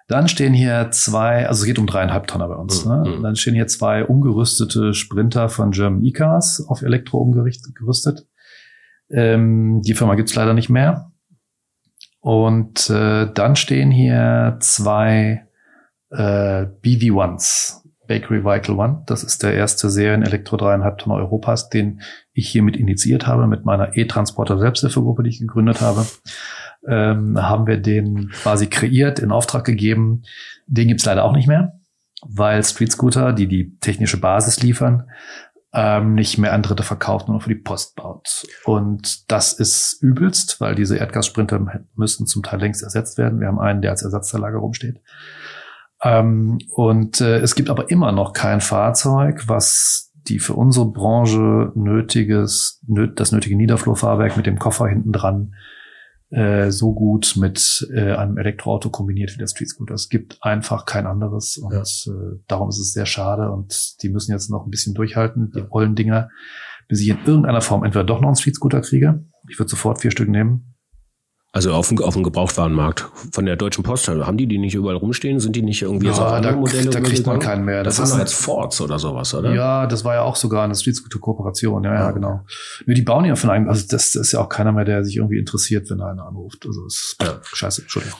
Dann 0.06 0.28
stehen 0.28 0.54
hier 0.54 0.92
zwei, 0.92 1.48
also 1.48 1.62
es 1.62 1.66
geht 1.66 1.80
um 1.80 1.88
dreieinhalb 1.88 2.28
Tonner 2.28 2.46
bei 2.46 2.54
uns. 2.54 2.84
Mhm. 2.84 2.92
Ne? 2.92 3.18
Dann 3.20 3.34
stehen 3.34 3.54
hier 3.54 3.66
zwei 3.66 4.04
umgerüstete 4.04 4.94
Sprinter 4.94 5.48
von 5.48 5.72
German 5.72 6.04
E-Cars 6.04 6.66
auf 6.68 6.82
Elektro 6.82 7.18
umgerüstet. 7.18 8.28
Ähm, 9.10 9.82
die 9.82 9.94
Firma 9.94 10.14
gibt's 10.14 10.36
leider 10.36 10.54
nicht 10.54 10.68
mehr. 10.68 11.10
Und 12.20 12.90
äh, 12.90 13.26
dann 13.28 13.56
stehen 13.56 13.90
hier 13.90 14.58
zwei 14.60 15.48
äh, 16.10 16.66
BV1, 16.84 17.85
Bakery 18.06 18.44
Vital 18.44 18.78
One. 18.78 19.02
Das 19.06 19.22
ist 19.22 19.42
der 19.42 19.54
erste 19.54 19.90
Serien-Elektro 19.90 20.56
dreieinhalb 20.56 20.98
Tonnen 20.98 21.18
Europas, 21.18 21.68
den 21.68 22.00
ich 22.32 22.48
hiermit 22.48 22.76
initiiert 22.76 23.26
habe, 23.26 23.46
mit 23.46 23.64
meiner 23.64 23.96
E-Transporter 23.96 24.58
Selbsthilfegruppe, 24.58 25.22
die 25.22 25.30
ich 25.30 25.40
gegründet 25.40 25.80
habe. 25.80 26.06
Ähm, 26.86 27.40
haben 27.40 27.66
wir 27.66 27.78
den 27.78 28.30
quasi 28.30 28.68
kreiert, 28.68 29.18
in 29.18 29.32
Auftrag 29.32 29.64
gegeben. 29.64 30.22
Den 30.66 30.88
gibt's 30.88 31.04
leider 31.04 31.24
auch 31.24 31.34
nicht 31.34 31.48
mehr, 31.48 31.80
weil 32.22 32.62
Street 32.62 32.92
Scooter, 32.92 33.32
die 33.32 33.48
die 33.48 33.76
technische 33.78 34.20
Basis 34.20 34.62
liefern, 34.62 35.08
ähm, 35.76 36.14
nicht 36.14 36.38
mehr 36.38 36.54
an 36.54 36.62
Dritte 36.62 36.82
verkauft, 36.82 37.28
nur 37.28 37.40
für 37.40 37.50
die 37.50 37.60
Post 37.60 37.96
baut. 37.96 38.46
Und 38.64 39.30
das 39.30 39.52
ist 39.52 40.00
übelst, 40.00 40.60
weil 40.60 40.74
diese 40.74 40.96
Erdgassprinter 40.96 41.84
müssten 41.94 42.26
zum 42.26 42.42
Teil 42.42 42.60
längst 42.60 42.82
ersetzt 42.82 43.18
werden. 43.18 43.40
Wir 43.40 43.48
haben 43.48 43.60
einen, 43.60 43.82
der 43.82 43.90
als 43.90 44.02
Ersatzteillager 44.02 44.58
rumsteht. 44.58 45.00
Ähm, 46.02 46.58
und 46.70 47.20
äh, 47.20 47.38
es 47.38 47.54
gibt 47.54 47.70
aber 47.70 47.90
immer 47.90 48.12
noch 48.12 48.32
kein 48.32 48.60
Fahrzeug, 48.60 49.44
was 49.48 50.12
die 50.28 50.38
für 50.38 50.54
unsere 50.54 50.90
Branche 50.90 51.72
nötiges, 51.74 52.80
nöt, 52.86 53.18
das 53.20 53.32
nötige 53.32 53.56
Niederflurfahrwerk 53.56 54.36
mit 54.36 54.46
dem 54.46 54.58
Koffer 54.58 54.88
hinten 54.88 55.12
dran 55.12 55.54
äh, 56.30 56.70
so 56.70 56.92
gut 56.92 57.34
mit 57.36 57.88
äh, 57.94 58.12
einem 58.12 58.36
Elektroauto 58.36 58.90
kombiniert 58.90 59.32
wie 59.32 59.38
der 59.38 59.46
Street 59.46 59.68
Scooter. 59.68 59.94
Es 59.94 60.08
gibt 60.08 60.38
einfach 60.40 60.84
kein 60.84 61.06
anderes 61.06 61.56
und 61.56 61.72
ja. 61.72 61.80
äh, 61.82 62.40
darum 62.48 62.68
ist 62.68 62.80
es 62.80 62.92
sehr 62.92 63.06
schade 63.06 63.50
und 63.52 64.02
die 64.02 64.08
müssen 64.08 64.32
jetzt 64.32 64.50
noch 64.50 64.66
ein 64.66 64.70
bisschen 64.70 64.94
durchhalten, 64.94 65.52
die 65.52 65.62
ollen 65.70 65.94
Dinger, 65.94 66.30
bis 66.88 67.00
ich 67.00 67.08
in 67.08 67.18
irgendeiner 67.24 67.60
Form 67.60 67.84
entweder 67.84 68.04
doch 68.04 68.20
noch 68.20 68.28
einen 68.28 68.36
Street 68.36 68.56
Scooter 68.56 68.80
kriege. 68.80 69.24
Ich 69.48 69.58
würde 69.58 69.70
sofort 69.70 70.00
vier 70.00 70.10
Stück 70.10 70.28
nehmen 70.28 70.75
also 71.56 71.72
auf 71.72 71.88
dem, 71.88 71.98
auf 72.02 72.12
dem 72.12 72.22
Gebrauchtwarenmarkt 72.22 73.08
von 73.32 73.46
der 73.46 73.56
Deutschen 73.56 73.82
Post. 73.82 74.08
Haben 74.08 74.36
die 74.36 74.46
die 74.46 74.58
nicht 74.58 74.74
überall 74.74 74.96
rumstehen? 74.96 75.40
Sind 75.40 75.56
die 75.56 75.62
nicht 75.62 75.80
irgendwie 75.80 76.08
ja, 76.08 76.12
so 76.12 76.20
da, 76.20 76.52
Modelle? 76.52 76.90
Da 76.90 77.00
kriegt 77.00 77.26
man 77.26 77.38
keinen 77.38 77.64
mehr. 77.64 77.82
Das, 77.82 77.96
das 77.96 78.10
waren 78.10 78.20
jetzt 78.20 78.34
Fords 78.34 78.82
oder 78.82 78.98
sowas, 78.98 79.32
oder? 79.32 79.54
Ja, 79.54 79.86
das 79.86 80.04
war 80.04 80.16
ja 80.16 80.20
auch 80.20 80.36
sogar 80.36 80.64
eine 80.64 80.74
Street 80.74 80.96
Scooter 80.96 81.18
Kooperation. 81.18 81.82
Ja, 81.82 81.94
ja, 81.94 82.00
ja 82.00 82.10
genau. 82.10 82.42
Nur 82.84 82.94
die 82.94 83.00
bauen 83.00 83.24
ja 83.24 83.36
von 83.36 83.48
einem, 83.48 83.70
also 83.70 83.86
das, 83.88 84.12
das 84.12 84.16
ist 84.16 84.32
ja 84.32 84.40
auch 84.40 84.50
keiner 84.50 84.72
mehr, 84.72 84.84
der 84.84 85.02
sich 85.02 85.16
irgendwie 85.16 85.38
interessiert, 85.38 85.88
wenn 85.88 86.02
einer 86.02 86.26
anruft. 86.26 86.66
Also 86.66 86.84
ist 86.84 87.16
ja. 87.22 87.40
scheiße, 87.42 87.80
Entschuldigung. 87.80 88.18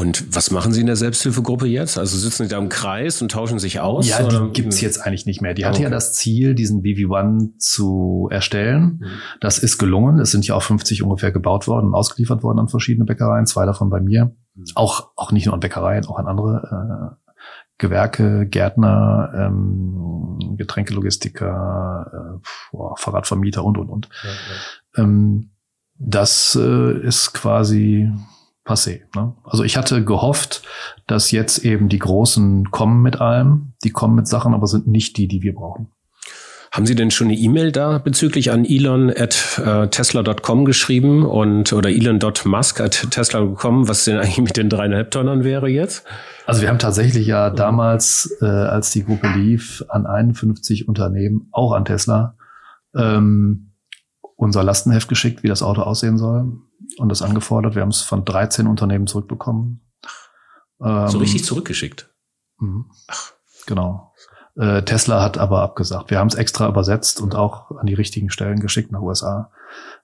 Und 0.00 0.34
was 0.34 0.50
machen 0.50 0.72
Sie 0.72 0.80
in 0.80 0.86
der 0.86 0.96
Selbsthilfegruppe 0.96 1.66
jetzt? 1.66 1.98
Also 1.98 2.16
sitzen 2.16 2.44
Sie 2.44 2.48
da 2.48 2.56
im 2.56 2.70
Kreis 2.70 3.20
und 3.20 3.30
tauschen 3.30 3.58
sich 3.58 3.80
aus? 3.80 4.08
Ja, 4.08 4.22
die 4.22 4.34
oder? 4.34 4.48
gibt's 4.48 4.80
jetzt 4.80 5.04
eigentlich 5.04 5.26
nicht 5.26 5.42
mehr. 5.42 5.52
Die 5.52 5.66
hatte 5.66 5.74
okay. 5.74 5.82
ja 5.82 5.90
das 5.90 6.14
Ziel, 6.14 6.54
diesen 6.54 6.80
BV1 6.80 7.58
zu 7.58 8.26
erstellen. 8.30 9.00
Mhm. 9.02 9.06
Das 9.42 9.58
ist 9.58 9.76
gelungen. 9.76 10.18
Es 10.18 10.30
sind 10.30 10.46
ja 10.46 10.54
auch 10.54 10.62
50 10.62 11.02
ungefähr 11.02 11.32
gebaut 11.32 11.68
worden 11.68 11.88
und 11.88 11.94
ausgeliefert 11.94 12.42
worden 12.42 12.60
an 12.60 12.68
verschiedene 12.68 13.04
Bäckereien, 13.04 13.44
zwei 13.44 13.66
davon 13.66 13.90
bei 13.90 14.00
mir. 14.00 14.34
Mhm. 14.54 14.64
Auch, 14.74 15.10
auch 15.16 15.32
nicht 15.32 15.44
nur 15.44 15.52
an 15.52 15.60
Bäckereien, 15.60 16.06
auch 16.06 16.18
an 16.18 16.26
andere 16.26 17.18
äh, 17.20 17.30
Gewerke, 17.76 18.46
Gärtner, 18.46 19.34
ähm, 19.36 20.56
Getränkelogistiker, 20.56 22.40
äh, 22.40 22.76
Fahrradvermieter 22.96 23.62
und, 23.62 23.76
und, 23.76 23.90
und. 23.90 24.08
Ja, 24.24 24.30
ja. 24.30 25.04
Ähm, 25.04 25.50
das 25.98 26.58
äh, 26.58 27.06
ist 27.06 27.34
quasi 27.34 28.10
passé. 28.70 29.02
Ne? 29.16 29.34
Also 29.44 29.64
ich 29.64 29.76
hatte 29.76 30.04
gehofft, 30.04 30.62
dass 31.06 31.32
jetzt 31.32 31.64
eben 31.64 31.88
die 31.88 31.98
Großen 31.98 32.70
kommen 32.70 33.02
mit 33.02 33.20
allem, 33.20 33.72
die 33.82 33.90
kommen 33.90 34.14
mit 34.14 34.28
Sachen, 34.28 34.54
aber 34.54 34.68
sind 34.68 34.86
nicht 34.86 35.16
die, 35.16 35.26
die 35.26 35.42
wir 35.42 35.54
brauchen. 35.54 35.88
Haben 36.72 36.86
Sie 36.86 36.94
denn 36.94 37.10
schon 37.10 37.26
eine 37.26 37.36
E-Mail 37.36 37.72
da 37.72 37.98
bezüglich 37.98 38.52
an 38.52 38.64
elon 38.64 39.10
at 39.10 39.58
äh, 39.58 39.88
tesla.com 39.88 40.64
geschrieben 40.64 41.26
und 41.26 41.72
oder 41.72 41.90
elon.musk 41.90 42.80
at 42.80 43.10
tesla.com, 43.10 43.88
was 43.88 44.04
denn 44.04 44.18
eigentlich 44.18 44.38
mit 44.38 44.56
den 44.56 44.68
dreieinhalb 44.68 45.10
Tonnen 45.10 45.42
wäre 45.42 45.68
jetzt? 45.68 46.04
Also 46.46 46.62
wir 46.62 46.68
haben 46.68 46.78
tatsächlich 46.78 47.26
ja 47.26 47.50
damals, 47.50 48.36
äh, 48.40 48.44
als 48.44 48.92
die 48.92 49.04
Gruppe 49.04 49.26
lief, 49.34 49.84
an 49.88 50.06
51 50.06 50.86
Unternehmen, 50.86 51.48
auch 51.50 51.72
an 51.72 51.84
Tesla, 51.84 52.36
ähm, 52.94 53.72
unser 54.36 54.62
Lastenheft 54.62 55.08
geschickt, 55.08 55.42
wie 55.42 55.48
das 55.48 55.62
Auto 55.62 55.82
aussehen 55.82 56.18
soll 56.18 56.52
und 56.98 57.08
das 57.08 57.22
angefordert. 57.22 57.74
Wir 57.74 57.82
haben 57.82 57.90
es 57.90 58.02
von 58.02 58.24
13 58.24 58.66
Unternehmen 58.66 59.06
zurückbekommen. 59.06 59.80
Ähm, 60.82 61.08
so 61.08 61.18
richtig 61.18 61.44
zurückgeschickt. 61.44 62.10
Mh. 62.58 62.84
Genau. 63.66 64.12
Äh, 64.56 64.82
Tesla 64.82 65.22
hat 65.22 65.38
aber 65.38 65.62
abgesagt. 65.62 66.10
Wir 66.10 66.18
haben 66.18 66.26
es 66.26 66.34
extra 66.34 66.68
übersetzt 66.68 67.20
und 67.20 67.34
auch 67.34 67.70
an 67.70 67.86
die 67.86 67.94
richtigen 67.94 68.30
Stellen 68.30 68.60
geschickt 68.60 68.90
nach 68.90 69.00
USA. 69.00 69.52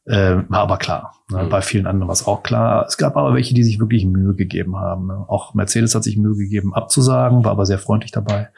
Äh, 0.04 0.36
war 0.48 0.60
aber 0.60 0.76
klar. 0.76 1.14
Ne? 1.30 1.44
Mhm. 1.44 1.48
Bei 1.48 1.62
vielen 1.62 1.86
anderen 1.86 2.08
war 2.08 2.12
es 2.12 2.26
auch 2.26 2.42
klar. 2.42 2.86
Es 2.86 2.96
gab 2.96 3.16
aber 3.16 3.34
welche, 3.34 3.54
die 3.54 3.64
sich 3.64 3.80
wirklich 3.80 4.06
Mühe 4.06 4.34
gegeben 4.34 4.76
haben. 4.76 5.08
Ne? 5.08 5.24
Auch 5.28 5.54
Mercedes 5.54 5.94
hat 5.94 6.04
sich 6.04 6.16
Mühe 6.16 6.36
gegeben, 6.36 6.74
abzusagen, 6.74 7.44
war 7.44 7.50
aber 7.50 7.66
sehr 7.66 7.78
freundlich 7.78 8.12
dabei. 8.12 8.50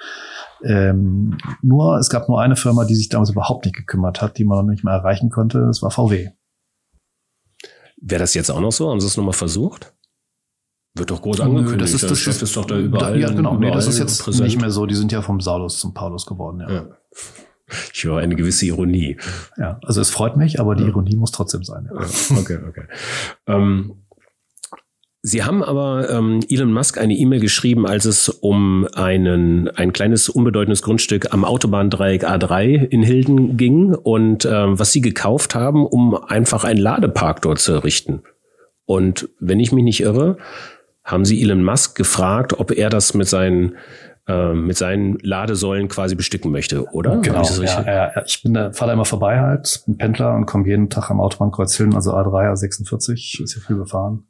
Ähm, 0.62 1.38
nur, 1.62 1.96
es 1.98 2.10
gab 2.10 2.28
nur 2.28 2.40
eine 2.40 2.56
Firma, 2.56 2.84
die 2.84 2.96
sich 2.96 3.08
damals 3.08 3.30
überhaupt 3.30 3.64
nicht 3.64 3.76
gekümmert 3.76 4.20
hat, 4.20 4.38
die 4.38 4.44
man 4.44 4.58
noch 4.58 4.70
nicht 4.70 4.84
mehr 4.84 4.94
erreichen 4.94 5.30
konnte. 5.30 5.60
Das 5.66 5.82
war 5.82 5.90
VW. 5.90 6.30
Wäre 8.00 8.20
das 8.20 8.34
jetzt 8.34 8.50
auch 8.50 8.60
noch 8.60 8.72
so? 8.72 8.90
Haben 8.90 9.00
Sie 9.00 9.06
es 9.06 9.16
nochmal 9.16 9.32
versucht? 9.34 9.94
Wird 10.94 11.10
doch 11.10 11.22
groß 11.22 11.40
angekündigt. 11.40 11.80
das 11.80 11.92
ist, 11.94 12.02
Der 12.02 12.10
das 12.10 12.18
Chef 12.18 12.42
ist 12.42 12.56
doch 12.56 12.64
da 12.64 12.76
überall. 12.78 13.18
Ja, 13.20 13.30
genau. 13.30 13.56
Nee, 13.56 13.70
das 13.70 13.86
ist 13.86 13.98
jetzt 13.98 14.22
präsent. 14.22 14.44
nicht 14.46 14.60
mehr 14.60 14.70
so. 14.70 14.86
Die 14.86 14.94
sind 14.94 15.12
ja 15.12 15.22
vom 15.22 15.40
Saulus 15.40 15.78
zum 15.78 15.94
Paulus 15.94 16.26
geworden. 16.26 16.60
Ja. 16.60 16.70
Ja. 16.72 16.86
Ich 17.92 18.04
höre 18.04 18.18
eine 18.18 18.34
gewisse 18.34 18.66
Ironie. 18.66 19.18
ja. 19.58 19.78
Also 19.82 20.00
es 20.00 20.10
freut 20.10 20.36
mich, 20.36 20.58
aber 20.58 20.74
die 20.74 20.84
Ironie 20.84 21.16
muss 21.16 21.32
trotzdem 21.32 21.64
sein. 21.64 21.88
Ja. 21.92 22.00
Okay, 22.38 22.58
okay. 22.66 22.84
Ähm, 23.46 24.04
Sie 25.28 25.44
haben 25.44 25.62
aber 25.62 26.08
ähm, 26.08 26.40
Elon 26.48 26.72
Musk 26.72 26.96
eine 26.96 27.12
E-Mail 27.12 27.40
geschrieben, 27.40 27.86
als 27.86 28.06
es 28.06 28.30
um 28.30 28.88
einen, 28.94 29.68
ein 29.68 29.92
kleines 29.92 30.30
unbedeutendes 30.30 30.80
Grundstück 30.80 31.34
am 31.34 31.44
Autobahndreieck 31.44 32.24
A3 32.24 32.86
in 32.86 33.02
Hilden 33.02 33.58
ging 33.58 33.94
und 33.94 34.46
ähm, 34.46 34.78
was 34.78 34.92
Sie 34.92 35.02
gekauft 35.02 35.54
haben, 35.54 35.86
um 35.86 36.14
einfach 36.14 36.64
einen 36.64 36.80
Ladepark 36.80 37.42
dort 37.42 37.58
zu 37.58 37.72
errichten. 37.72 38.22
Und 38.86 39.28
wenn 39.38 39.60
ich 39.60 39.70
mich 39.70 39.84
nicht 39.84 40.00
irre, 40.00 40.38
haben 41.04 41.26
Sie 41.26 41.42
Elon 41.42 41.62
Musk 41.62 41.94
gefragt, 41.94 42.58
ob 42.58 42.70
er 42.70 42.88
das 42.88 43.12
mit 43.12 43.28
seinen 43.28 43.76
äh, 44.26 44.54
mit 44.54 44.78
seinen 44.78 45.18
Ladesäulen 45.18 45.88
quasi 45.88 46.14
bestücken 46.14 46.50
möchte, 46.50 46.84
oder? 46.92 47.18
Genau, 47.18 47.42
ich 47.42 47.58
ja, 47.58 47.82
ja, 47.82 48.12
ja. 48.14 48.22
Ich 48.24 48.42
bin 48.42 48.54
da, 48.54 48.72
fahre 48.72 48.90
da 48.90 48.92
immer 48.94 49.04
vorbei 49.04 49.40
halt, 49.40 49.82
bin 49.84 49.98
Pendler 49.98 50.34
und 50.34 50.46
komme 50.46 50.66
jeden 50.66 50.88
Tag 50.88 51.10
am 51.10 51.20
Autobahnkreuz 51.20 51.76
Hilden, 51.76 51.94
also 51.94 52.14
A3, 52.14 52.50
A46, 52.54 53.42
ist 53.42 53.54
ja 53.54 53.60
viel 53.60 53.76
gefahren, 53.76 54.24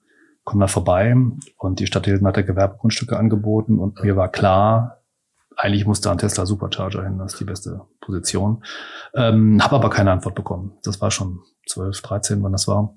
komme 0.49 0.63
da 0.63 0.67
vorbei 0.67 1.15
und 1.59 1.79
die 1.79 1.87
Stadt 1.87 2.07
Hilden 2.07 2.27
hat 2.27 2.39
ja 2.39 2.43
Gewerbegrundstücke 2.43 3.19
angeboten 3.19 3.79
und 3.79 4.03
mir 4.03 4.17
war 4.17 4.31
klar, 4.31 5.03
eigentlich 5.57 5.85
muss 5.87 6.01
da 6.01 6.11
ein 6.11 6.17
Tesla 6.17 6.47
Supercharger 6.47 7.05
hin, 7.05 7.19
das 7.19 7.35
ist 7.35 7.41
die 7.41 7.45
beste 7.45 7.83
Position. 8.01 8.65
Ähm, 9.15 9.63
habe 9.63 9.77
aber 9.77 9.91
keine 9.91 10.11
Antwort 10.11 10.35
bekommen. 10.35 10.73
Das 10.85 11.03
war 11.03 11.11
schon 11.11 11.41
12, 11.67 12.01
13, 12.01 12.43
wann 12.43 12.53
das 12.53 12.67
war. 12.67 12.95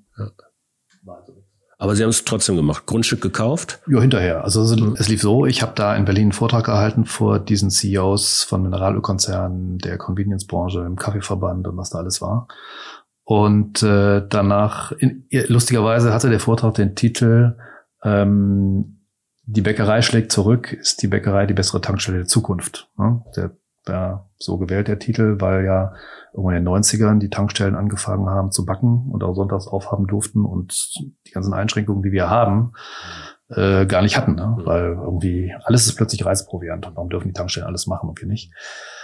Aber 1.78 1.96
Sie 1.96 2.04
haben 2.04 2.10
es 2.12 2.24
trotzdem 2.24 2.56
gemacht. 2.56 2.86
Grundstück 2.86 3.22
gekauft. 3.22 3.82
Ja, 3.88 4.00
hinterher. 4.00 4.46
Also 4.46 4.62
es, 4.62 4.74
Mhm. 4.80 4.96
es 4.98 5.10
lief 5.10 5.22
so, 5.22 5.46
ich 5.46 5.62
habe 5.62 5.74
da 5.76 5.94
in 5.96 6.06
Berlin 6.06 6.26
einen 6.26 6.32
Vortrag 6.32 6.66
gehalten 6.68 7.06
vor 7.06 7.40
diesen 7.40 7.70
CEOs 7.70 8.44
von 8.44 8.62
Mineralölkonzernen, 8.62 9.80
der 9.80 9.98
Convenience-Branche, 9.98 10.82
im 10.86 10.96
Kaffeeverband 10.96 11.68
und 11.68 11.76
was 11.76 11.90
da 11.90 11.98
alles 11.98 12.22
war. 12.22 12.48
Und 13.24 13.84
äh, 13.84 14.24
danach, 14.28 14.92
in, 14.94 15.26
lustigerweise 15.48 16.14
hatte 16.14 16.30
der 16.30 16.40
Vortrag 16.40 16.74
den 16.74 16.96
Titel 16.96 17.58
ähm, 18.04 19.06
Die 19.46 19.62
Bäckerei 19.62 20.02
schlägt 20.02 20.32
zurück, 20.32 20.74
ist 20.74 21.02
die 21.02 21.08
Bäckerei 21.08 21.46
die 21.46 21.54
bessere 21.54 21.82
Tankstelle 21.82 22.18
der 22.18 22.28
Zukunft. 22.28 22.90
Ne? 22.98 23.24
Der 23.36 23.52
war 23.86 24.30
so 24.38 24.58
gewählt, 24.58 24.88
der 24.88 25.00
Titel, 25.00 25.38
weil 25.40 25.66
ja 25.66 25.94
irgendwann 26.34 26.56
in 26.56 26.66
den 26.66 26.74
90ern 26.74 27.20
die 27.20 27.30
Tankstellen 27.30 27.76
angefangen 27.76 28.30
haben 28.30 28.52
zu 28.52 28.66
backen 28.66 29.10
und 29.12 29.24
auch 29.24 29.34
sonntags 29.34 29.68
aufhaben 29.68 30.08
durften 30.08 30.46
und 30.46 30.92
die 31.28 31.32
ganzen 31.32 31.54
Einschränkungen, 31.54 32.04
die 32.04 32.12
wir 32.12 32.30
haben, 32.30 32.74
äh, 33.50 33.86
gar 33.86 34.02
nicht 34.02 34.18
hatten, 34.18 34.36
ne? 34.36 34.58
weil 34.64 34.94
irgendwie 34.94 35.54
alles 35.64 35.86
ist 35.86 35.96
plötzlich 35.96 36.26
Reiseproviant 36.26 36.88
und 36.88 36.96
warum 36.96 37.10
dürfen 37.10 37.28
die 37.28 37.34
Tankstellen 37.34 37.68
alles 37.68 37.88
machen 37.88 38.10
und 38.10 38.22
wir 38.22 38.28
nicht. 38.28 38.54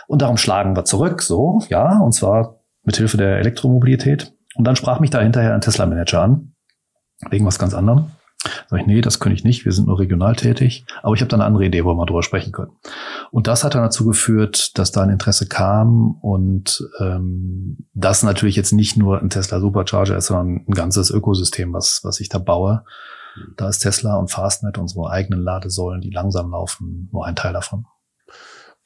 Und 0.08 0.22
darum 0.22 0.38
schlagen 0.38 0.76
wir 0.76 0.86
zurück, 0.86 1.22
so, 1.22 1.60
ja, 1.70 2.00
und 2.00 2.14
zwar 2.14 2.57
mit 2.88 2.98
Hilfe 2.98 3.18
der 3.18 3.38
Elektromobilität. 3.38 4.34
Und 4.56 4.64
dann 4.66 4.78
sprach 4.78 5.00
mich 5.00 5.12
da 5.12 5.20
hinterher 5.22 5.54
ein 5.54 5.62
Tesla-Manager 5.62 6.22
an, 6.22 6.54
wegen 7.30 7.46
was 7.46 7.60
ganz 7.60 7.76
anderem. 7.76 8.08
Sag 8.70 8.80
ich, 8.80 8.88
nee, 8.88 9.02
das 9.02 9.20
könnte 9.20 9.36
ich 9.36 9.44
nicht, 9.44 9.66
wir 9.66 9.74
sind 9.74 9.88
nur 9.88 10.00
regional 10.00 10.36
tätig. 10.36 10.86
Aber 11.04 11.14
ich 11.14 11.22
habe 11.22 11.28
da 11.28 11.36
eine 11.36 11.44
andere 11.44 11.66
Idee, 11.66 11.84
wo 11.84 11.90
wir 11.90 11.96
mal 11.96 12.06
drüber 12.06 12.24
sprechen 12.24 12.54
können. 12.54 12.72
Und 13.30 13.48
das 13.48 13.66
hat 13.66 13.76
dann 13.76 13.84
dazu 13.84 14.06
geführt, 14.06 14.78
dass 14.78 14.94
da 14.94 15.02
ein 15.02 15.10
Interesse 15.10 15.48
kam 15.48 16.16
und 16.22 16.88
ähm, 17.00 17.90
das 17.94 18.24
natürlich 18.24 18.56
jetzt 18.56 18.72
nicht 18.72 18.96
nur 18.96 19.22
ein 19.22 19.30
Tesla 19.30 19.60
Supercharger 19.60 20.16
ist, 20.16 20.28
sondern 20.28 20.64
ein 20.66 20.74
ganzes 20.74 21.12
Ökosystem, 21.12 21.74
was, 21.74 22.02
was 22.04 22.22
ich 22.22 22.30
da 22.30 22.38
baue. 22.38 22.86
Da 23.58 23.68
ist 23.68 23.80
Tesla 23.80 24.16
und 24.16 24.32
Fastnet, 24.32 24.78
unsere 24.78 25.10
eigenen 25.10 25.42
Ladesäulen, 25.42 26.00
die 26.00 26.10
langsam 26.10 26.52
laufen, 26.52 27.10
nur 27.12 27.26
ein 27.26 27.36
Teil 27.36 27.54
davon. 27.54 27.86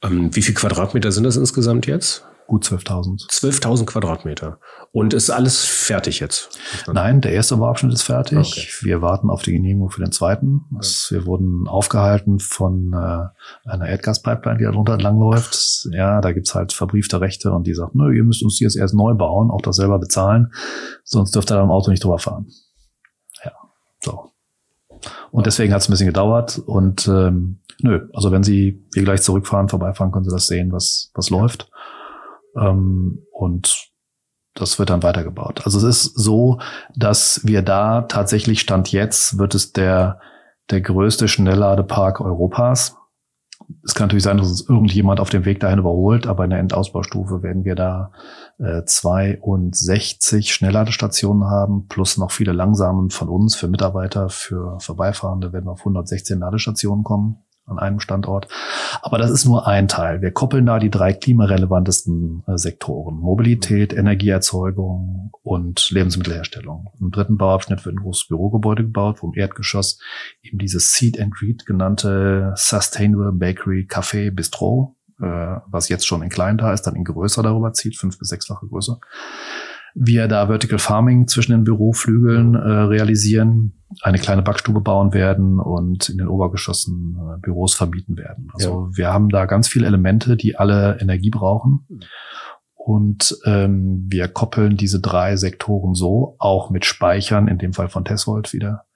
Ähm, 0.02 0.34
wie 0.34 0.42
viel 0.42 0.54
Quadratmeter 0.54 1.12
sind 1.12 1.24
das 1.24 1.36
insgesamt 1.36 1.86
jetzt? 1.86 2.26
Gut 2.46 2.64
12.000. 2.64 3.30
12.000 3.30 3.86
Quadratmeter. 3.86 4.58
Und 4.90 5.14
ist 5.14 5.30
alles 5.30 5.64
fertig 5.64 6.20
jetzt? 6.20 6.58
Nein, 6.92 7.20
der 7.20 7.32
erste 7.32 7.56
Bauabschnitt 7.56 7.94
ist 7.94 8.02
fertig. 8.02 8.38
Okay. 8.38 8.86
Wir 8.86 9.00
warten 9.00 9.30
auf 9.30 9.42
die 9.42 9.52
Genehmigung 9.52 9.90
für 9.90 10.02
den 10.02 10.12
zweiten. 10.12 10.66
Das, 10.70 11.08
wir 11.10 11.24
wurden 11.24 11.66
aufgehalten 11.66 12.40
von 12.40 12.92
äh, 12.92 13.68
einer 13.68 13.88
Erdgaspipeline, 13.88 14.58
die 14.58 14.64
da 14.64 14.72
drunter 14.72 14.94
entlangläuft. 14.94 15.88
Ja, 15.92 16.20
da 16.20 16.32
gibt's 16.32 16.54
halt 16.54 16.72
verbriefte 16.72 17.20
Rechte 17.20 17.52
und 17.52 17.66
die 17.66 17.74
sagt, 17.74 17.94
nö, 17.94 18.14
ihr 18.14 18.24
müsst 18.24 18.42
uns 18.42 18.58
die 18.58 18.64
jetzt 18.64 18.76
erst 18.76 18.94
neu 18.94 19.14
bauen, 19.14 19.50
auch 19.50 19.62
das 19.62 19.76
selber 19.76 19.98
bezahlen, 19.98 20.52
sonst 21.04 21.34
dürft 21.34 21.50
ihr 21.50 21.56
da 21.56 21.62
im 21.62 21.70
Auto 21.70 21.90
nicht 21.90 22.04
drüber 22.04 22.18
fahren. 22.18 22.46
Ja, 23.44 23.52
so. 24.00 24.30
Und 25.30 25.46
deswegen 25.46 25.72
hat's 25.72 25.88
ein 25.88 25.92
bisschen 25.92 26.06
gedauert 26.06 26.58
und 26.58 27.08
ähm, 27.08 27.60
nö, 27.80 28.08
also 28.12 28.30
wenn 28.30 28.42
Sie 28.42 28.84
hier 28.94 29.04
gleich 29.04 29.22
zurückfahren, 29.22 29.68
vorbeifahren, 29.68 30.12
können 30.12 30.24
Sie 30.24 30.30
das 30.30 30.46
sehen, 30.46 30.72
was, 30.72 31.10
was 31.14 31.30
läuft. 31.30 31.70
Ähm, 32.56 33.26
und 33.32 33.92
das 34.54 34.78
wird 34.78 34.90
dann 34.90 35.02
weitergebaut. 35.02 35.62
Also 35.64 35.78
es 35.78 35.84
ist 36.04 36.14
so, 36.14 36.58
dass 36.94 37.40
wir 37.44 37.62
da 37.62 38.02
tatsächlich 38.02 38.60
Stand 38.60 38.92
jetzt 38.92 39.38
wird 39.38 39.54
es 39.54 39.72
der, 39.72 40.20
der 40.70 40.80
größte 40.82 41.26
Schnellladepark 41.26 42.20
Europas. 42.20 42.96
Es 43.84 43.94
kann 43.94 44.08
natürlich 44.08 44.24
sein, 44.24 44.36
dass 44.36 44.48
uns 44.48 44.68
irgendjemand 44.68 45.20
auf 45.20 45.30
dem 45.30 45.46
Weg 45.46 45.60
dahin 45.60 45.78
überholt, 45.78 46.26
aber 46.26 46.44
in 46.44 46.50
der 46.50 46.58
Endausbaustufe 46.58 47.42
werden 47.42 47.64
wir 47.64 47.74
da 47.74 48.12
äh, 48.58 48.84
62 48.84 50.52
Schnellladestationen 50.52 51.44
haben, 51.44 51.86
plus 51.86 52.18
noch 52.18 52.32
viele 52.32 52.52
langsamen 52.52 53.08
von 53.08 53.28
uns 53.28 53.54
für 53.54 53.68
Mitarbeiter, 53.68 54.28
für 54.28 54.78
Vorbeifahrende 54.80 55.52
werden 55.52 55.66
wir 55.66 55.72
auf 55.72 55.80
116 55.80 56.38
Ladestationen 56.40 57.04
kommen 57.04 57.42
an 57.66 57.78
einem 57.78 58.00
Standort. 58.00 58.48
Aber 59.02 59.18
das 59.18 59.30
ist 59.30 59.44
nur 59.44 59.66
ein 59.66 59.88
Teil. 59.88 60.20
Wir 60.20 60.30
koppeln 60.30 60.66
da 60.66 60.78
die 60.78 60.90
drei 60.90 61.12
klimarelevantesten 61.12 62.44
äh, 62.46 62.58
Sektoren. 62.58 63.16
Mobilität, 63.16 63.92
Energieerzeugung 63.92 65.30
und 65.42 65.90
Lebensmittelherstellung. 65.90 66.92
Im 67.00 67.10
dritten 67.10 67.36
Bauabschnitt 67.36 67.84
wird 67.84 67.94
ein 67.94 68.02
großes 68.02 68.28
Bürogebäude 68.28 68.82
gebaut, 68.82 69.18
wo 69.20 69.28
im 69.28 69.38
Erdgeschoss 69.38 69.98
eben 70.42 70.58
dieses 70.58 70.92
Seed 70.92 71.20
and 71.20 71.34
Greet 71.34 71.66
genannte 71.66 72.52
Sustainable 72.56 73.32
Bakery 73.32 73.86
Café 73.88 74.30
Bistro, 74.30 74.96
äh, 75.20 75.24
was 75.66 75.88
jetzt 75.88 76.06
schon 76.06 76.22
in 76.22 76.28
klein 76.28 76.58
da 76.58 76.72
ist, 76.72 76.82
dann 76.82 76.96
in 76.96 77.04
größer 77.04 77.42
darüber 77.42 77.72
zieht, 77.72 77.96
fünf 77.96 78.18
bis 78.18 78.28
sechsfache 78.28 78.66
größer. 78.66 78.98
Wir 79.94 80.28
da 80.28 80.46
Vertical 80.46 80.78
Farming 80.78 81.28
zwischen 81.28 81.52
den 81.52 81.64
Büroflügeln 81.64 82.54
äh, 82.54 82.58
realisieren, 82.58 83.82
eine 84.00 84.18
kleine 84.18 84.42
Backstube 84.42 84.80
bauen 84.80 85.12
werden 85.12 85.60
und 85.60 86.08
in 86.08 86.18
den 86.18 86.28
Obergeschossen 86.28 87.18
äh, 87.18 87.40
Büros 87.40 87.74
vermieten 87.74 88.16
werden. 88.16 88.48
Also 88.54 88.88
wir 88.94 89.12
haben 89.12 89.28
da 89.28 89.44
ganz 89.46 89.68
viele 89.68 89.86
Elemente, 89.86 90.36
die 90.36 90.56
alle 90.56 90.98
Energie 91.00 91.30
brauchen. 91.30 91.86
Und 92.74 93.38
ähm, 93.44 94.06
wir 94.08 94.26
koppeln 94.28 94.76
diese 94.76 95.00
drei 95.00 95.36
Sektoren 95.36 95.94
so, 95.94 96.34
auch 96.38 96.70
mit 96.70 96.84
Speichern, 96.84 97.46
in 97.46 97.58
dem 97.58 97.72
Fall 97.72 97.88
von 97.88 98.04
Tesvolt 98.04 98.52
wieder, 98.52 98.86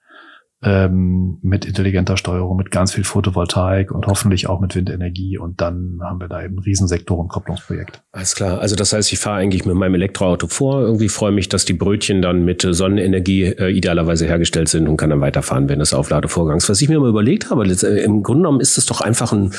ähm, 0.63 1.37
mit 1.43 1.65
intelligenter 1.65 2.17
Steuerung, 2.17 2.57
mit 2.57 2.71
ganz 2.71 2.91
viel 2.91 3.03
Photovoltaik 3.03 3.91
und 3.91 4.07
hoffentlich 4.07 4.49
auch 4.49 4.59
mit 4.59 4.75
Windenergie. 4.75 5.37
Und 5.37 5.61
dann 5.61 5.99
haben 6.01 6.19
wir 6.19 6.27
da 6.27 6.43
eben 6.43 6.55
ein 6.55 6.63
Riesensektorenkopplungsprojekt. 6.63 8.01
Alles 8.11 8.33
klar. 8.33 8.59
Also 8.59 8.75
das 8.75 8.91
heißt, 8.91 9.13
ich 9.13 9.19
fahre 9.19 9.37
eigentlich 9.37 9.65
mit 9.65 9.75
meinem 9.75 9.93
Elektroauto 9.93 10.47
vor. 10.47 10.81
Irgendwie 10.81 11.09
freue 11.09 11.31
mich, 11.31 11.47
dass 11.47 11.65
die 11.65 11.73
Brötchen 11.73 12.23
dann 12.23 12.43
mit 12.43 12.63
äh, 12.63 12.73
Sonnenenergie 12.73 13.43
äh, 13.43 13.69
idealerweise 13.69 14.25
hergestellt 14.25 14.69
sind 14.69 14.87
und 14.87 14.97
kann 14.97 15.11
dann 15.11 15.21
weiterfahren 15.21 15.69
während 15.69 15.81
des 15.81 15.93
Aufladevorgangs. 15.93 16.67
Was 16.69 16.81
ich 16.81 16.89
mir 16.89 16.99
mal 16.99 17.09
überlegt 17.09 17.51
habe, 17.51 17.63
äh, 17.63 18.03
im 18.03 18.23
Grunde 18.23 18.41
genommen 18.41 18.59
ist 18.59 18.79
es 18.79 18.87
doch 18.87 19.01
einfach 19.01 19.31
ein, 19.33 19.53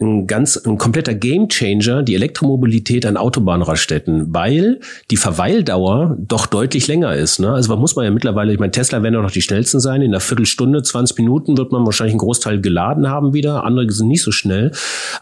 ein 0.00 0.26
ganz 0.26 0.58
ein 0.58 0.76
kompletter 0.76 1.14
Gamechanger, 1.14 2.02
die 2.02 2.14
Elektromobilität 2.14 3.06
an 3.06 3.16
Autobahnraststätten, 3.16 4.34
weil 4.34 4.80
die 5.10 5.16
Verweildauer 5.16 6.16
doch 6.18 6.44
deutlich 6.46 6.88
länger 6.88 7.14
ist. 7.14 7.40
Ne? 7.40 7.52
Also 7.52 7.70
man 7.70 7.78
muss 7.80 7.96
man 7.96 8.04
ja 8.04 8.10
mittlerweile, 8.10 8.52
ich 8.52 8.58
meine, 8.58 8.72
Tesla 8.72 9.02
werden 9.02 9.14
ja 9.14 9.22
noch 9.22 9.30
die 9.30 9.40
schnellsten 9.40 9.80
sein. 9.80 10.02
In 10.02 10.10
einer 10.10 10.20
Viertelstunde, 10.44 10.82
20 10.82 11.18
Minuten 11.18 11.56
wird 11.56 11.72
man 11.72 11.84
wahrscheinlich 11.84 12.12
einen 12.14 12.18
Großteil 12.20 12.60
geladen 12.60 13.08
haben 13.08 13.32
wieder. 13.32 13.64
Andere 13.64 13.90
sind 13.90 14.08
nicht 14.08 14.22
so 14.22 14.32
schnell. 14.32 14.72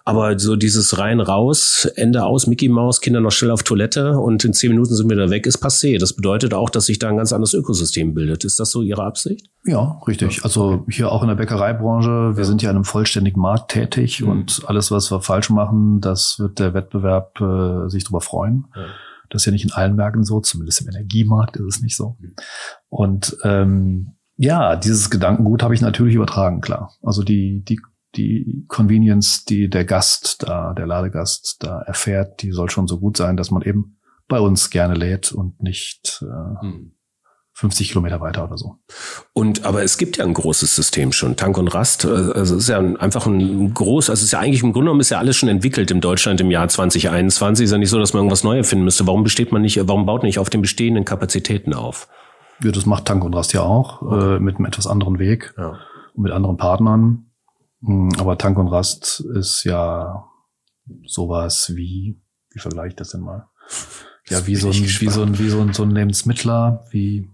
Aber 0.04 0.38
so 0.38 0.56
dieses 0.56 0.98
rein 0.98 1.20
raus, 1.20 1.84
Ende 1.96 2.24
aus, 2.24 2.46
Mickey 2.46 2.68
Maus, 2.68 3.00
Kinder 3.00 3.20
noch 3.20 3.30
schnell 3.32 3.50
auf 3.50 3.62
Toilette 3.62 4.18
und 4.18 4.44
in 4.44 4.52
zehn 4.52 4.70
Minuten 4.70 4.94
sind 4.94 5.08
wir 5.10 5.16
da 5.16 5.30
weg, 5.30 5.46
ist 5.46 5.62
passé. 5.62 5.98
Das 5.98 6.14
bedeutet 6.14 6.54
auch, 6.54 6.70
dass 6.70 6.86
sich 6.86 6.98
da 6.98 7.08
ein 7.08 7.16
ganz 7.18 7.32
anderes 7.32 7.54
Ökosystem 7.54 8.14
bildet. 8.14 8.44
Ist 8.44 8.58
das 8.58 8.70
so 8.70 8.82
Ihre 8.82 9.04
Absicht? 9.04 9.46
Ja, 9.64 10.00
richtig. 10.08 10.42
Also 10.44 10.86
hier 10.88 11.12
auch 11.12 11.22
in 11.22 11.28
der 11.28 11.34
Bäckereibranche, 11.34 12.36
wir 12.36 12.44
sind 12.44 12.62
ja 12.62 12.70
in 12.70 12.76
einem 12.76 12.84
vollständigen 12.84 13.40
Markt 13.40 13.72
tätig 13.72 14.20
Mhm. 14.22 14.28
und 14.28 14.62
alles, 14.66 14.90
was 14.90 15.10
wir 15.10 15.20
falsch 15.20 15.50
machen, 15.50 16.00
das 16.00 16.38
wird 16.38 16.58
der 16.58 16.72
Wettbewerb 16.74 17.40
äh, 17.40 17.88
sich 17.90 18.04
drüber 18.04 18.20
freuen. 18.20 18.64
Ja. 18.74 18.82
Das 19.28 19.42
ist 19.42 19.46
ja 19.46 19.52
nicht 19.52 19.64
in 19.64 19.70
allen 19.72 19.94
Märkten 19.94 20.24
so, 20.24 20.40
zumindest 20.40 20.80
im 20.80 20.88
Energiemarkt 20.88 21.56
ist 21.56 21.76
es 21.76 21.82
nicht 21.82 21.96
so. 21.96 22.16
Und 22.88 23.36
ähm, 23.44 24.12
ja, 24.40 24.74
dieses 24.74 25.10
Gedankengut 25.10 25.62
habe 25.62 25.74
ich 25.74 25.82
natürlich 25.82 26.14
übertragen, 26.14 26.62
klar. 26.62 26.94
Also 27.02 27.22
die, 27.22 27.62
die 27.62 27.78
die 28.16 28.64
Convenience, 28.68 29.44
die 29.44 29.68
der 29.68 29.84
Gast 29.84 30.42
da, 30.42 30.72
der 30.72 30.86
Ladegast 30.86 31.58
da 31.60 31.82
erfährt, 31.82 32.42
die 32.42 32.50
soll 32.50 32.70
schon 32.70 32.88
so 32.88 32.98
gut 32.98 33.16
sein, 33.16 33.36
dass 33.36 33.50
man 33.50 33.62
eben 33.62 33.98
bei 34.26 34.40
uns 34.40 34.70
gerne 34.70 34.94
lädt 34.94 35.30
und 35.30 35.62
nicht 35.62 36.22
äh, 36.22 36.60
hm. 36.60 36.92
50 37.52 37.90
Kilometer 37.90 38.20
weiter 38.20 38.44
oder 38.44 38.56
so. 38.56 38.78
Und 39.34 39.64
aber 39.64 39.82
es 39.82 39.98
gibt 39.98 40.16
ja 40.16 40.24
ein 40.24 40.32
großes 40.32 40.74
System 40.74 41.12
schon, 41.12 41.36
Tank 41.36 41.58
und 41.58 41.68
Rast. 41.68 42.06
Also 42.06 42.56
es 42.56 42.62
ist 42.62 42.68
ja 42.68 42.78
einfach 42.78 43.26
ein 43.26 43.74
groß, 43.74 44.08
also 44.08 44.20
es 44.20 44.24
ist 44.24 44.32
ja 44.32 44.40
eigentlich 44.40 44.62
im 44.62 44.72
Grunde 44.72 44.86
genommen 44.86 45.00
ist 45.00 45.10
ja 45.10 45.18
alles 45.18 45.36
schon 45.36 45.50
entwickelt 45.50 45.90
in 45.90 46.00
Deutschland 46.00 46.40
im 46.40 46.50
Jahr 46.50 46.66
2021. 46.66 47.64
Ist 47.64 47.72
ja 47.72 47.78
nicht 47.78 47.90
so, 47.90 47.98
dass 47.98 48.14
man 48.14 48.20
irgendwas 48.20 48.44
Neues 48.44 48.68
finden 48.68 48.84
müsste. 48.84 49.06
Warum 49.06 49.22
besteht 49.22 49.52
man 49.52 49.62
nicht, 49.62 49.78
warum 49.86 50.06
baut 50.06 50.22
man 50.22 50.28
nicht 50.28 50.38
auf 50.38 50.48
den 50.48 50.62
bestehenden 50.62 51.04
Kapazitäten 51.04 51.74
auf? 51.74 52.08
Ja, 52.62 52.72
das 52.72 52.86
macht 52.86 53.06
Tank 53.06 53.24
und 53.24 53.34
Rast 53.34 53.52
ja 53.52 53.62
auch, 53.62 54.02
okay. 54.02 54.36
äh, 54.36 54.40
mit 54.40 54.56
einem 54.56 54.66
etwas 54.66 54.86
anderen 54.86 55.18
Weg 55.18 55.54
ja. 55.56 55.78
und 56.14 56.22
mit 56.22 56.32
anderen 56.32 56.56
Partnern. 56.56 57.30
Hm, 57.82 58.10
aber 58.18 58.36
Tank 58.36 58.58
und 58.58 58.68
Rast 58.68 59.20
ist 59.20 59.64
ja 59.64 60.24
sowas 61.06 61.72
wie, 61.74 62.20
wie 62.50 62.58
vergleiche 62.58 62.88
ich 62.88 62.96
das 62.96 63.10
denn 63.10 63.20
mal? 63.20 63.48
Ja, 64.28 64.46
wie 64.46 64.56
so, 64.56 64.68
ein, 64.68 64.74
wie 64.74 65.08
so 65.08 65.22
ein, 65.22 65.38
wie 65.38 65.48
so 65.48 65.60
ein, 65.60 65.72
so 65.72 65.82
ein 65.82 65.90
Lebensmittler, 65.90 66.84
wie 66.90 67.30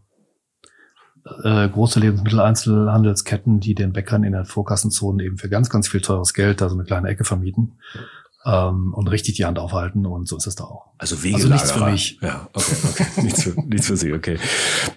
äh, 1.42 1.68
große 1.68 1.98
Lebensmitteleinzelhandelsketten, 1.98 3.58
die 3.60 3.74
den 3.74 3.92
Bäckern 3.92 4.22
in 4.22 4.32
den 4.32 4.44
Vorkassenzonen 4.44 5.24
eben 5.24 5.38
für 5.38 5.48
ganz, 5.48 5.68
ganz 5.70 5.88
viel 5.88 6.00
teures 6.00 6.34
Geld 6.34 6.60
da 6.60 6.68
so 6.68 6.76
eine 6.76 6.84
kleine 6.84 7.08
Ecke 7.08 7.24
vermieten 7.24 7.78
ähm, 8.46 8.94
und 8.94 9.08
richtig 9.08 9.34
die 9.34 9.44
Hand 9.44 9.58
aufhalten 9.58 10.06
und 10.06 10.28
so 10.28 10.36
ist 10.36 10.46
es 10.46 10.54
da 10.54 10.64
auch. 10.64 10.86
Also 10.98 11.22
Wegelagerer. 11.22 11.52
Also 11.52 11.52
nichts 11.52 11.72
für 11.72 11.90
mich. 11.90 12.18
Ja, 12.22 12.48
okay, 12.52 12.72
okay. 12.88 13.06
nichts, 13.22 13.42
für, 13.42 13.60
nichts 13.60 13.86
für 13.88 13.96
Sie, 13.96 14.12
okay. 14.12 14.38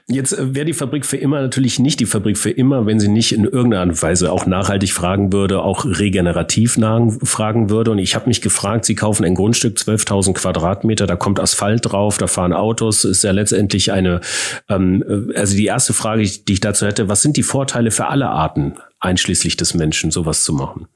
Jetzt 0.08 0.34
äh, 0.34 0.54
wäre 0.56 0.66
die 0.66 0.74
Fabrik 0.74 1.06
für 1.06 1.18
immer 1.18 1.42
natürlich 1.42 1.80
nicht 1.80 2.00
die 2.00 2.06
Fabrik 2.06 2.38
für 2.38 2.52
immer, 2.52 2.86
wenn 2.86 3.00
sie 3.00 3.08
nicht 3.08 3.32
in 3.32 3.46
irgendeiner 3.46 4.00
Weise 4.02 4.32
auch 4.32 4.46
nachhaltig 4.46 4.94
fragen 4.94 5.34
würde, 5.34 5.62
auch 5.62 5.84
regenerativ 5.84 6.74
fragen 6.74 7.70
würde. 7.70 7.92
Und 7.92 7.98
ich 7.98 8.16
habe 8.16 8.28
mich 8.28 8.42
gefragt, 8.42 8.86
Sie 8.86 8.96
kaufen 8.96 9.26
ein 9.26 9.34
Grundstück, 9.34 9.78
12.000 9.78 10.34
Quadratmeter, 10.34 11.08
da 11.08 11.16
kommt 11.16 11.40
Asphalt 11.40 11.92
drauf, 11.92 12.18
da 12.18 12.28
fahren 12.28 12.54
Autos, 12.54 13.04
ist 13.04 13.24
ja 13.24 13.32
letztendlich 13.32 13.92
eine, 13.92 14.22
ähm, 14.70 15.04
äh, 15.08 15.38
also 15.38 15.56
die 15.56 15.66
erste 15.66 15.94
Frage, 15.94 16.24
die 16.24 16.54
ich 16.54 16.60
dazu 16.60 16.86
hätte, 16.86 17.10
was 17.10 17.24
sind 17.24 17.36
die 17.36 17.44
Vorteile 17.44 17.90
für 17.90 18.08
alle 18.08 18.30
Arten, 18.30 18.76
einschließlich 19.00 19.58
des 19.58 19.74
Menschen, 19.74 20.12
sowas 20.12 20.44
zu 20.44 20.54
machen? 20.54 20.88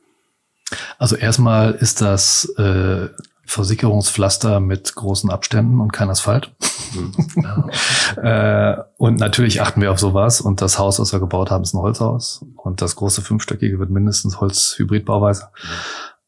Also 0.98 1.16
erstmal 1.16 1.74
ist 1.74 2.02
das 2.02 2.46
äh, 2.58 3.10
Versicherungspflaster 3.46 4.60
mit 4.60 4.96
großen 4.96 5.30
Abständen 5.30 5.80
und 5.82 5.92
kein 5.92 6.10
Asphalt. 6.10 6.52
Mhm. 6.94 7.70
äh, 8.24 8.78
und 8.98 9.20
natürlich 9.20 9.62
achten 9.62 9.82
wir 9.82 9.92
auf 9.92 10.00
sowas. 10.00 10.42
Und 10.42 10.62
das 10.62 10.80
Haus, 10.80 10.98
das 10.98 11.12
wir 11.12 11.20
gebaut 11.20 11.52
haben, 11.52 11.64
ist 11.64 11.74
ein 11.74 11.82
Holzhaus. 11.82 12.46
Und 12.56 12.82
das 12.82 12.96
große 12.96 13.22
fünfstöckige 13.22 13.80
wird 13.80 13.90
mindestens 13.90 14.40
Holz-Hybridbauweise. 14.40 15.50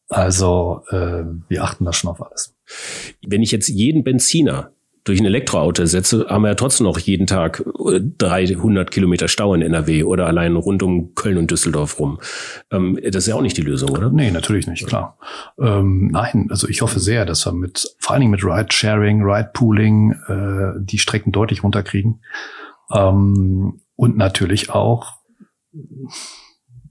Also 0.08 0.82
äh, 0.90 1.24
wir 1.48 1.64
achten 1.64 1.84
da 1.84 1.92
schon 1.92 2.10
auf 2.10 2.24
alles. 2.24 2.54
Wenn 3.26 3.42
ich 3.42 3.50
jetzt 3.50 3.68
jeden 3.68 4.04
Benziner 4.04 4.70
durch 5.06 5.20
ein 5.20 5.24
Elektroauto 5.24 5.86
setze, 5.86 6.26
haben 6.28 6.42
wir 6.42 6.48
ja 6.48 6.54
trotzdem 6.56 6.84
noch 6.84 6.98
jeden 6.98 7.26
Tag 7.26 7.64
300 8.18 8.88
äh, 8.88 8.90
Kilometer 8.90 9.28
Stau 9.28 9.54
in 9.54 9.62
NRW 9.62 10.02
oder 10.02 10.26
allein 10.26 10.56
rund 10.56 10.82
um 10.82 11.14
Köln 11.14 11.38
und 11.38 11.50
Düsseldorf 11.50 12.00
rum. 12.00 12.18
Ähm, 12.72 12.98
das 13.02 13.24
ist 13.24 13.28
ja 13.28 13.36
auch 13.36 13.40
nicht 13.40 13.56
die 13.56 13.62
Lösung, 13.62 13.90
oder? 13.90 14.10
Nee, 14.10 14.32
natürlich 14.32 14.66
nicht, 14.66 14.86
klar. 14.86 15.16
Ähm, 15.60 16.08
nein, 16.08 16.48
also 16.50 16.68
ich 16.68 16.82
hoffe 16.82 16.98
sehr, 16.98 17.24
dass 17.24 17.46
wir 17.46 17.52
mit, 17.52 17.94
vor 18.00 18.14
allen 18.14 18.20
Dingen 18.20 18.32
mit 18.32 18.44
Ride-Sharing, 18.44 19.22
Ride-Pooling, 19.22 20.12
äh, 20.26 20.80
die 20.80 20.98
Strecken 20.98 21.30
deutlich 21.30 21.62
runterkriegen. 21.62 22.20
Ähm, 22.92 23.80
und 23.94 24.16
natürlich 24.16 24.70
auch 24.70 25.14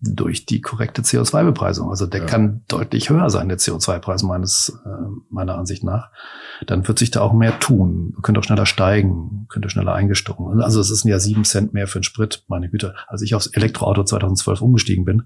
durch 0.02 0.46
die 0.46 0.62
korrekte 0.62 1.02
CO2-Bepreisung. 1.02 1.90
Also 1.90 2.06
der 2.06 2.22
ja. 2.22 2.26
kann 2.26 2.64
deutlich 2.68 3.10
höher 3.10 3.30
sein, 3.30 3.50
der 3.50 3.58
CO2-Preis 3.58 4.24
meines, 4.24 4.80
äh, 4.86 4.90
meiner 5.30 5.58
Ansicht 5.58 5.84
nach. 5.84 6.12
Dann 6.66 6.88
wird 6.88 7.00
sich 7.00 7.12
da 7.12 7.22
auch 7.22 7.34
mehr 7.34 7.60
tun. 7.60 8.16
Könnte 8.22 8.40
auch 8.40 8.44
schneller 8.44 8.66
steigen, 8.66 9.48
könnte 9.50 9.70
schneller 9.70 9.94
eingestochen. 9.94 10.62
Also 10.62 10.80
es 10.80 10.90
ist 10.90 11.06
ja 11.06 11.20
sieben 11.20 11.44
Cent 11.44 11.74
mehr 11.74 11.88
für 11.88 12.00
den 12.00 12.04
Sprit, 12.04 12.44
meine 12.48 12.70
Güte. 12.70 12.96
Als 13.08 13.22
ich 13.22 13.36
aufs 13.36 13.48
Elektroauto 13.48 14.04
2012 14.04 14.62
umgestiegen 14.62 15.06
bin, 15.06 15.24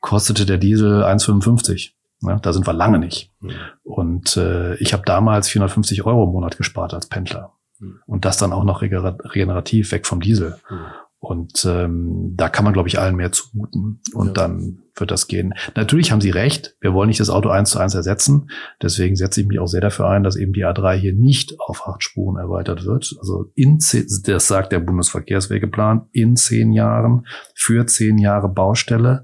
kostete 0.00 0.46
der 0.46 0.58
Diesel 0.58 1.04
1,55. 1.04 1.92
Ja, 2.22 2.36
da 2.36 2.52
sind 2.52 2.66
wir 2.66 2.72
lange 2.72 2.98
nicht. 2.98 3.32
Mhm. 3.40 3.50
Und 3.82 4.36
äh, 4.36 4.76
ich 4.76 4.92
habe 4.92 5.02
damals 5.04 5.48
450 5.48 6.04
Euro 6.04 6.24
im 6.24 6.30
Monat 6.30 6.56
gespart 6.56 6.94
als 6.94 7.06
Pendler. 7.06 7.52
Mhm. 7.78 8.00
Und 8.06 8.24
das 8.24 8.36
dann 8.36 8.52
auch 8.52 8.64
noch 8.64 8.82
regenerativ 8.82 9.92
weg 9.92 10.06
vom 10.06 10.20
Diesel. 10.20 10.56
Mhm. 10.70 10.76
Und 11.22 11.64
ähm, 11.66 12.32
da 12.34 12.48
kann 12.48 12.64
man, 12.64 12.72
glaube 12.72 12.88
ich, 12.88 12.98
allen 12.98 13.14
mehr 13.14 13.30
zumuten. 13.30 14.00
Und 14.12 14.26
ja. 14.26 14.32
dann 14.32 14.82
wird 14.96 15.12
das 15.12 15.28
gehen. 15.28 15.54
Natürlich 15.76 16.10
haben 16.10 16.20
Sie 16.20 16.30
recht, 16.30 16.76
wir 16.80 16.94
wollen 16.94 17.06
nicht 17.06 17.20
das 17.20 17.30
Auto 17.30 17.48
eins 17.48 17.70
zu 17.70 17.78
eins 17.78 17.94
ersetzen. 17.94 18.50
Deswegen 18.82 19.14
setze 19.14 19.40
ich 19.40 19.46
mich 19.46 19.60
auch 19.60 19.68
sehr 19.68 19.80
dafür 19.80 20.08
ein, 20.08 20.24
dass 20.24 20.34
eben 20.34 20.52
die 20.52 20.66
A3 20.66 20.94
hier 20.94 21.14
nicht 21.14 21.60
auf 21.60 21.86
acht 21.86 22.02
Spuren 22.02 22.38
erweitert 22.38 22.84
wird. 22.84 23.14
Also 23.20 23.52
in 23.54 23.78
zehn, 23.78 24.04
das 24.24 24.48
sagt 24.48 24.72
der 24.72 24.80
Bundesverkehrswegeplan, 24.80 26.08
in 26.10 26.34
zehn 26.34 26.72
Jahren 26.72 27.24
für 27.54 27.86
zehn 27.86 28.18
Jahre 28.18 28.48
Baustelle 28.48 29.22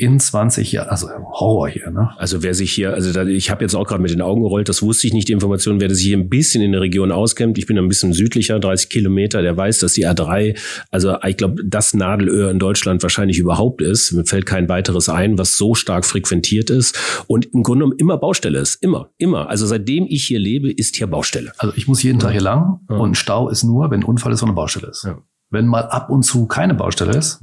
in 0.00 0.18
20 0.18 0.72
Jahren, 0.72 0.88
also 0.88 1.08
Horror 1.08 1.68
hier, 1.68 1.90
ne? 1.90 2.10
Also 2.16 2.42
wer 2.42 2.54
sich 2.54 2.72
hier, 2.72 2.94
also 2.94 3.12
da, 3.12 3.24
ich 3.24 3.50
habe 3.50 3.62
jetzt 3.62 3.74
auch 3.74 3.86
gerade 3.86 4.00
mit 4.00 4.10
den 4.10 4.22
Augen 4.22 4.42
gerollt, 4.42 4.68
das 4.68 4.82
wusste 4.82 5.06
ich 5.06 5.12
nicht, 5.12 5.28
die 5.28 5.32
Information, 5.32 5.80
wer 5.80 5.94
sich 5.94 6.06
hier 6.06 6.16
ein 6.16 6.30
bisschen 6.30 6.62
in 6.62 6.72
der 6.72 6.80
Region 6.80 7.12
auskennt, 7.12 7.58
ich 7.58 7.66
bin 7.66 7.76
ein 7.78 7.86
bisschen 7.86 8.14
südlicher, 8.14 8.58
30 8.58 8.88
Kilometer, 8.88 9.42
der 9.42 9.56
weiß, 9.56 9.80
dass 9.80 9.92
die 9.92 10.06
A3, 10.06 10.58
also 10.90 11.16
ich 11.26 11.36
glaube, 11.36 11.62
das 11.64 11.92
Nadelöhr 11.92 12.50
in 12.50 12.58
Deutschland 12.58 13.02
wahrscheinlich 13.02 13.38
überhaupt 13.38 13.82
ist. 13.82 14.12
Mir 14.12 14.24
fällt 14.24 14.46
kein 14.46 14.68
weiteres 14.68 15.10
ein, 15.10 15.38
was 15.38 15.58
so 15.58 15.74
stark 15.74 16.06
frequentiert 16.06 16.70
ist 16.70 17.24
und 17.26 17.46
im 17.52 17.62
Grunde 17.62 17.84
genommen 17.84 17.98
immer 17.98 18.16
Baustelle 18.16 18.58
ist. 18.58 18.82
Immer, 18.82 19.10
immer. 19.18 19.50
Also 19.50 19.66
seitdem 19.66 20.06
ich 20.08 20.24
hier 20.24 20.38
lebe, 20.38 20.70
ist 20.70 20.96
hier 20.96 21.08
Baustelle. 21.08 21.52
Also 21.58 21.74
ich 21.76 21.86
muss 21.88 22.02
jeden 22.02 22.18
Tag 22.18 22.32
hier 22.32 22.40
lang 22.40 22.80
ja. 22.88 22.96
und 22.96 23.16
Stau 23.16 23.50
ist 23.50 23.64
nur, 23.64 23.90
wenn 23.90 24.02
Unfall 24.02 24.32
ist 24.32 24.42
und 24.42 24.48
eine 24.48 24.56
Baustelle 24.56 24.88
ist. 24.88 25.04
Ja. 25.04 25.18
Wenn 25.50 25.66
mal 25.66 25.82
ab 25.82 26.08
und 26.08 26.22
zu 26.22 26.46
keine 26.46 26.74
Baustelle 26.74 27.16
ist, 27.16 27.42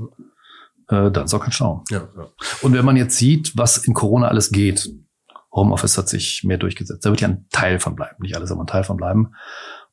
äh, 0.90 1.12
dann 1.12 1.26
ist 1.26 1.34
auch 1.34 1.42
kein 1.42 1.52
Stau. 1.52 1.84
Ja, 1.90 2.08
ja. 2.18 2.28
Und 2.62 2.74
wenn 2.74 2.86
man 2.86 2.98
jetzt 2.98 3.18
sieht, 3.18 3.58
was 3.58 3.78
in 3.78 3.94
Corona 3.94 4.28
alles 4.28 4.52
geht, 4.52 4.90
Homeoffice 5.52 5.98
hat 5.98 6.10
sich 6.10 6.44
mehr 6.44 6.58
durchgesetzt. 6.58 7.06
Da 7.06 7.10
wird 7.10 7.22
ja 7.22 7.30
ein 7.30 7.48
Teil 7.52 7.80
von 7.80 7.96
bleiben, 7.96 8.16
nicht 8.20 8.36
alles, 8.36 8.52
aber 8.52 8.62
ein 8.62 8.68
Teil 8.68 8.84
von 8.84 8.98
bleiben. 8.98 9.34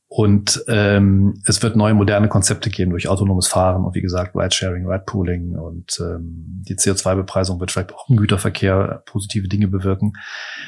Und 0.06 0.62
ähm, 0.68 1.42
es 1.44 1.62
wird 1.62 1.74
neue 1.74 1.94
moderne 1.94 2.28
Konzepte 2.28 2.70
geben 2.70 2.92
durch 2.92 3.08
autonomes 3.08 3.48
Fahren 3.48 3.84
und 3.84 3.96
wie 3.96 4.00
gesagt 4.00 4.36
Ride-Sharing, 4.36 4.86
Ride-Pooling 4.86 5.56
und 5.56 5.98
ähm, 5.98 6.62
die 6.68 6.76
CO2-Bepreisung 6.76 7.58
wird 7.58 7.72
vielleicht 7.72 7.92
auch 7.92 8.08
im 8.08 8.16
Güterverkehr 8.16 9.02
positive 9.06 9.48
Dinge 9.48 9.66
bewirken. 9.66 10.12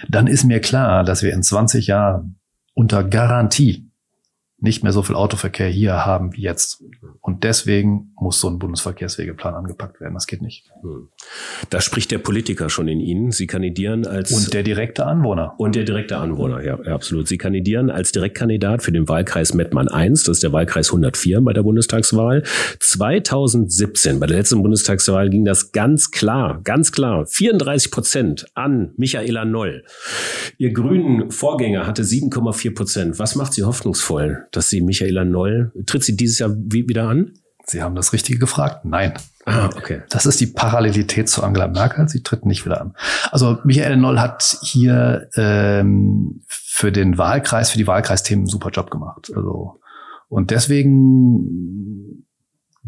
Dann 0.08 0.26
ist 0.26 0.42
mir 0.44 0.60
klar, 0.60 1.04
dass 1.04 1.22
wir 1.22 1.32
in 1.32 1.44
20 1.44 1.86
Jahren 1.86 2.40
unter 2.74 3.04
Garantie 3.04 3.92
nicht 4.58 4.82
mehr 4.82 4.92
so 4.92 5.02
viel 5.02 5.14
Autoverkehr 5.14 5.68
hier 5.68 6.04
haben 6.04 6.32
wie 6.32 6.42
jetzt. 6.42 6.82
Und 7.20 7.44
deswegen 7.44 8.12
muss 8.18 8.40
so 8.40 8.48
ein 8.48 8.58
Bundesverkehrswegeplan 8.58 9.54
angepackt 9.54 10.00
werden. 10.00 10.14
Das 10.14 10.26
geht 10.26 10.42
nicht. 10.42 10.70
Hm. 10.82 11.08
Da 11.70 11.80
spricht 11.80 12.10
der 12.10 12.18
Politiker 12.18 12.68
schon 12.68 12.88
in 12.88 13.00
Ihnen. 13.00 13.30
Sie 13.30 13.46
kandidieren 13.46 14.06
als 14.06 14.32
und 14.32 14.54
der 14.54 14.62
direkte 14.62 15.06
Anwohner 15.06 15.54
und 15.58 15.76
der 15.76 15.84
direkte 15.84 16.16
Anwohner. 16.18 16.62
Ja, 16.62 16.78
ja, 16.84 16.94
absolut. 16.94 17.28
Sie 17.28 17.38
kandidieren 17.38 17.90
als 17.90 18.12
Direktkandidat 18.12 18.82
für 18.82 18.92
den 18.92 19.08
Wahlkreis 19.08 19.54
Mettmann 19.54 19.88
1. 19.88 20.24
Das 20.24 20.38
ist 20.38 20.42
der 20.42 20.52
Wahlkreis 20.52 20.88
104 20.88 21.40
bei 21.40 21.52
der 21.52 21.62
Bundestagswahl. 21.62 22.42
2017 22.80 24.20
bei 24.20 24.26
der 24.26 24.38
letzten 24.38 24.62
Bundestagswahl 24.62 25.30
ging 25.30 25.44
das 25.44 25.72
ganz 25.72 26.10
klar, 26.10 26.60
ganz 26.64 26.92
klar. 26.92 27.26
34 27.26 27.90
Prozent 27.90 28.46
an 28.54 28.92
Michaela 28.96 29.44
Noll. 29.44 29.84
Ihr 30.58 30.72
grünen 30.72 31.30
Vorgänger 31.30 31.86
hatte 31.86 32.02
7,4 32.02 32.74
Prozent. 32.74 33.18
Was 33.18 33.36
macht 33.36 33.52
Sie 33.52 33.64
hoffnungsvoll? 33.64 34.46
dass 34.52 34.68
sie 34.70 34.80
Michaela 34.80 35.24
Noll, 35.24 35.72
tritt 35.86 36.04
sie 36.04 36.16
dieses 36.16 36.38
Jahr 36.38 36.56
wieder 36.56 37.08
an? 37.08 37.32
Sie 37.68 37.82
haben 37.82 37.96
das 37.96 38.12
Richtige 38.12 38.38
gefragt. 38.38 38.84
Nein. 38.84 39.14
Ah, 39.44 39.66
okay. 39.76 40.02
Das 40.10 40.26
ist 40.26 40.40
die 40.40 40.46
Parallelität 40.46 41.28
zu 41.28 41.42
Angela 41.42 41.68
Merkel. 41.68 42.08
Sie 42.08 42.22
tritt 42.22 42.46
nicht 42.46 42.64
wieder 42.64 42.80
an. 42.80 42.94
Also 43.30 43.58
Michaela 43.64 43.96
Noll 43.96 44.20
hat 44.20 44.58
hier 44.62 45.28
ähm, 45.36 46.42
für 46.48 46.92
den 46.92 47.18
Wahlkreis, 47.18 47.70
für 47.70 47.78
die 47.78 47.86
Wahlkreisthemen 47.86 48.42
einen 48.42 48.50
super 48.50 48.70
Job 48.70 48.90
gemacht. 48.90 49.30
Also 49.34 49.80
und 50.28 50.50
deswegen 50.50 52.26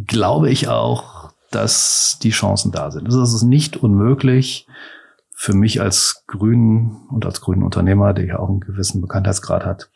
glaube 0.06 0.50
ich 0.50 0.68
auch, 0.68 1.32
dass 1.50 2.18
die 2.22 2.30
Chancen 2.30 2.72
da 2.72 2.90
sind. 2.90 3.06
Also 3.06 3.22
es 3.22 3.32
ist 3.32 3.44
nicht 3.44 3.76
unmöglich 3.76 4.66
für 5.34 5.54
mich 5.54 5.80
als 5.80 6.24
Grünen 6.26 7.06
und 7.10 7.24
als 7.24 7.40
grünen 7.40 7.62
Unternehmer, 7.62 8.12
der 8.12 8.26
ja 8.26 8.38
auch 8.38 8.48
einen 8.48 8.60
gewissen 8.60 9.00
Bekanntheitsgrad 9.00 9.64
hat, 9.64 9.90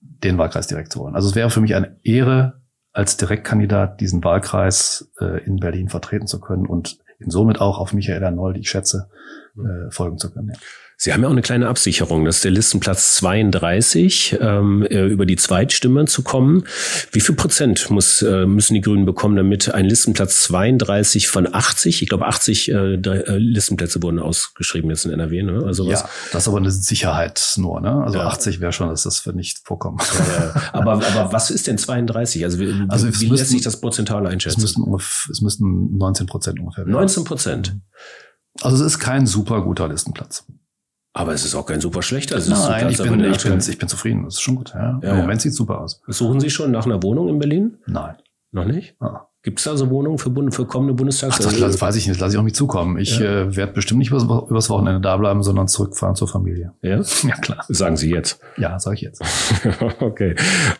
den 0.00 0.38
Wahlkreis 0.38 0.68
direkt 0.68 0.92
zu 0.92 1.00
holen. 1.00 1.16
Also 1.16 1.28
es 1.28 1.34
wäre 1.34 1.50
für 1.50 1.60
mich 1.60 1.74
eine 1.74 1.98
Ehre, 2.04 2.61
als 2.92 3.16
Direktkandidat 3.16 4.00
diesen 4.00 4.22
Wahlkreis 4.22 5.10
äh, 5.20 5.44
in 5.44 5.56
Berlin 5.56 5.88
vertreten 5.88 6.26
zu 6.26 6.40
können 6.40 6.66
und 6.66 6.98
somit 7.20 7.60
auch 7.60 7.78
auf 7.78 7.92
Michaela 7.92 8.30
Noll, 8.30 8.54
die 8.54 8.60
ich 8.60 8.70
schätze, 8.70 9.08
äh, 9.56 9.90
folgen 9.90 10.18
zu 10.18 10.30
können. 10.32 10.50
Ja. 10.50 10.58
Sie 11.02 11.12
haben 11.12 11.22
ja 11.22 11.26
auch 11.26 11.32
eine 11.32 11.42
kleine 11.42 11.66
Absicherung. 11.66 12.24
Das 12.24 12.36
ist 12.36 12.44
der 12.44 12.52
Listenplatz 12.52 13.16
32, 13.16 14.38
ähm, 14.40 14.86
äh, 14.88 15.04
über 15.06 15.26
die 15.26 15.34
Zweitstimme 15.34 16.04
zu 16.04 16.22
kommen. 16.22 16.62
Wie 17.10 17.18
viel 17.18 17.34
Prozent 17.34 17.90
muss, 17.90 18.22
äh, 18.22 18.46
müssen 18.46 18.74
die 18.74 18.82
Grünen 18.82 19.04
bekommen, 19.04 19.34
damit 19.34 19.74
ein 19.74 19.84
Listenplatz 19.84 20.44
32 20.44 21.26
von 21.26 21.52
80, 21.52 22.02
ich 22.02 22.08
glaube 22.08 22.26
80 22.26 22.70
äh, 22.70 22.74
äh, 22.94 23.36
Listenplätze 23.36 24.00
wurden 24.00 24.20
ausgeschrieben 24.20 24.90
jetzt 24.90 25.04
in 25.04 25.10
NRW, 25.10 25.42
ne? 25.42 25.64
Also 25.66 25.88
was? 25.88 26.02
Ja, 26.02 26.08
das 26.30 26.44
ist 26.44 26.48
aber 26.48 26.58
eine 26.58 26.70
Sicherheit 26.70 27.54
nur, 27.56 27.80
ne? 27.80 28.04
Also 28.04 28.18
ja. 28.18 28.28
80 28.28 28.60
wäre 28.60 28.70
schon, 28.70 28.88
dass 28.88 29.02
das 29.02 29.18
für 29.18 29.32
nicht 29.32 29.58
vorkommt. 29.64 30.02
Ja, 30.02 30.54
aber, 30.72 30.92
aber 31.04 31.32
was 31.32 31.50
ist 31.50 31.66
denn 31.66 31.78
32? 31.78 32.44
Also 32.44 32.60
wie, 32.60 32.86
also 32.86 33.06
wie 33.06 33.10
müssten, 33.10 33.34
lässt 33.34 33.50
sich 33.50 33.62
das 33.62 33.80
prozentual 33.80 34.24
einschätzen? 34.28 34.60
Es 34.62 34.78
müssten, 34.78 34.94
es 35.32 35.40
müssten 35.40 35.96
19 35.96 36.28
Prozent 36.28 36.60
ungefähr 36.60 36.86
werden. 36.86 36.92
19 36.92 37.24
Prozent? 37.24 37.76
Also 38.60 38.76
es 38.76 38.92
ist 38.92 38.98
kein 39.00 39.26
super 39.26 39.62
guter 39.62 39.88
Listenplatz. 39.88 40.44
Aber 41.14 41.34
es 41.34 41.44
ist 41.44 41.54
auch 41.54 41.66
kein 41.66 41.80
super 41.80 42.02
schlechter. 42.02 42.36
Es 42.36 42.48
Nein, 42.48 42.88
ich 42.88 42.96
bin, 42.96 43.20
ich, 43.24 43.42
bin, 43.42 43.58
ich 43.58 43.78
bin 43.78 43.88
zufrieden. 43.88 44.24
Das 44.24 44.34
ist 44.34 44.40
schon 44.40 44.56
gut. 44.56 44.72
Ja. 44.74 44.98
ja 45.02 45.10
Im 45.10 45.16
Moment 45.16 45.40
ja. 45.40 45.50
sieht 45.50 45.54
super 45.54 45.80
aus. 45.80 46.00
Suchen 46.06 46.40
Sie 46.40 46.48
schon 46.48 46.70
nach 46.70 46.86
einer 46.86 47.02
Wohnung 47.02 47.28
in 47.28 47.38
Berlin? 47.38 47.78
Nein. 47.86 48.16
Noch 48.50 48.64
nicht? 48.64 48.96
Ah. 49.00 49.26
Gibt 49.44 49.58
es 49.58 49.64
da 49.64 49.76
so 49.76 49.90
Wohnungen 49.90 50.18
für, 50.18 50.30
für 50.52 50.66
kommende 50.66 50.94
Bundestags? 50.94 51.34
Ach, 51.40 51.42
das, 51.44 51.58
das 51.58 51.80
weiß 51.80 51.96
ich 51.96 52.06
nicht, 52.06 52.14
das 52.14 52.20
lasse 52.20 52.36
ich 52.36 52.38
auch 52.38 52.44
nicht 52.44 52.54
zukommen. 52.54 52.96
Ich 52.96 53.18
ja. 53.18 53.42
äh, 53.42 53.56
werde 53.56 53.72
bestimmt 53.72 53.98
nicht 53.98 54.10
übers, 54.10 54.22
übers 54.22 54.70
Wochenende 54.70 55.00
da 55.00 55.16
bleiben, 55.16 55.42
sondern 55.42 55.66
zurückfahren 55.66 56.14
zur 56.14 56.28
Familie. 56.28 56.72
Ja? 56.82 57.00
Ja, 57.22 57.36
klar. 57.36 57.64
Sagen 57.68 57.96
Sie 57.96 58.10
jetzt. 58.10 58.40
Ja, 58.56 58.78
sage 58.78 58.96
ich 58.96 59.00
jetzt. 59.02 59.22
okay. 60.00 60.36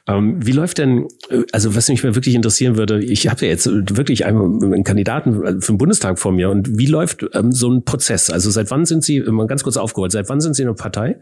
Ähm, 0.07 0.45
wie 0.45 0.53
läuft 0.53 0.79
denn, 0.79 1.09
also 1.53 1.75
was 1.75 1.89
mich 1.89 2.05
mal 2.05 2.15
wirklich 2.15 2.35
interessieren 2.35 2.77
würde, 2.77 3.03
ich 3.03 3.29
habe 3.29 3.45
ja 3.45 3.49
jetzt 3.49 3.67
wirklich 3.67 4.27
einen, 4.27 4.63
einen, 4.63 4.85
Kandidaten 4.85 5.61
für 5.61 5.73
den 5.73 5.79
Bundestag 5.79 6.19
vor 6.19 6.33
mir 6.33 6.51
und 6.51 6.79
wie 6.79 6.87
läuft 6.87 7.25
ähm, 7.33 7.51
so 7.53 7.71
ein 7.71 7.85
Prozess? 7.85 8.31
Also 8.31 8.51
seit 8.51 8.71
wann 8.71 8.85
sind 8.85 9.03
Sie, 9.03 9.21
mal 9.21 9.47
ganz 9.47 9.63
kurz 9.65 9.77
aufgeholt, 9.77 10.13
seit 10.13 10.29
wann 10.29 10.41
sind 10.41 10.55
Sie 10.55 10.63
in 10.63 10.69
der 10.69 10.75
Partei? 10.75 11.21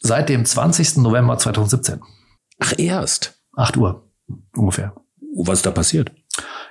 Seit 0.00 0.28
dem 0.28 0.44
20. 0.44 0.98
November 0.98 1.36
2017. 1.36 2.00
Ach, 2.60 2.72
erst? 2.78 3.38
Acht 3.54 3.76
Uhr 3.76 4.08
ungefähr. 4.54 4.94
Was 5.38 5.58
ist 5.58 5.66
da 5.66 5.70
passiert? 5.70 6.12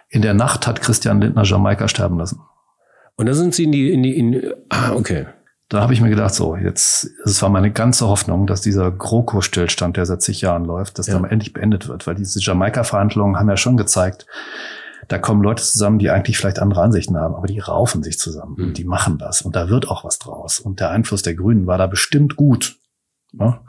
In 0.09 0.21
der 0.21 0.33
Nacht 0.33 0.67
hat 0.67 0.81
Christian 0.81 1.21
Lindner 1.21 1.43
Jamaika 1.43 1.87
sterben 1.87 2.17
lassen. 2.17 2.41
Und 3.15 3.27
da 3.27 3.33
sind 3.33 3.55
sie 3.55 3.63
in 3.63 3.71
die, 3.71 3.91
in 3.91 4.03
die, 4.03 4.17
in, 4.17 4.53
ah, 4.69 4.93
okay. 4.93 5.27
Da 5.69 5.81
habe 5.81 5.93
ich 5.93 6.01
mir 6.01 6.09
gedacht, 6.09 6.33
so, 6.33 6.55
jetzt, 6.55 7.09
es 7.23 7.41
war 7.41 7.49
meine 7.49 7.71
ganze 7.71 8.07
Hoffnung, 8.07 8.45
dass 8.45 8.61
dieser 8.61 8.91
GroKo-Stillstand, 8.91 9.97
der 9.97 10.05
seit 10.05 10.21
zig 10.21 10.41
Jahren 10.41 10.63
läuft, 10.63 10.99
dass 10.99 11.07
ja. 11.07 11.13
der 11.13 11.21
mal 11.21 11.31
endlich 11.31 11.53
beendet 11.53 11.87
wird, 11.87 12.05
weil 12.05 12.15
diese 12.15 12.39
Jamaika-Verhandlungen 12.39 13.37
haben 13.37 13.49
ja 13.49 13.57
schon 13.57 13.77
gezeigt, 13.77 14.27
da 15.07 15.17
kommen 15.17 15.41
Leute 15.41 15.63
zusammen, 15.63 15.99
die 15.99 16.09
eigentlich 16.09 16.37
vielleicht 16.37 16.59
andere 16.59 16.81
Ansichten 16.81 17.17
haben, 17.17 17.35
aber 17.35 17.47
die 17.47 17.59
raufen 17.59 18.03
sich 18.03 18.19
zusammen 18.19 18.55
mhm. 18.57 18.63
und 18.65 18.77
die 18.77 18.85
machen 18.85 19.17
das 19.17 19.41
und 19.41 19.55
da 19.55 19.69
wird 19.69 19.89
auch 19.89 20.03
was 20.03 20.19
draus. 20.19 20.59
Und 20.59 20.79
der 20.79 20.91
Einfluss 20.91 21.21
der 21.21 21.35
Grünen 21.35 21.67
war 21.67 21.77
da 21.77 21.87
bestimmt 21.87 22.35
gut. 22.35 22.77
Ne? 23.31 23.59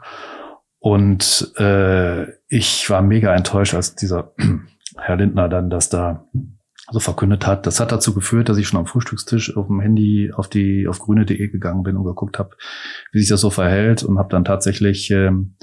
Und 0.79 1.53
äh, 1.57 2.27
ich 2.47 2.89
war 2.89 3.01
mega 3.01 3.33
enttäuscht, 3.35 3.73
als 3.73 3.95
dieser 3.95 4.33
Herr 4.97 5.15
Lindner 5.15 5.49
dann 5.49 5.69
das 5.69 5.89
da 5.89 6.25
so 6.89 6.99
verkündet 6.99 7.45
hat. 7.45 7.65
Das 7.65 7.79
hat 7.79 7.91
dazu 7.91 8.13
geführt, 8.13 8.49
dass 8.49 8.57
ich 8.57 8.67
schon 8.67 8.79
am 8.79 8.85
Frühstückstisch 8.85 9.57
auf 9.57 9.67
dem 9.67 9.81
Handy 9.81 10.31
auf 10.33 10.47
die 10.47 10.87
auf 10.87 10.99
grüne.de 10.99 11.49
gegangen 11.49 11.83
bin 11.83 11.97
und 11.97 12.05
geguckt 12.05 12.39
habe, 12.39 12.51
wie 13.11 13.19
sich 13.19 13.29
das 13.29 13.41
so 13.41 13.49
verhält 13.49 14.03
und 14.03 14.17
habe 14.17 14.29
dann 14.29 14.45
tatsächlich 14.45 15.11
ähm, 15.11 15.55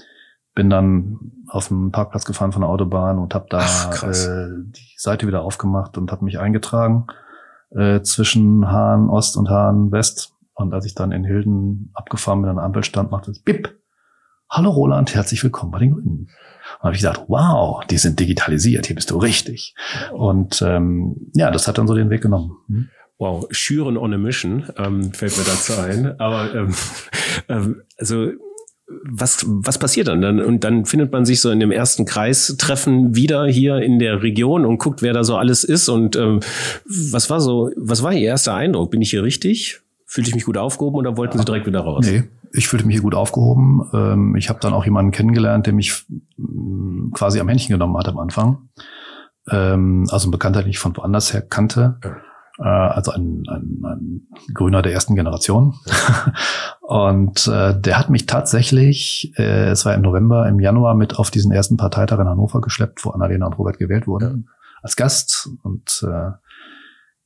bin 0.54 0.70
dann 0.70 1.18
auf 1.48 1.68
dem 1.68 1.90
Parkplatz 1.90 2.24
gefahren 2.24 2.52
von 2.52 2.62
der 2.62 2.68
Autobahn 2.68 3.18
und 3.18 3.34
habe 3.34 3.46
da 3.50 3.58
Ach, 3.60 4.02
äh, 4.04 4.48
die 4.66 4.94
Seite 4.96 5.26
wieder 5.26 5.42
aufgemacht 5.42 5.98
und 5.98 6.12
habe 6.12 6.24
mich 6.24 6.38
eingetragen 6.38 7.06
äh, 7.70 8.02
zwischen 8.02 8.70
Hahn 8.70 9.08
Ost 9.08 9.36
und 9.36 9.50
Hahn 9.50 9.90
West. 9.90 10.32
Und 10.54 10.72
als 10.72 10.86
ich 10.86 10.94
dann 10.94 11.10
in 11.10 11.24
Hilden 11.24 11.90
abgefahren 11.94 12.42
bin, 12.42 12.50
an 12.50 12.56
der 12.56 12.64
Ampel 12.64 12.84
stand, 12.84 13.10
machte 13.10 13.32
es 13.32 13.42
Bip. 13.42 13.80
Hallo 14.48 14.70
Roland, 14.70 15.14
herzlich 15.14 15.42
willkommen 15.42 15.72
bei 15.72 15.80
den 15.80 15.92
Grünen. 15.92 16.30
Habe 16.84 16.94
ich 16.94 17.00
gedacht, 17.00 17.22
wow, 17.28 17.82
die 17.86 17.96
sind 17.96 18.20
digitalisiert, 18.20 18.86
hier 18.86 18.94
bist 18.94 19.10
du 19.10 19.16
richtig. 19.16 19.74
Und 20.12 20.60
ähm, 20.60 21.30
ja, 21.34 21.50
das 21.50 21.66
hat 21.66 21.78
dann 21.78 21.88
so 21.88 21.94
den 21.94 22.10
Weg 22.10 22.20
genommen. 22.20 22.58
Hm? 22.68 22.88
Wow, 23.16 23.46
Schüren 23.50 23.96
on 23.96 24.12
a 24.12 24.18
Mission 24.18 24.68
ähm, 24.76 25.12
fällt 25.14 25.38
mir 25.38 25.44
dazu 25.44 25.72
ein. 25.80 26.20
Aber 26.20 26.54
ähm, 26.54 26.74
ähm, 27.48 27.82
also 27.96 28.32
was, 28.86 29.46
was 29.46 29.78
passiert 29.78 30.08
dann? 30.08 30.20
dann? 30.20 30.40
Und 30.40 30.62
dann 30.62 30.84
findet 30.84 31.10
man 31.10 31.24
sich 31.24 31.40
so 31.40 31.50
in 31.50 31.58
dem 31.58 31.70
ersten 31.70 32.04
Kreistreffen 32.04 33.14
wieder 33.14 33.46
hier 33.46 33.78
in 33.78 33.98
der 33.98 34.22
Region 34.22 34.66
und 34.66 34.76
guckt, 34.76 35.00
wer 35.00 35.14
da 35.14 35.24
so 35.24 35.36
alles 35.36 35.64
ist. 35.64 35.88
Und 35.88 36.16
ähm, 36.16 36.40
was 36.84 37.30
war 37.30 37.40
so, 37.40 37.70
was 37.76 38.02
war 38.02 38.12
Ihr 38.12 38.28
erster 38.28 38.54
Eindruck? 38.54 38.90
Bin 38.90 39.00
ich 39.00 39.08
hier 39.08 39.22
richtig? 39.22 39.80
Fühlte 40.04 40.28
ich 40.28 40.34
mich 40.34 40.44
gut 40.44 40.58
aufgehoben 40.58 40.96
oder 40.96 41.16
wollten 41.16 41.38
Sie 41.38 41.44
direkt 41.46 41.66
wieder 41.66 41.80
raus? 41.80 42.04
Nee, 42.06 42.24
ich 42.54 42.68
fühlte 42.68 42.86
mich 42.86 42.94
hier 42.94 43.02
gut 43.02 43.14
aufgehoben. 43.14 43.88
Ähm, 43.92 44.36
ich 44.36 44.48
habe 44.48 44.60
dann 44.60 44.72
auch 44.72 44.84
jemanden 44.84 45.10
kennengelernt, 45.10 45.66
der 45.66 45.72
mich 45.72 46.06
mm, 46.36 47.10
quasi 47.12 47.40
am 47.40 47.48
Händchen 47.48 47.72
genommen 47.72 47.96
hat 47.96 48.08
am 48.08 48.18
Anfang. 48.18 48.68
Ähm, 49.50 50.06
also 50.10 50.28
ein 50.28 50.30
Bekannter, 50.30 50.62
den 50.62 50.70
ich 50.70 50.78
von 50.78 50.96
woanders 50.96 51.32
her 51.32 51.42
kannte. 51.42 51.98
Äh, 52.58 52.62
also 52.62 53.10
ein, 53.10 53.42
ein, 53.48 53.82
ein 53.84 54.20
Grüner 54.54 54.82
der 54.82 54.92
ersten 54.92 55.16
Generation. 55.16 55.74
und 56.80 57.48
äh, 57.48 57.78
der 57.78 57.98
hat 57.98 58.08
mich 58.08 58.26
tatsächlich, 58.26 59.32
äh, 59.36 59.70
es 59.70 59.84
war 59.84 59.94
im 59.94 60.02
November, 60.02 60.48
im 60.48 60.60
Januar 60.60 60.94
mit 60.94 61.18
auf 61.18 61.32
diesen 61.32 61.50
ersten 61.50 61.76
Parteitag 61.76 62.20
in 62.20 62.28
Hannover 62.28 62.60
geschleppt, 62.60 63.04
wo 63.04 63.10
Annalena 63.10 63.46
und 63.46 63.58
Robert 63.58 63.78
gewählt 63.78 64.06
wurden, 64.06 64.48
als 64.80 64.94
Gast. 64.94 65.50
Und 65.64 66.06
äh, 66.08 66.30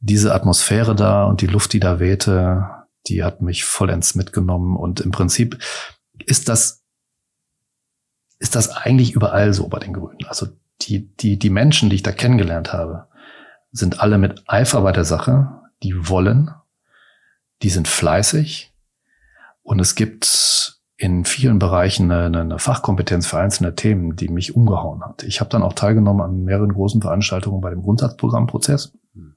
diese 0.01 0.35
Atmosphäre 0.35 0.95
da 0.95 1.25
und 1.25 1.43
die 1.43 1.47
Luft, 1.47 1.75
die 1.75 1.81
da 1.81 2.01
wehte, 2.01 2.78
die 3.07 3.25
hat 3.25 3.41
mich 3.41 3.65
vollends 3.65 4.15
mitgenommen 4.15 4.77
und 4.77 5.01
im 5.01 5.11
Prinzip 5.11 5.59
ist 6.25 6.49
das, 6.49 6.85
ist 8.39 8.55
das 8.55 8.71
eigentlich 8.71 9.13
überall 9.13 9.53
so 9.55 9.69
bei 9.69 9.79
den 9.79 9.93
Grünen. 9.93 10.27
Also 10.27 10.49
die, 10.83 11.15
die, 11.17 11.39
die 11.39 11.51
Menschen, 11.51 11.91
die 11.91 11.97
ich 11.97 12.03
da 12.03 12.13
kennengelernt 12.13 12.73
habe, 12.73 13.09
sind 13.73 14.01
alle 14.01 14.19
mit 14.19 14.45
Eifer 14.47 14.83
bei 14.83 14.93
der 14.93 15.05
Sache, 15.05 15.49
die 15.83 16.09
wollen, 16.09 16.51
die 17.63 17.71
sind 17.71 17.89
fleißig 17.89 18.75
und 19.63 19.81
es 19.81 19.95
gibt 19.95 20.81
in 20.97 21.25
vielen 21.25 21.61
Bereichen 21.61 22.11
eine, 22.11 22.41
eine 22.41 22.59
Fachkompetenz 22.59 23.27
für 23.27 23.39
einzelne 23.39 23.77
Themen, 23.77 24.17
die 24.17 24.29
mich 24.29 24.57
umgehauen 24.57 25.05
hat. 25.05 25.23
Ich 25.23 25.41
habe 25.41 25.51
dann 25.51 25.63
auch 25.63 25.75
teilgenommen 25.75 26.23
an 26.23 26.45
mehreren 26.45 26.73
großen 26.73 27.01
Veranstaltungen 27.01 27.61
bei 27.61 27.71
dem 27.71 27.83
Grundsatzprogrammprozess. 27.83 28.93
Hm 29.15 29.37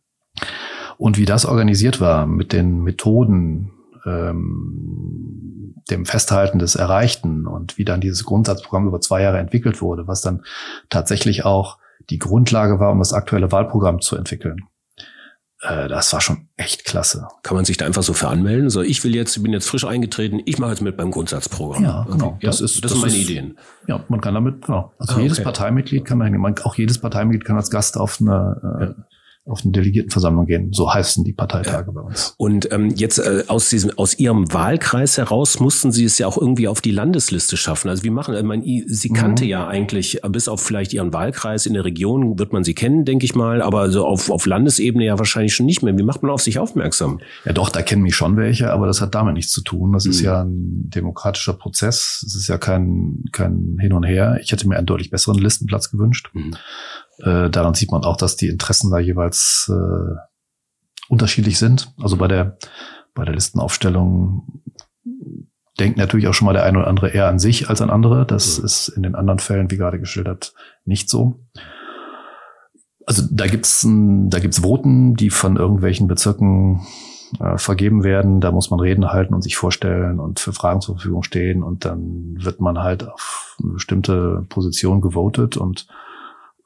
und 1.02 1.18
wie 1.18 1.26
das 1.26 1.48
organisiert 1.48 2.00
war 2.00 2.28
mit 2.28 2.54
den 2.54 2.84
Methoden, 2.84 3.72
ähm, 4.06 5.74
dem 5.90 6.06
Festhalten 6.06 6.60
des 6.60 6.76
Erreichten 6.76 7.48
und 7.48 7.80
wie 7.80 7.86
dann 7.86 8.02
dieses 8.02 8.24
Grundsatzprogramm 8.24 8.88
über 8.88 9.02
zwei 9.02 9.24
Jahre 9.24 9.40
entwickelt 9.40 9.82
wurde, 9.82 10.08
was 10.08 10.22
dann 10.22 10.44
tatsächlich 10.90 11.44
auch 11.44 11.80
die 12.12 12.20
Grundlage 12.20 12.80
war, 12.80 12.92
um 12.92 13.00
das 13.00 13.14
aktuelle 13.14 13.52
Wahlprogramm 13.52 14.00
zu 14.00 14.16
entwickeln. 14.16 14.68
Äh, 15.62 15.88
das 15.88 16.14
war 16.14 16.22
schon 16.22 16.50
echt 16.56 16.86
klasse. 16.86 17.28
Kann 17.42 17.56
man 17.56 17.66
sich 17.66 17.78
da 17.78 17.88
einfach 17.88 18.04
so 18.04 18.14
für 18.14 18.28
anmelden? 18.28 18.70
So, 18.70 18.84
ich 18.84 19.04
will 19.04 19.16
jetzt, 19.16 19.42
bin 19.42 19.54
jetzt 19.54 19.68
frisch 19.68 19.86
eingetreten, 19.86 20.40
ich 20.46 20.60
mache 20.60 20.70
jetzt 20.70 20.82
mit 20.84 20.98
beim 20.98 21.10
Grundsatzprogramm. 21.10 21.84
Ja, 21.84 22.06
genau. 22.12 22.28
Okay. 22.28 22.46
Das, 22.46 22.60
ja, 22.60 22.66
ist, 22.66 22.76
das, 22.76 22.82
das 22.82 22.92
sind 22.92 23.02
meine 23.02 23.14
ist, 23.16 23.28
Ideen. 23.28 23.58
Ja, 23.88 24.06
man 24.08 24.22
kann 24.22 24.36
damit, 24.36 24.68
genau. 24.68 24.94
Also 25.00 25.16
ah, 25.16 25.20
jedes 25.20 25.40
okay. 25.40 25.46
Parteimitglied 25.46 26.06
kann 26.06 26.20
man, 26.20 26.60
auch 26.60 26.76
jedes 26.76 27.00
Parteimitglied 27.00 27.44
kann 27.44 27.56
als 27.56 27.72
Gast 27.72 27.98
auf 27.98 28.22
eine 28.22 28.62
äh, 28.80 28.86
ja 28.86 28.96
auf 29.44 29.62
eine 29.64 29.72
Delegiertenversammlung 29.72 30.46
gehen. 30.46 30.72
So 30.72 30.94
heißen 30.94 31.24
die 31.24 31.34
Parteitage 31.34 31.92
bei 31.92 32.02
uns. 32.02 32.36
Und 32.38 32.72
ähm, 32.72 32.90
jetzt 32.96 33.18
äh, 33.18 33.44
aus 33.48 33.70
diesem 33.70 33.90
aus 33.98 34.20
Ihrem 34.20 34.54
Wahlkreis 34.54 35.18
heraus 35.18 35.60
mussten 35.60 35.92
Sie 35.92 36.06
es 36.06 36.20
ja 36.20 36.28
auch 36.28 36.38
irgendwie 36.38 36.68
auf 36.68 36.80
die 36.80 36.92
Landesliste 36.92 37.58
schaffen. 37.58 37.90
Also 37.90 38.04
wie 38.04 38.12
machen? 38.12 38.36
Ich 38.36 38.44
meine, 38.44 38.64
Sie 38.64 39.10
kannte 39.10 39.44
mhm. 39.44 39.50
ja 39.50 39.68
eigentlich 39.68 40.22
bis 40.30 40.48
auf 40.48 40.62
vielleicht 40.62 40.94
Ihren 40.94 41.12
Wahlkreis 41.12 41.66
in 41.66 41.74
der 41.74 41.86
Region 41.86 42.38
wird 42.38 42.54
man 42.54 42.64
Sie 42.64 42.76
kennen, 42.76 43.04
denke 43.04 43.26
ich 43.26 43.34
mal, 43.34 43.64
aber 43.64 43.90
so 43.90 44.06
auf 44.06 44.30
auf 44.30 44.46
Landesebene 44.46 45.06
ja 45.06 45.18
wahrscheinlich 45.18 45.56
schon 45.56 45.66
nicht 45.66 45.82
mehr. 45.82 45.98
Wie 45.98 46.04
macht 46.04 46.22
man 46.22 46.32
auf 46.32 46.42
sich 46.42 46.60
aufmerksam? 46.60 47.20
Ja, 47.44 47.54
doch, 47.54 47.70
da 47.70 47.82
kennen 47.82 48.04
mich 48.04 48.16
schon 48.16 48.38
welche, 48.38 48.72
aber 48.72 48.86
das 48.86 49.02
hat 49.02 49.16
damit 49.16 49.34
nichts 49.34 49.52
zu 49.52 49.64
tun. 49.64 49.92
Das 49.94 50.06
mhm. 50.06 50.12
ist 50.12 50.22
ja 50.22 50.44
ein 50.44 50.90
demokratischer 50.92 51.54
Prozess. 51.54 52.24
Es 52.28 52.36
ist 52.36 52.48
ja 52.48 52.60
kein 52.60 53.24
kein 53.32 53.78
Hin 53.80 53.94
und 53.94 54.04
Her. 54.04 54.38
Ich 54.40 54.52
hätte 54.52 54.68
mir 54.68 54.78
einen 54.78 54.86
deutlich 54.86 55.10
besseren 55.10 55.40
Listenplatz 55.40 55.90
gewünscht. 55.90 56.30
Mhm. 56.34 56.54
Äh, 57.24 57.50
daran 57.50 57.74
sieht 57.74 57.92
man 57.92 58.04
auch, 58.04 58.18
dass 58.18 58.36
die 58.36 58.48
Interessen 58.48 58.92
da 58.92 59.00
jeweils 59.00 59.72
äh, 59.72 60.16
unterschiedlich 61.10 61.60
sind. 61.60 61.94
Also 62.02 62.18
bei 62.18 62.28
der, 62.28 62.58
bei 63.14 63.26
der 63.26 63.34
Listenaufstellung 63.34 64.64
denkt 65.80 65.98
natürlich 65.98 66.28
auch 66.28 66.34
schon 66.34 66.46
mal 66.46 66.54
der 66.54 66.64
eine 66.64 66.80
oder 66.80 66.88
andere 66.88 67.10
eher 67.10 67.28
an 67.28 67.40
sich 67.40 67.70
als 67.70 67.82
an 67.82 67.90
andere. 67.90 68.26
Das 68.26 68.60
mhm. 68.60 68.66
ist 68.66 68.88
in 68.90 69.04
den 69.04 69.16
anderen 69.16 69.40
Fällen, 69.40 69.72
wie 69.72 69.78
gerade 69.78 70.00
geschildert, 70.00 70.54
nicht 70.86 71.10
so. 71.10 71.40
Also 73.06 73.24
da 73.30 73.48
gibt's 73.48 73.86
da 73.86 74.40
gibt's 74.40 74.64
Voten, 74.64 75.16
die 75.16 75.32
von 75.32 75.58
irgendwelchen 75.58 76.08
Bezirken 76.08 76.86
äh, 77.40 77.58
vergeben 77.58 78.04
werden. 78.04 78.42
Da 78.42 78.52
muss 78.52 78.70
man 78.70 78.80
Reden 78.80 79.12
halten 79.12 79.34
und 79.34 79.42
sich 79.42 79.58
vorstellen 79.58 80.20
und 80.20 80.40
für 80.40 80.54
Fragen 80.54 80.82
zur 80.82 80.96
Verfügung 80.96 81.24
stehen 81.24 81.64
und 81.64 81.84
dann 81.84 82.36
wird 82.38 82.62
man 82.62 82.80
halt 82.80 83.08
auf 83.08 83.58
eine 83.62 83.74
bestimmte 83.74 84.46
Position 84.50 85.02
gewotet 85.02 85.58
und 85.58 85.88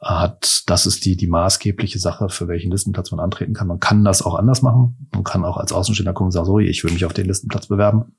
hat, 0.05 0.63
das 0.67 0.85
ist 0.85 1.03
die, 1.03 1.17
die 1.17 1.27
maßgebliche 1.27 1.97
Sache, 1.97 2.29
für 2.29 2.47
welchen 2.47 2.71
Listenplatz 2.71 3.09
man 3.09 3.19
antreten 3.19 3.53
kann. 3.53 3.67
Man 3.67 3.79
kann 3.79 4.03
das 4.03 4.21
auch 4.21 4.35
anders 4.35 4.61
machen. 4.61 5.09
Man 5.11 5.23
kann 5.23 5.43
auch 5.43 5.57
als 5.57 5.73
Außenstehender 5.73 6.13
gucken 6.13 6.27
und 6.27 6.31
sagen, 6.31 6.45
sorry, 6.45 6.67
ich 6.67 6.83
will 6.83 6.93
mich 6.93 7.05
auf 7.05 7.13
den 7.13 7.25
Listenplatz 7.25 7.67
bewerben. 7.67 8.15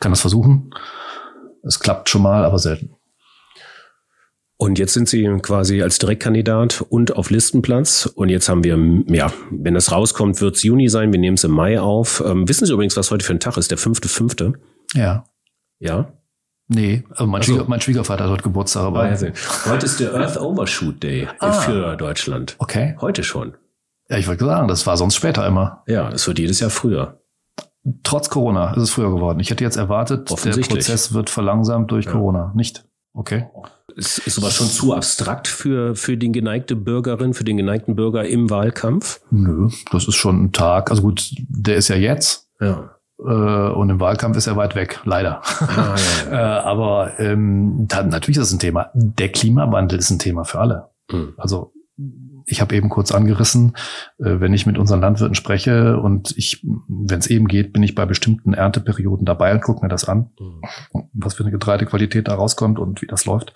Kann 0.00 0.10
das 0.12 0.22
versuchen. 0.22 0.70
Es 1.62 1.80
klappt 1.80 2.08
schon 2.08 2.22
mal, 2.22 2.46
aber 2.46 2.58
selten. 2.58 2.94
Und 4.56 4.78
jetzt 4.78 4.94
sind 4.94 5.06
Sie 5.06 5.22
quasi 5.42 5.82
als 5.82 5.98
Direktkandidat 5.98 6.80
und 6.88 7.14
auf 7.14 7.28
Listenplatz. 7.28 8.06
Und 8.06 8.30
jetzt 8.30 8.48
haben 8.48 8.64
wir, 8.64 8.78
ja, 9.14 9.30
wenn 9.50 9.74
das 9.74 9.92
rauskommt, 9.92 10.40
wird 10.40 10.56
es 10.56 10.62
Juni 10.62 10.88
sein. 10.88 11.12
Wir 11.12 11.20
nehmen 11.20 11.34
es 11.36 11.44
im 11.44 11.50
Mai 11.50 11.78
auf. 11.78 12.22
Ähm, 12.24 12.48
wissen 12.48 12.64
Sie 12.64 12.72
übrigens, 12.72 12.96
was 12.96 13.10
heute 13.10 13.22
für 13.22 13.34
ein 13.34 13.40
Tag 13.40 13.58
ist? 13.58 13.70
Der 13.70 13.76
fünfte, 13.76 14.08
fünfte? 14.08 14.54
Ja. 14.94 15.24
Ja? 15.78 16.15
Nee, 16.68 17.04
also 17.10 17.26
mein, 17.26 17.42
so. 17.42 17.52
Schwieger, 17.52 17.64
mein 17.68 17.80
Schwiegervater 17.80 18.24
hat 18.24 18.30
heute 18.30 18.42
Geburtstag, 18.42 18.82
aber. 18.84 19.02
Also, 19.02 19.28
heute 19.66 19.86
ist 19.86 20.00
der 20.00 20.14
Earth 20.14 20.36
Overshoot 20.36 21.02
Day 21.02 21.28
Ah. 21.38 21.52
für 21.52 21.96
Deutschland. 21.96 22.56
Okay. 22.58 22.96
Heute 23.00 23.22
schon. 23.22 23.54
Ja, 24.08 24.18
ich 24.18 24.26
wollte 24.28 24.44
sagen, 24.44 24.66
das 24.68 24.86
war 24.86 24.96
sonst 24.96 25.14
später 25.16 25.46
immer. 25.46 25.82
Ja, 25.86 26.10
das 26.10 26.26
wird 26.26 26.38
jedes 26.38 26.60
Jahr 26.60 26.70
früher. 26.70 27.20
Trotz 28.02 28.30
Corona 28.30 28.72
ist 28.74 28.82
es 28.82 28.90
früher 28.90 29.10
geworden. 29.10 29.38
Ich 29.38 29.50
hätte 29.50 29.62
jetzt 29.62 29.76
erwartet, 29.76 30.28
der. 30.44 30.50
Prozess 30.60 31.12
wird 31.14 31.30
verlangsamt 31.30 31.90
durch 31.92 32.06
Ja. 32.06 32.12
Corona. 32.12 32.52
Nicht. 32.56 32.84
Okay. 33.12 33.46
Ist, 33.94 34.18
ist 34.18 34.34
sowas 34.34 34.54
schon 34.54 34.66
zu 34.66 34.92
abstrakt 34.92 35.48
für, 35.48 35.94
für 35.94 36.16
die 36.16 36.30
geneigte 36.30 36.76
Bürgerin, 36.76 37.32
für 37.32 37.44
den 37.44 37.56
geneigten 37.56 37.94
Bürger 37.96 38.26
im 38.26 38.50
Wahlkampf? 38.50 39.20
Nö, 39.30 39.68
das 39.92 40.06
ist 40.08 40.16
schon 40.16 40.44
ein 40.44 40.52
Tag. 40.52 40.90
Also 40.90 41.02
gut, 41.02 41.30
der 41.48 41.76
ist 41.76 41.88
ja 41.88 41.96
jetzt. 41.96 42.48
Ja. 42.60 42.90
Äh, 43.18 43.22
und 43.22 43.90
im 43.90 44.00
Wahlkampf 44.00 44.36
ist 44.36 44.46
er 44.46 44.56
weit 44.56 44.74
weg, 44.74 45.00
leider. 45.04 45.42
Ah, 45.60 45.94
ja, 46.30 46.30
äh, 46.30 46.60
aber 46.60 47.18
ähm, 47.18 47.86
natürlich 47.90 48.36
ist 48.38 48.50
das 48.50 48.52
ein 48.52 48.58
Thema. 48.58 48.90
Der 48.94 49.30
Klimawandel 49.30 49.98
ist 49.98 50.10
ein 50.10 50.18
Thema 50.18 50.44
für 50.44 50.60
alle. 50.60 50.90
Hm. 51.10 51.34
Also 51.36 51.72
ich 52.46 52.60
habe 52.60 52.76
eben 52.76 52.88
kurz 52.88 53.10
angerissen, 53.12 53.76
äh, 54.18 54.38
wenn 54.40 54.54
ich 54.54 54.66
mit 54.66 54.78
unseren 54.78 55.00
Landwirten 55.00 55.34
spreche 55.34 55.98
und 55.98 56.36
ich, 56.36 56.64
wenn 56.88 57.18
es 57.18 57.26
eben 57.26 57.48
geht, 57.48 57.72
bin 57.72 57.82
ich 57.82 57.94
bei 57.94 58.06
bestimmten 58.06 58.54
Ernteperioden 58.54 59.24
dabei 59.26 59.52
und 59.52 59.62
gucke 59.62 59.82
mir 59.82 59.88
das 59.88 60.04
an, 60.04 60.30
Hm. 60.38 61.08
was 61.12 61.34
für 61.34 61.42
eine 61.42 61.52
Getreidequalität 61.52 62.28
da 62.28 62.34
rauskommt 62.34 62.78
und 62.78 63.02
wie 63.02 63.06
das 63.06 63.24
läuft. 63.24 63.54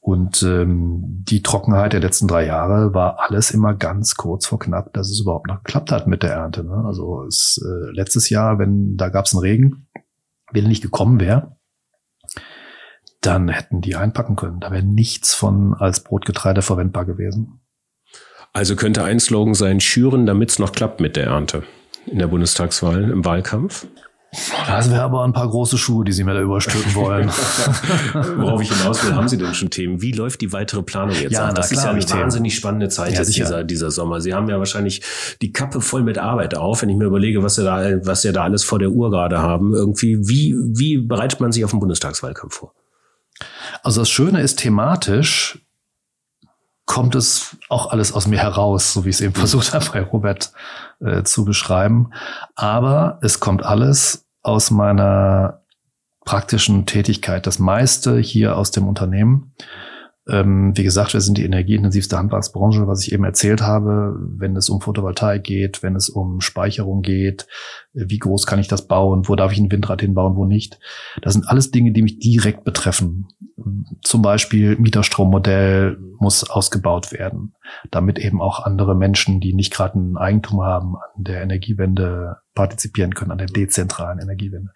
Und 0.00 0.42
ähm, 0.42 1.02
die 1.28 1.42
Trockenheit 1.42 1.92
der 1.92 2.00
letzten 2.00 2.26
drei 2.26 2.46
Jahre 2.46 2.94
war 2.94 3.20
alles 3.20 3.50
immer 3.50 3.74
ganz 3.74 4.14
kurz 4.16 4.46
vor 4.46 4.58
knapp, 4.58 4.94
dass 4.94 5.10
es 5.10 5.20
überhaupt 5.20 5.46
noch 5.46 5.62
geklappt 5.62 5.92
hat 5.92 6.06
mit 6.06 6.22
der 6.22 6.32
Ernte. 6.32 6.64
Ne? 6.64 6.84
Also 6.86 7.24
es, 7.24 7.62
äh, 7.62 7.90
letztes 7.92 8.30
Jahr, 8.30 8.58
wenn 8.58 8.96
da 8.96 9.10
gab 9.10 9.26
es 9.26 9.34
einen 9.34 9.42
Regen, 9.42 9.88
wenn 10.52 10.64
er 10.64 10.68
nicht 10.68 10.82
gekommen 10.82 11.20
wäre, 11.20 11.56
dann 13.20 13.48
hätten 13.48 13.82
die 13.82 13.94
einpacken 13.94 14.36
können. 14.36 14.60
Da 14.60 14.70
wäre 14.70 14.82
nichts 14.82 15.34
von 15.34 15.74
als 15.74 16.02
Brotgetreide 16.02 16.62
verwendbar 16.62 17.04
gewesen. 17.04 17.60
Also 18.52 18.76
könnte 18.76 19.04
ein 19.04 19.20
Slogan 19.20 19.54
sein, 19.54 19.80
schüren, 19.80 20.24
damit 20.24 20.50
es 20.50 20.58
noch 20.58 20.72
klappt 20.72 21.00
mit 21.00 21.16
der 21.16 21.26
Ernte 21.26 21.62
in 22.06 22.18
der 22.18 22.26
Bundestagswahl, 22.26 23.10
im 23.10 23.24
Wahlkampf. 23.24 23.86
Das 24.32 24.90
wäre 24.90 25.02
aber 25.02 25.24
ein 25.24 25.32
paar 25.32 25.48
große 25.48 25.76
Schuhe, 25.76 26.04
die 26.04 26.12
sie 26.12 26.22
mir 26.22 26.34
da 26.34 26.40
überstülpen 26.40 26.94
wollen. 26.94 27.28
Worauf 28.36 28.60
ich 28.62 28.72
hinaus 28.72 29.04
will, 29.04 29.14
haben 29.14 29.26
Sie 29.28 29.36
denn 29.36 29.54
schon 29.54 29.70
Themen? 29.70 30.02
Wie 30.02 30.12
läuft 30.12 30.40
die 30.40 30.52
weitere 30.52 30.82
Planung 30.82 31.16
jetzt 31.16 31.32
Ja, 31.32 31.52
Das 31.52 31.72
ist 31.72 31.82
ja 31.82 31.90
eine 31.90 32.00
wahnsinnig 32.00 32.54
spannende 32.54 32.88
Zeit 32.88 33.14
Ja, 33.14 33.24
dieser, 33.24 33.64
dieser 33.64 33.90
Sommer. 33.90 34.20
Sie 34.20 34.32
haben 34.32 34.48
ja 34.48 34.58
wahrscheinlich 34.58 35.02
die 35.42 35.52
Kappe 35.52 35.80
voll 35.80 36.04
mit 36.04 36.18
Arbeit 36.18 36.56
auf, 36.56 36.82
wenn 36.82 36.88
ich 36.90 36.96
mir 36.96 37.06
überlege, 37.06 37.42
was 37.42 37.56
Sie 37.56 37.64
da, 37.64 38.06
was 38.06 38.22
Sie 38.22 38.32
da 38.32 38.44
alles 38.44 38.62
vor 38.62 38.78
der 38.78 38.90
Uhr 38.90 39.10
gerade 39.10 39.40
haben. 39.40 39.74
Irgendwie, 39.74 40.16
wie, 40.28 40.54
wie 40.56 40.98
bereitet 40.98 41.40
man 41.40 41.50
sich 41.50 41.64
auf 41.64 41.72
den 41.72 41.80
Bundestagswahlkampf 41.80 42.54
vor? 42.54 42.72
Also 43.82 44.02
das 44.02 44.10
Schöne 44.10 44.40
ist 44.42 44.60
thematisch 44.60 45.58
kommt 46.90 47.14
es 47.14 47.56
auch 47.68 47.92
alles 47.92 48.12
aus 48.12 48.26
mir 48.26 48.40
heraus, 48.40 48.92
so 48.92 49.04
wie 49.04 49.10
ich 49.10 49.14
es 49.14 49.20
eben 49.20 49.34
versucht 49.34 49.72
habe 49.74 49.86
bei 49.92 50.02
Robert 50.02 50.52
äh, 50.98 51.22
zu 51.22 51.44
beschreiben. 51.44 52.10
Aber 52.56 53.20
es 53.22 53.38
kommt 53.38 53.64
alles 53.64 54.26
aus 54.42 54.72
meiner 54.72 55.62
praktischen 56.24 56.86
Tätigkeit. 56.86 57.46
Das 57.46 57.60
meiste 57.60 58.18
hier 58.18 58.56
aus 58.56 58.72
dem 58.72 58.88
Unternehmen. 58.88 59.54
Ähm, 60.30 60.76
wie 60.76 60.84
gesagt, 60.84 61.12
wir 61.12 61.20
sind 61.20 61.38
die 61.38 61.44
energieintensivste 61.44 62.16
Handwerksbranche, 62.16 62.86
was 62.86 63.06
ich 63.06 63.12
eben 63.12 63.24
erzählt 63.24 63.62
habe, 63.62 64.16
wenn 64.36 64.56
es 64.56 64.68
um 64.68 64.80
Photovoltaik 64.80 65.42
geht, 65.42 65.82
wenn 65.82 65.96
es 65.96 66.08
um 66.08 66.40
Speicherung 66.40 67.02
geht, 67.02 67.46
äh, 67.94 68.04
wie 68.06 68.18
groß 68.18 68.46
kann 68.46 68.60
ich 68.60 68.68
das 68.68 68.86
bauen, 68.86 69.28
wo 69.28 69.34
darf 69.34 69.52
ich 69.52 69.58
ein 69.58 69.70
Windrad 69.70 70.00
hinbauen, 70.00 70.36
wo 70.36 70.44
nicht. 70.44 70.78
Das 71.22 71.32
sind 71.32 71.48
alles 71.48 71.70
Dinge, 71.70 71.92
die 71.92 72.02
mich 72.02 72.18
direkt 72.18 72.64
betreffen. 72.64 73.28
Zum 74.02 74.22
Beispiel 74.22 74.76
Mieterstrommodell 74.76 75.98
muss 76.18 76.48
ausgebaut 76.48 77.12
werden, 77.12 77.54
damit 77.90 78.18
eben 78.18 78.40
auch 78.40 78.64
andere 78.64 78.94
Menschen, 78.94 79.40
die 79.40 79.52
nicht 79.52 79.72
gerade 79.72 79.98
ein 79.98 80.16
Eigentum 80.16 80.62
haben, 80.62 80.94
an 80.96 81.24
der 81.24 81.42
Energiewende 81.42 82.36
partizipieren 82.54 83.14
können, 83.14 83.32
an 83.32 83.38
der 83.38 83.46
dezentralen 83.48 84.18
Energiewende. 84.18 84.72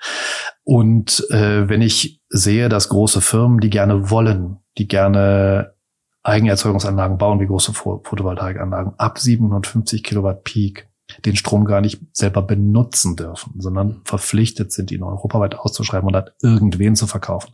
Und 0.65 1.25
äh, 1.31 1.69
wenn 1.69 1.83
ich 1.83 2.23
sehe, 2.29 2.69
dass 2.69 2.89
große 2.89 3.21
Firmen, 3.21 3.61
die 3.61 3.71
gerne 3.71 4.11
wollen, 4.11 4.59
die 4.79 4.89
gerne 4.89 5.75
Eigenerzeugungsanlagen 6.23 7.19
bauen, 7.19 7.41
wie 7.41 7.47
große 7.47 7.73
Pho- 7.73 8.03
Photovoltaikanlagen, 8.05 8.95
ab 8.99 9.19
750 9.19 10.03
Kilowatt 10.03 10.45
Peak 10.45 10.89
den 11.25 11.37
Strom 11.37 11.67
gar 11.67 11.83
nicht 11.83 12.01
selber 12.13 12.41
benutzen 12.41 13.15
dürfen, 13.15 13.61
sondern 13.61 14.01
verpflichtet 14.05 14.73
sind, 14.73 14.91
ihn 14.91 15.03
europaweit 15.03 15.55
auszuschreiben 15.55 16.09
und 16.09 16.17
an 16.17 16.31
irgendwen 16.41 16.97
zu 16.97 17.07
verkaufen. 17.07 17.53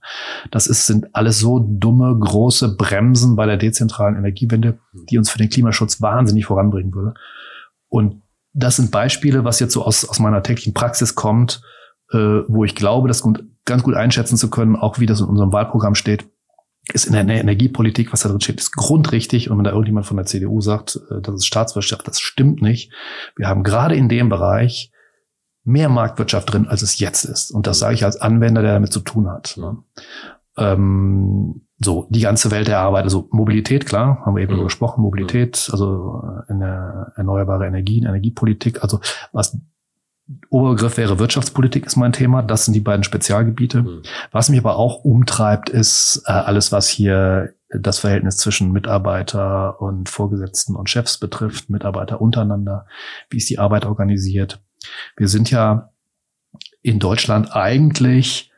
Das 0.53 0.69
ist, 0.69 0.87
sind 0.87 1.15
alles 1.15 1.41
so 1.41 1.59
dumme, 1.59 2.17
große 2.17 2.77
Bremsen 2.77 3.35
bei 3.35 3.47
der 3.47 3.57
dezentralen 3.57 4.17
Energiewende, 4.17 4.79
die 4.93 5.19
uns 5.19 5.31
für 5.31 5.39
den 5.39 5.51
Klimaschutz 5.51 6.01
wahnsinnig 6.01 6.47
voranbringen 6.47 6.95
würde. 6.95 7.15
Und 7.89 8.23
das 8.53 8.77
sind 8.77 8.93
Beispiele, 8.93 9.45
was 9.45 9.59
jetzt 9.61 9.73
so 9.73 9.85
aus, 9.85 10.09
aus 10.09 10.21
meiner 10.21 10.43
täglichen 10.43 10.75
Praxis 10.75 11.17
kommt, 11.17 11.61
äh, 12.13 12.43
wo 12.49 12.65
ich 12.65 12.77
glaube, 12.77 13.09
das 13.09 13.25
ganz 13.65 13.83
gut 13.83 13.95
einschätzen 13.95 14.37
zu 14.37 14.49
können, 14.49 14.77
auch 14.77 15.01
wie 15.01 15.07
das 15.07 15.21
in 15.21 15.27
unserem 15.27 15.53
Wahlprogramm 15.53 15.97
steht, 15.97 16.25
ist 16.93 17.07
in 17.07 17.13
der 17.13 17.23
Energiepolitik, 17.23 18.13
was 18.13 18.23
da 18.23 18.29
drin 18.29 18.41
steht, 18.41 18.61
ist 18.61 18.73
grundrichtig. 18.73 19.51
Und 19.51 19.59
wenn 19.59 19.65
da 19.65 19.71
irgendjemand 19.71 20.07
von 20.07 20.17
der 20.17 20.27
CDU 20.27 20.61
sagt, 20.61 21.01
äh, 21.11 21.21
das 21.21 21.37
ist 21.37 21.47
Staatswirtschaft, 21.47 22.07
das 22.07 22.21
stimmt 22.21 22.63
nicht. 22.63 22.93
Wir 23.37 23.49
haben 23.49 23.63
gerade 23.63 23.95
in 23.95 24.09
dem 24.09 24.29
Bereich 24.29 24.93
mehr 25.65 25.89
Marktwirtschaft 25.89 26.53
drin, 26.53 26.67
als 26.67 26.83
es 26.83 26.99
jetzt 26.99 27.25
ist. 27.25 27.51
Und 27.51 27.67
das 27.67 27.79
sage 27.79 27.95
ich 27.95 28.05
als 28.05 28.21
Anwender, 28.21 28.63
der 28.63 28.75
damit 28.75 28.93
zu 28.93 29.01
tun 29.01 29.29
hat. 29.29 29.57
Ne? 29.57 29.79
Ähm, 30.57 31.63
so, 31.79 32.07
die 32.11 32.21
ganze 32.21 32.51
Welt 32.51 32.67
der 32.67 32.81
Arbeit, 32.81 33.05
also 33.05 33.29
Mobilität, 33.31 33.87
klar, 33.87 34.23
haben 34.25 34.37
wir 34.37 34.43
eben 34.43 34.57
Mhm. 34.59 34.65
gesprochen, 34.65 35.03
Mobilität, 35.03 35.69
also 35.73 36.23
äh, 36.49 36.53
eine 36.53 37.13
erneuerbare 37.17 37.67
Energien, 37.67 38.05
Energiepolitik, 38.05 38.83
also 38.83 39.01
was 39.33 39.59
Oberbegriff 40.49 40.97
wäre 40.97 41.19
Wirtschaftspolitik 41.19 41.87
ist 41.87 41.97
mein 41.97 42.13
Thema. 42.13 42.43
Das 42.43 42.65
sind 42.65 42.75
die 42.75 42.81
beiden 42.81 43.05
Spezialgebiete. 43.05 43.83
Mhm. 43.83 44.03
Was 44.31 44.49
mich 44.49 44.61
aber 44.61 44.77
auch 44.77 45.05
umtreibt, 45.05 45.71
ist 45.71 46.23
äh, 46.27 46.33
alles, 46.33 46.73
was 46.73 46.89
hier 46.89 47.55
das 47.69 47.99
Verhältnis 48.01 48.37
zwischen 48.37 48.73
Mitarbeiter 48.73 49.81
und 49.81 50.09
Vorgesetzten 50.09 50.75
und 50.75 50.91
Chefs 50.91 51.19
betrifft, 51.19 51.71
Mitarbeiter 51.71 52.21
untereinander. 52.21 52.87
Wie 53.29 53.37
ist 53.37 53.49
die 53.49 53.59
Arbeit 53.59 53.87
organisiert? 53.87 54.61
Wir 55.17 55.29
sind 55.29 55.51
ja 55.51 55.91
in 56.83 56.99
Deutschland 56.99 57.55
eigentlich 57.55 58.53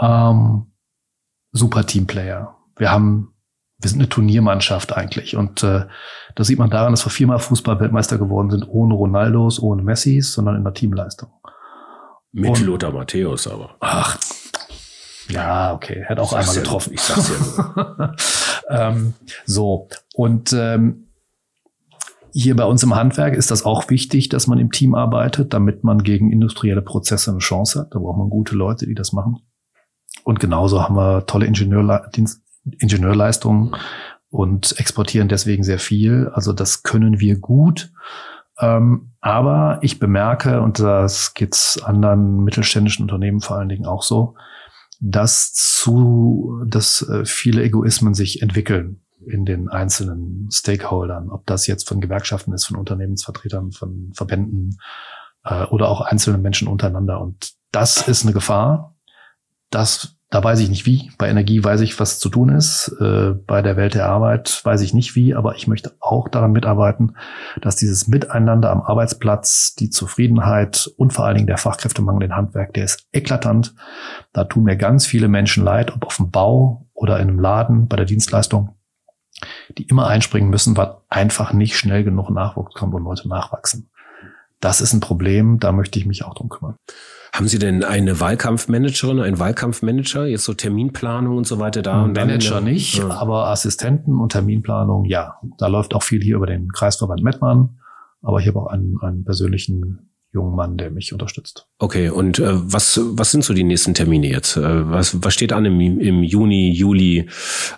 ähm, 0.00 0.72
super 1.52 1.86
Teamplayer. 1.86 2.56
Wir 2.76 2.90
haben, 2.90 3.34
wir 3.80 3.88
sind 3.90 4.00
eine 4.00 4.08
Turniermannschaft 4.08 4.92
eigentlich 4.96 5.36
und 5.36 5.62
äh, 5.62 5.86
das 6.34 6.48
sieht 6.48 6.58
man 6.58 6.70
daran, 6.70 6.92
dass 6.92 7.06
wir 7.06 7.10
viermal 7.10 7.38
Fußball-Weltmeister 7.38 8.18
geworden 8.18 8.50
sind, 8.50 8.66
ohne 8.68 8.94
Ronaldos, 8.94 9.60
ohne 9.62 9.82
Messis, 9.82 10.32
sondern 10.32 10.56
in 10.56 10.64
der 10.64 10.74
Teamleistung. 10.74 11.30
Mit 12.32 12.50
Und- 12.50 12.66
Lothar 12.66 12.92
Matthäus 12.92 13.46
aber. 13.46 13.76
Ach, 13.80 14.18
ja, 15.28 15.72
okay, 15.74 16.04
hat 16.08 16.18
auch 16.18 16.32
einmal 16.32 16.54
ja- 16.54 16.60
getroffen. 16.62 16.92
ich 16.94 17.00
sag's 17.00 17.30
ja 17.56 18.14
ähm, 18.88 19.14
so, 19.46 19.88
und 20.14 20.52
ähm, 20.52 21.04
hier 22.32 22.56
bei 22.56 22.64
uns 22.64 22.82
im 22.82 22.94
Handwerk 22.94 23.34
ist 23.34 23.50
das 23.50 23.64
auch 23.64 23.88
wichtig, 23.90 24.28
dass 24.28 24.46
man 24.46 24.58
im 24.58 24.70
Team 24.70 24.94
arbeitet, 24.94 25.54
damit 25.54 25.82
man 25.84 26.02
gegen 26.02 26.30
industrielle 26.30 26.82
Prozesse 26.82 27.30
eine 27.30 27.38
Chance 27.40 27.80
hat. 27.80 27.94
Da 27.94 27.98
braucht 27.98 28.18
man 28.18 28.28
gute 28.28 28.54
Leute, 28.54 28.86
die 28.86 28.94
das 28.94 29.12
machen. 29.12 29.38
Und 30.24 30.38
genauso 30.38 30.82
haben 30.82 30.94
wir 30.94 31.24
tolle 31.26 31.46
Ingenieurle 31.46 32.08
Dienst 32.14 32.42
Ingenieurleistungen 32.78 33.76
und 34.30 34.78
exportieren 34.78 35.28
deswegen 35.28 35.62
sehr 35.62 35.78
viel. 35.78 36.30
Also 36.34 36.52
das 36.52 36.82
können 36.82 37.20
wir 37.20 37.38
gut. 37.38 37.90
Ähm, 38.60 39.12
aber 39.20 39.78
ich 39.82 39.98
bemerke, 39.98 40.60
und 40.60 40.78
das 40.78 41.34
geht's 41.34 41.80
anderen 41.82 42.44
mittelständischen 42.44 43.04
Unternehmen 43.04 43.40
vor 43.40 43.56
allen 43.56 43.68
Dingen 43.68 43.86
auch 43.86 44.02
so, 44.02 44.34
dass 45.00 45.52
zu, 45.54 46.62
dass 46.66 47.02
äh, 47.02 47.24
viele 47.24 47.62
Egoismen 47.62 48.14
sich 48.14 48.42
entwickeln 48.42 49.00
in 49.26 49.44
den 49.44 49.68
einzelnen 49.68 50.48
Stakeholdern, 50.50 51.30
ob 51.30 51.46
das 51.46 51.66
jetzt 51.66 51.88
von 51.88 52.00
Gewerkschaften 52.00 52.52
ist, 52.52 52.66
von 52.66 52.76
Unternehmensvertretern, 52.76 53.72
von 53.72 54.12
Verbänden 54.14 54.78
äh, 55.44 55.64
oder 55.66 55.88
auch 55.88 56.00
einzelnen 56.00 56.42
Menschen 56.42 56.68
untereinander. 56.68 57.20
Und 57.20 57.52
das 57.70 58.08
ist 58.08 58.24
eine 58.24 58.32
Gefahr. 58.32 58.96
Das 59.70 60.17
da 60.30 60.44
weiß 60.44 60.60
ich 60.60 60.68
nicht 60.68 60.84
wie. 60.84 61.10
Bei 61.16 61.28
Energie 61.28 61.64
weiß 61.64 61.80
ich, 61.80 61.98
was 61.98 62.18
zu 62.18 62.28
tun 62.28 62.50
ist. 62.50 62.94
Äh, 63.00 63.32
bei 63.46 63.62
der 63.62 63.76
Welt 63.76 63.94
der 63.94 64.06
Arbeit 64.06 64.60
weiß 64.62 64.82
ich 64.82 64.92
nicht 64.92 65.16
wie, 65.16 65.34
aber 65.34 65.56
ich 65.56 65.66
möchte 65.66 65.96
auch 66.00 66.28
daran 66.28 66.52
mitarbeiten, 66.52 67.16
dass 67.62 67.76
dieses 67.76 68.08
Miteinander 68.08 68.70
am 68.70 68.82
Arbeitsplatz, 68.82 69.74
die 69.74 69.88
Zufriedenheit 69.88 70.90
und 70.98 71.14
vor 71.14 71.24
allen 71.24 71.36
Dingen 71.36 71.46
der 71.46 71.56
Fachkräftemangel 71.56 72.24
in 72.24 72.36
Handwerk, 72.36 72.74
der 72.74 72.84
ist 72.84 73.06
eklatant. 73.10 73.74
Da 74.34 74.44
tun 74.44 74.64
mir 74.64 74.76
ganz 74.76 75.06
viele 75.06 75.28
Menschen 75.28 75.64
leid, 75.64 75.94
ob 75.94 76.04
auf 76.04 76.16
dem 76.16 76.30
Bau 76.30 76.86
oder 76.92 77.18
in 77.20 77.28
einem 77.28 77.40
Laden 77.40 77.88
bei 77.88 77.96
der 77.96 78.06
Dienstleistung, 78.06 78.76
die 79.78 79.84
immer 79.84 80.08
einspringen 80.08 80.50
müssen, 80.50 80.76
weil 80.76 80.96
einfach 81.08 81.54
nicht 81.54 81.78
schnell 81.78 82.04
genug 82.04 82.28
Nachwuchs 82.28 82.74
kommt 82.74 82.92
und 82.92 83.04
Leute 83.04 83.28
nachwachsen. 83.28 83.88
Das 84.60 84.80
ist 84.80 84.92
ein 84.92 85.00
Problem, 85.00 85.58
da 85.60 85.72
möchte 85.72 85.98
ich 85.98 86.06
mich 86.06 86.24
auch 86.24 86.34
drum 86.34 86.48
kümmern. 86.48 86.76
Haben 87.32 87.46
Sie 87.46 87.58
denn 87.58 87.84
eine 87.84 88.20
Wahlkampfmanagerin, 88.20 89.20
einen 89.20 89.38
Wahlkampfmanager, 89.38 90.26
jetzt 90.26 90.44
so 90.44 90.54
Terminplanung 90.54 91.36
und 91.36 91.46
so 91.46 91.58
weiter 91.58 91.82
da? 91.82 92.06
Manager 92.06 92.60
nicht, 92.60 92.98
ja. 92.98 93.10
aber 93.10 93.48
Assistenten 93.48 94.18
und 94.18 94.32
Terminplanung, 94.32 95.04
ja. 95.04 95.36
Da 95.58 95.66
läuft 95.66 95.94
auch 95.94 96.02
viel 96.02 96.22
hier 96.22 96.36
über 96.36 96.46
den 96.46 96.72
Kreisverband 96.72 97.22
Mettmann, 97.22 97.78
aber 98.22 98.40
ich 98.40 98.48
habe 98.48 98.58
auch 98.60 98.66
einen, 98.66 98.96
einen 99.02 99.24
persönlichen 99.24 100.10
jungen 100.32 100.54
Mann, 100.54 100.76
der 100.76 100.90
mich 100.90 101.12
unterstützt. 101.12 101.66
Okay, 101.78 102.10
und 102.10 102.38
äh, 102.38 102.50
was, 102.50 103.00
was 103.02 103.30
sind 103.30 103.44
so 103.44 103.54
die 103.54 103.64
nächsten 103.64 103.94
Termine 103.94 104.28
jetzt? 104.28 104.56
Äh, 104.56 104.90
was, 104.90 105.22
was 105.22 105.32
steht 105.32 105.52
an 105.52 105.64
im, 105.64 105.80
im 105.80 106.22
Juni, 106.22 106.70
Juli, 106.70 107.28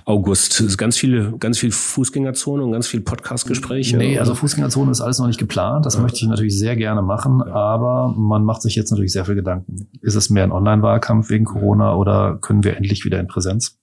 August? 0.05 0.77
Ganz 0.77 0.97
viele, 0.97 1.37
ganz 1.39 1.59
viel 1.59 1.71
Fußgängerzone 1.71 2.65
und 2.65 2.73
ganz 2.73 2.89
viel 2.89 3.01
Podcastgespräche? 3.01 3.97
Nee, 3.97 4.19
also 4.19 4.35
Fußgängerzone 4.35 4.91
ist 4.91 5.01
alles 5.01 5.19
noch 5.21 5.29
nicht 5.29 5.39
geplant. 5.39 5.87
Das 5.87 5.95
ja. 5.95 6.01
möchte 6.01 6.19
ich 6.19 6.27
natürlich 6.27 6.59
sehr 6.59 6.75
gerne 6.75 7.03
machen, 7.03 7.43
ja. 7.47 7.53
aber 7.55 8.15
man 8.17 8.45
macht 8.45 8.63
sich 8.63 8.75
jetzt 8.75 8.91
natürlich 8.91 9.13
sehr 9.13 9.25
viel 9.25 9.37
Gedanken. 9.37 9.89
Ist 10.01 10.17
es 10.17 10.29
mehr 10.29 10.45
ein 10.45 10.53
Online-Wahlkampf 10.53 11.31
wegen 11.31 11.45
Corona 11.45 11.95
oder 11.95 12.39
können 12.41 12.65
wir 12.65 12.77
endlich 12.77 13.05
wieder 13.05 13.21
in 13.21 13.29
Präsenz? 13.29 13.79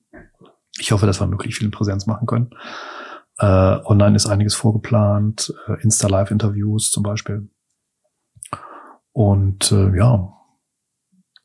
Ich 0.79 0.91
hoffe, 0.91 1.05
dass 1.05 1.21
wir 1.21 1.27
möglichst 1.27 1.57
viel 1.57 1.67
in 1.67 1.71
Präsenz 1.71 2.05
machen 2.05 2.27
können. 2.27 2.49
Äh, 3.39 3.45
online 3.45 4.15
ist 4.15 4.27
einiges 4.27 4.55
vorgeplant, 4.55 5.53
äh, 5.67 5.81
Insta-Live-Interviews 5.81 6.91
zum 6.91 7.03
Beispiel. 7.03 7.49
Und 9.17 9.71
äh, 9.71 9.97
ja. 9.97 10.31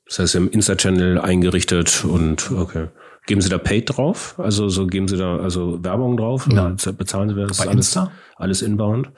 Das 0.04 0.18
heißt, 0.18 0.34
haben 0.34 0.50
Insta-Channel 0.50 1.18
eingerichtet 1.18 2.04
und 2.04 2.50
okay. 2.50 2.88
Geben 3.26 3.40
Sie 3.40 3.48
da 3.48 3.56
Paid 3.56 3.96
drauf? 3.96 4.34
Also 4.36 4.68
so 4.68 4.86
geben 4.86 5.08
Sie 5.08 5.16
da 5.16 5.38
also 5.38 5.82
Werbung 5.82 6.18
drauf? 6.18 6.46
Nein. 6.46 6.76
Bezahlen 6.98 7.30
Sie 7.30 7.34
das? 7.34 7.56
Bei 7.56 7.64
alles, 7.64 7.76
Insta? 7.76 8.12
Alles 8.36 8.60
inbound? 8.60 9.10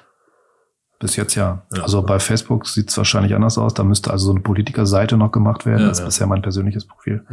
Bis 1.00 1.16
jetzt 1.16 1.34
ja. 1.34 1.66
ja. 1.74 1.82
Also 1.82 2.02
bei 2.04 2.20
Facebook 2.20 2.68
sieht 2.68 2.90
es 2.90 2.96
wahrscheinlich 2.96 3.34
anders 3.34 3.58
aus. 3.58 3.74
Da 3.74 3.82
müsste 3.82 4.12
also 4.12 4.26
so 4.26 4.30
eine 4.30 4.40
Politikerseite 4.40 5.16
noch 5.16 5.32
gemacht 5.32 5.66
werden. 5.66 5.80
Ja, 5.80 5.88
das 5.88 5.98
ist 5.98 6.02
ja. 6.02 6.06
bisher 6.06 6.26
mein 6.28 6.42
persönliches 6.42 6.86
Profil. 6.86 7.26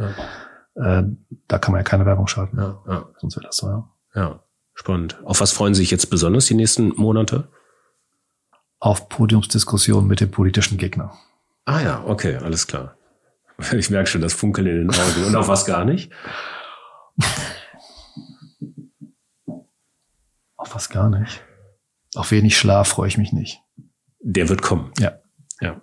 Ja. 0.74 0.98
Äh, 0.98 1.04
da 1.46 1.58
kann 1.58 1.70
man 1.70 1.78
ja 1.78 1.84
keine 1.84 2.04
Werbung 2.04 2.26
schalten. 2.26 2.58
Ja, 2.58 2.82
ja. 2.88 3.04
Sonst 3.20 3.36
wäre 3.36 3.46
das 3.46 3.58
so, 3.58 3.68
ja. 3.68 3.88
Ja, 4.16 4.40
spannend. 4.74 5.20
Auf 5.22 5.40
was 5.40 5.52
freuen 5.52 5.74
Sie 5.74 5.82
sich 5.82 5.92
jetzt 5.92 6.10
besonders 6.10 6.46
die 6.46 6.54
nächsten 6.54 6.88
Monate? 6.96 7.46
Auf 8.82 9.08
Podiumsdiskussionen 9.08 10.08
mit 10.08 10.20
dem 10.20 10.32
politischen 10.32 10.76
Gegner. 10.76 11.16
Ah 11.64 11.80
ja, 11.80 12.04
okay, 12.04 12.36
alles 12.36 12.66
klar. 12.66 12.96
Ich 13.76 13.90
merke 13.90 14.10
schon 14.10 14.22
das 14.22 14.32
Funkeln 14.32 14.66
in 14.66 14.88
den 14.88 14.90
Augen. 14.90 15.24
Und 15.24 15.36
auf 15.36 15.46
was 15.46 15.64
gar 15.66 15.84
nicht? 15.84 16.10
auf 20.56 20.74
was 20.74 20.88
gar 20.88 21.08
nicht. 21.10 21.44
Auf 22.16 22.32
wenig 22.32 22.58
Schlaf 22.58 22.88
freue 22.88 23.06
ich 23.06 23.18
mich 23.18 23.32
nicht. 23.32 23.60
Der 24.18 24.48
wird 24.48 24.62
kommen. 24.62 24.90
Ja. 24.98 25.20
Ja. 25.60 25.80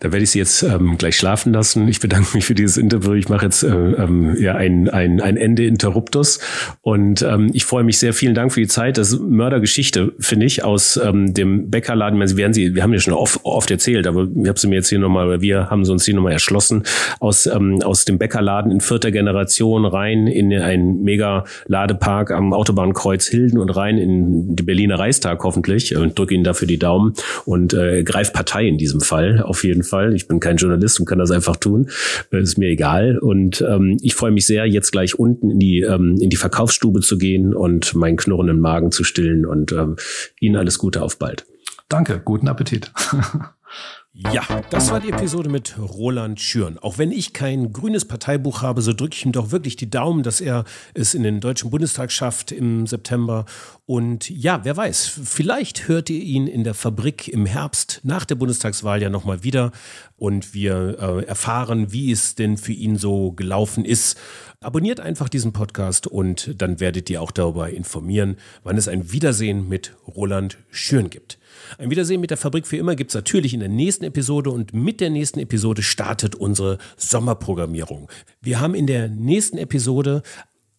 Da 0.00 0.12
werde 0.12 0.24
ich 0.24 0.30
Sie 0.30 0.38
jetzt 0.38 0.62
ähm, 0.62 0.96
gleich 0.98 1.16
schlafen 1.16 1.52
lassen. 1.52 1.88
Ich 1.88 2.00
bedanke 2.00 2.28
mich 2.34 2.44
für 2.44 2.54
dieses 2.54 2.76
Interview. 2.76 3.14
Ich 3.14 3.28
mache 3.28 3.46
jetzt 3.46 3.62
äh, 3.62 3.68
ähm, 3.68 4.36
ja 4.38 4.54
ein, 4.54 4.88
ein, 4.88 5.20
ein 5.20 5.36
Ende 5.36 5.66
Interruptus 5.66 6.40
und 6.82 7.22
ähm, 7.22 7.50
ich 7.52 7.64
freue 7.64 7.84
mich 7.84 7.98
sehr. 7.98 8.12
Vielen 8.12 8.34
Dank 8.34 8.52
für 8.52 8.60
die 8.60 8.68
Zeit. 8.68 8.98
Das 8.98 9.12
ist 9.12 9.20
Mördergeschichte, 9.20 10.12
finde 10.18 10.46
ich, 10.46 10.64
aus 10.64 10.96
ähm, 10.96 11.34
dem 11.34 11.70
Bäckerladen. 11.70 12.26
Sie 12.26 12.36
werden 12.36 12.52
Sie, 12.52 12.74
wir 12.74 12.82
haben 12.82 12.92
ja 12.92 13.00
schon 13.00 13.14
oft, 13.14 13.40
oft 13.44 13.70
erzählt, 13.70 14.06
aber 14.06 14.28
ich 14.34 14.48
habe 14.48 14.58
sie 14.58 14.68
mir 14.68 14.76
jetzt 14.76 14.88
hier 14.88 14.98
nochmal, 14.98 15.40
wir 15.40 15.70
haben 15.70 15.84
sie 15.84 15.92
uns 15.92 16.04
hier 16.04 16.14
nochmal 16.14 16.32
erschlossen, 16.32 16.84
aus, 17.18 17.46
ähm, 17.46 17.82
aus 17.82 18.04
dem 18.04 18.18
Bäckerladen 18.18 18.72
in 18.72 18.80
vierter 18.80 19.10
Generation 19.10 19.84
rein 19.84 20.26
in 20.26 20.52
einen 20.52 21.02
mega 21.02 21.44
Ladepark 21.66 22.30
am 22.30 22.52
Autobahnkreuz 22.52 23.26
Hilden 23.26 23.58
und 23.58 23.70
rein 23.70 23.98
in 23.98 24.56
die 24.56 24.62
Berliner 24.62 24.98
Reichstag 24.98 25.42
hoffentlich 25.44 25.96
und 25.96 26.18
drücke 26.18 26.34
Ihnen 26.34 26.44
dafür 26.44 26.66
die 26.66 26.78
Daumen 26.78 27.14
und 27.44 27.74
äh, 27.74 28.02
greift 28.02 28.32
Partei 28.32 28.66
in 28.66 28.78
diesem 28.78 29.00
Fall 29.00 29.42
auf 29.50 29.64
jeden 29.64 29.82
Fall. 29.82 30.14
Ich 30.14 30.28
bin 30.28 30.40
kein 30.40 30.56
Journalist 30.56 30.98
und 31.00 31.06
kann 31.06 31.18
das 31.18 31.30
einfach 31.30 31.56
tun. 31.56 31.90
Das 32.30 32.42
ist 32.42 32.58
mir 32.58 32.68
egal. 32.68 33.18
Und 33.18 33.60
ähm, 33.60 33.98
ich 34.00 34.14
freue 34.14 34.30
mich 34.30 34.46
sehr, 34.46 34.64
jetzt 34.66 34.92
gleich 34.92 35.18
unten 35.18 35.50
in 35.50 35.58
die, 35.58 35.80
ähm, 35.80 36.16
in 36.20 36.30
die 36.30 36.36
Verkaufsstube 36.36 37.00
zu 37.00 37.18
gehen 37.18 37.54
und 37.54 37.94
meinen 37.94 38.16
knurrenden 38.16 38.60
Magen 38.60 38.92
zu 38.92 39.04
stillen. 39.04 39.44
Und 39.44 39.72
ähm, 39.72 39.96
Ihnen 40.40 40.56
alles 40.56 40.78
Gute 40.78 41.02
auf 41.02 41.18
bald. 41.18 41.44
Danke, 41.88 42.22
guten 42.24 42.48
Appetit. 42.48 42.92
Ja, 44.12 44.42
das 44.70 44.90
war 44.90 44.98
die 44.98 45.10
Episode 45.10 45.48
mit 45.48 45.78
Roland 45.78 46.40
Schürn. 46.40 46.78
Auch 46.78 46.98
wenn 46.98 47.12
ich 47.12 47.32
kein 47.32 47.72
grünes 47.72 48.04
Parteibuch 48.04 48.60
habe, 48.60 48.82
so 48.82 48.92
drücke 48.92 49.14
ich 49.14 49.24
ihm 49.24 49.30
doch 49.30 49.52
wirklich 49.52 49.76
die 49.76 49.88
Daumen, 49.88 50.24
dass 50.24 50.40
er 50.40 50.64
es 50.94 51.14
in 51.14 51.22
den 51.22 51.38
Deutschen 51.38 51.70
Bundestag 51.70 52.10
schafft 52.10 52.50
im 52.50 52.88
September. 52.88 53.44
Und 53.86 54.28
ja, 54.28 54.64
wer 54.64 54.76
weiß, 54.76 55.06
vielleicht 55.06 55.86
hört 55.86 56.10
ihr 56.10 56.20
ihn 56.20 56.48
in 56.48 56.64
der 56.64 56.74
Fabrik 56.74 57.28
im 57.28 57.46
Herbst 57.46 58.00
nach 58.02 58.24
der 58.24 58.34
Bundestagswahl 58.34 59.00
ja 59.00 59.10
nochmal 59.10 59.44
wieder 59.44 59.70
und 60.16 60.54
wir 60.54 60.98
äh, 60.98 61.24
erfahren, 61.26 61.92
wie 61.92 62.10
es 62.10 62.34
denn 62.34 62.56
für 62.56 62.72
ihn 62.72 62.96
so 62.96 63.30
gelaufen 63.30 63.84
ist. 63.84 64.18
Abonniert 64.60 64.98
einfach 64.98 65.28
diesen 65.28 65.52
Podcast 65.52 66.08
und 66.08 66.60
dann 66.60 66.80
werdet 66.80 67.08
ihr 67.10 67.22
auch 67.22 67.30
darüber 67.30 67.70
informieren, 67.70 68.38
wann 68.64 68.76
es 68.76 68.88
ein 68.88 69.12
Wiedersehen 69.12 69.68
mit 69.68 69.94
Roland 70.08 70.58
Schürn 70.68 71.10
gibt. 71.10 71.39
Ein 71.78 71.90
Wiedersehen 71.90 72.20
mit 72.20 72.30
der 72.30 72.36
Fabrik 72.36 72.66
für 72.66 72.76
immer 72.76 72.96
gibt 72.96 73.10
es 73.10 73.14
natürlich 73.14 73.54
in 73.54 73.60
der 73.60 73.68
nächsten 73.68 74.04
Episode 74.04 74.50
und 74.50 74.72
mit 74.72 75.00
der 75.00 75.10
nächsten 75.10 75.40
Episode 75.40 75.82
startet 75.82 76.34
unsere 76.34 76.78
Sommerprogrammierung. 76.96 78.08
Wir 78.40 78.60
haben 78.60 78.74
in 78.74 78.86
der 78.86 79.08
nächsten 79.08 79.58
Episode 79.58 80.22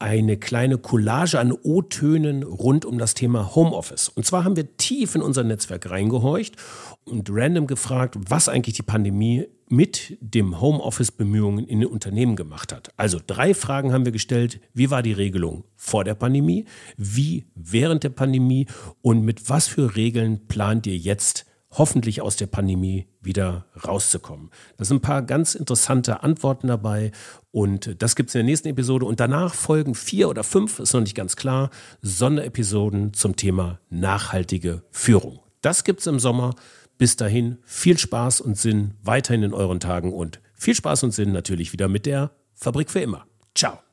eine 0.02 0.38
kleine 0.38 0.78
Collage 0.78 1.40
an 1.40 1.52
O-Tönen 1.52 2.44
rund 2.44 2.86
um 2.86 2.98
das 2.98 3.14
Thema 3.14 3.56
Homeoffice. 3.56 4.10
Und 4.10 4.26
zwar 4.26 4.44
haben 4.44 4.56
wir 4.56 4.76
tief 4.78 5.16
in 5.16 5.22
unser 5.22 5.44
Netzwerk 5.44 5.90
reingehorcht 5.90 6.56
und 7.06 7.30
random 7.32 7.68
gefragt, 7.68 8.16
was 8.28 8.50
eigentlich 8.50 8.76
die 8.76 8.84
Pandemie 8.84 9.48
mit 9.70 10.18
dem 10.20 10.60
Homeoffice-Bemühungen 10.60 11.66
in 11.66 11.80
den 11.80 11.90
Unternehmen 11.90 12.36
gemacht 12.36 12.74
hat. 12.74 12.90
Also 12.98 13.20
drei 13.26 13.54
Fragen 13.54 13.94
haben 13.94 14.04
wir 14.04 14.12
gestellt. 14.12 14.60
Wie 14.74 14.92
war 14.92 15.02
die 15.02 15.14
Regelung 15.14 15.64
vor 15.78 16.04
der 16.04 16.16
Pandemie? 16.16 16.66
Wie 16.98 17.46
während 17.56 18.04
der 18.04 18.10
Pandemie? 18.10 18.68
Und 19.02 19.24
mit 19.24 19.50
was 19.50 19.68
für 19.68 19.96
Regeln 19.96 20.48
plant 20.48 20.88
ihr 20.88 20.98
jetzt 20.98 21.46
hoffentlich 21.72 22.22
aus 22.22 22.36
der 22.36 22.48
Pandemie 22.48 23.08
wieder 23.22 23.66
rauszukommen. 23.88 24.50
Da 24.78 24.86
sind 24.86 24.98
ein 24.98 25.02
paar 25.02 25.22
ganz 25.22 25.56
interessante 25.56 26.24
Antworten 26.24 26.68
dabei 26.68 27.12
und 27.52 28.02
das 28.02 28.16
gibt 28.16 28.30
es 28.30 28.36
in 28.36 28.40
der 28.40 28.46
nächsten 28.46 28.68
Episode 28.68 29.06
und 29.06 29.20
danach 29.20 29.54
folgen 29.54 29.96
vier 29.96 30.30
oder 30.30 30.44
fünf, 30.44 30.80
ist 30.80 30.94
noch 30.94 31.02
nicht 31.02 31.16
ganz 31.16 31.36
klar, 31.36 31.70
Sonderepisoden 32.02 33.14
zum 33.14 33.36
Thema 33.36 33.80
nachhaltige 33.90 34.84
Führung. 34.92 35.40
Das 35.62 35.84
gibt 35.84 36.02
es 36.02 36.08
im 36.08 36.20
Sommer. 36.20 36.56
Bis 36.98 37.16
dahin 37.16 37.58
viel 37.66 37.98
Spaß 37.98 38.42
und 38.42 38.60
Sinn 38.60 38.94
weiterhin 39.02 39.42
in 39.42 39.54
euren 39.56 39.80
Tagen 39.80 40.14
und 40.14 40.40
viel 40.54 40.76
Spaß 40.76 41.02
und 41.02 41.12
Sinn 41.12 41.32
natürlich 41.32 41.74
wieder 41.74 41.88
mit 41.88 42.06
der 42.06 42.30
Fabrik 42.54 42.92
für 42.92 43.00
immer. 43.00 43.26
Ciao. 43.56 43.91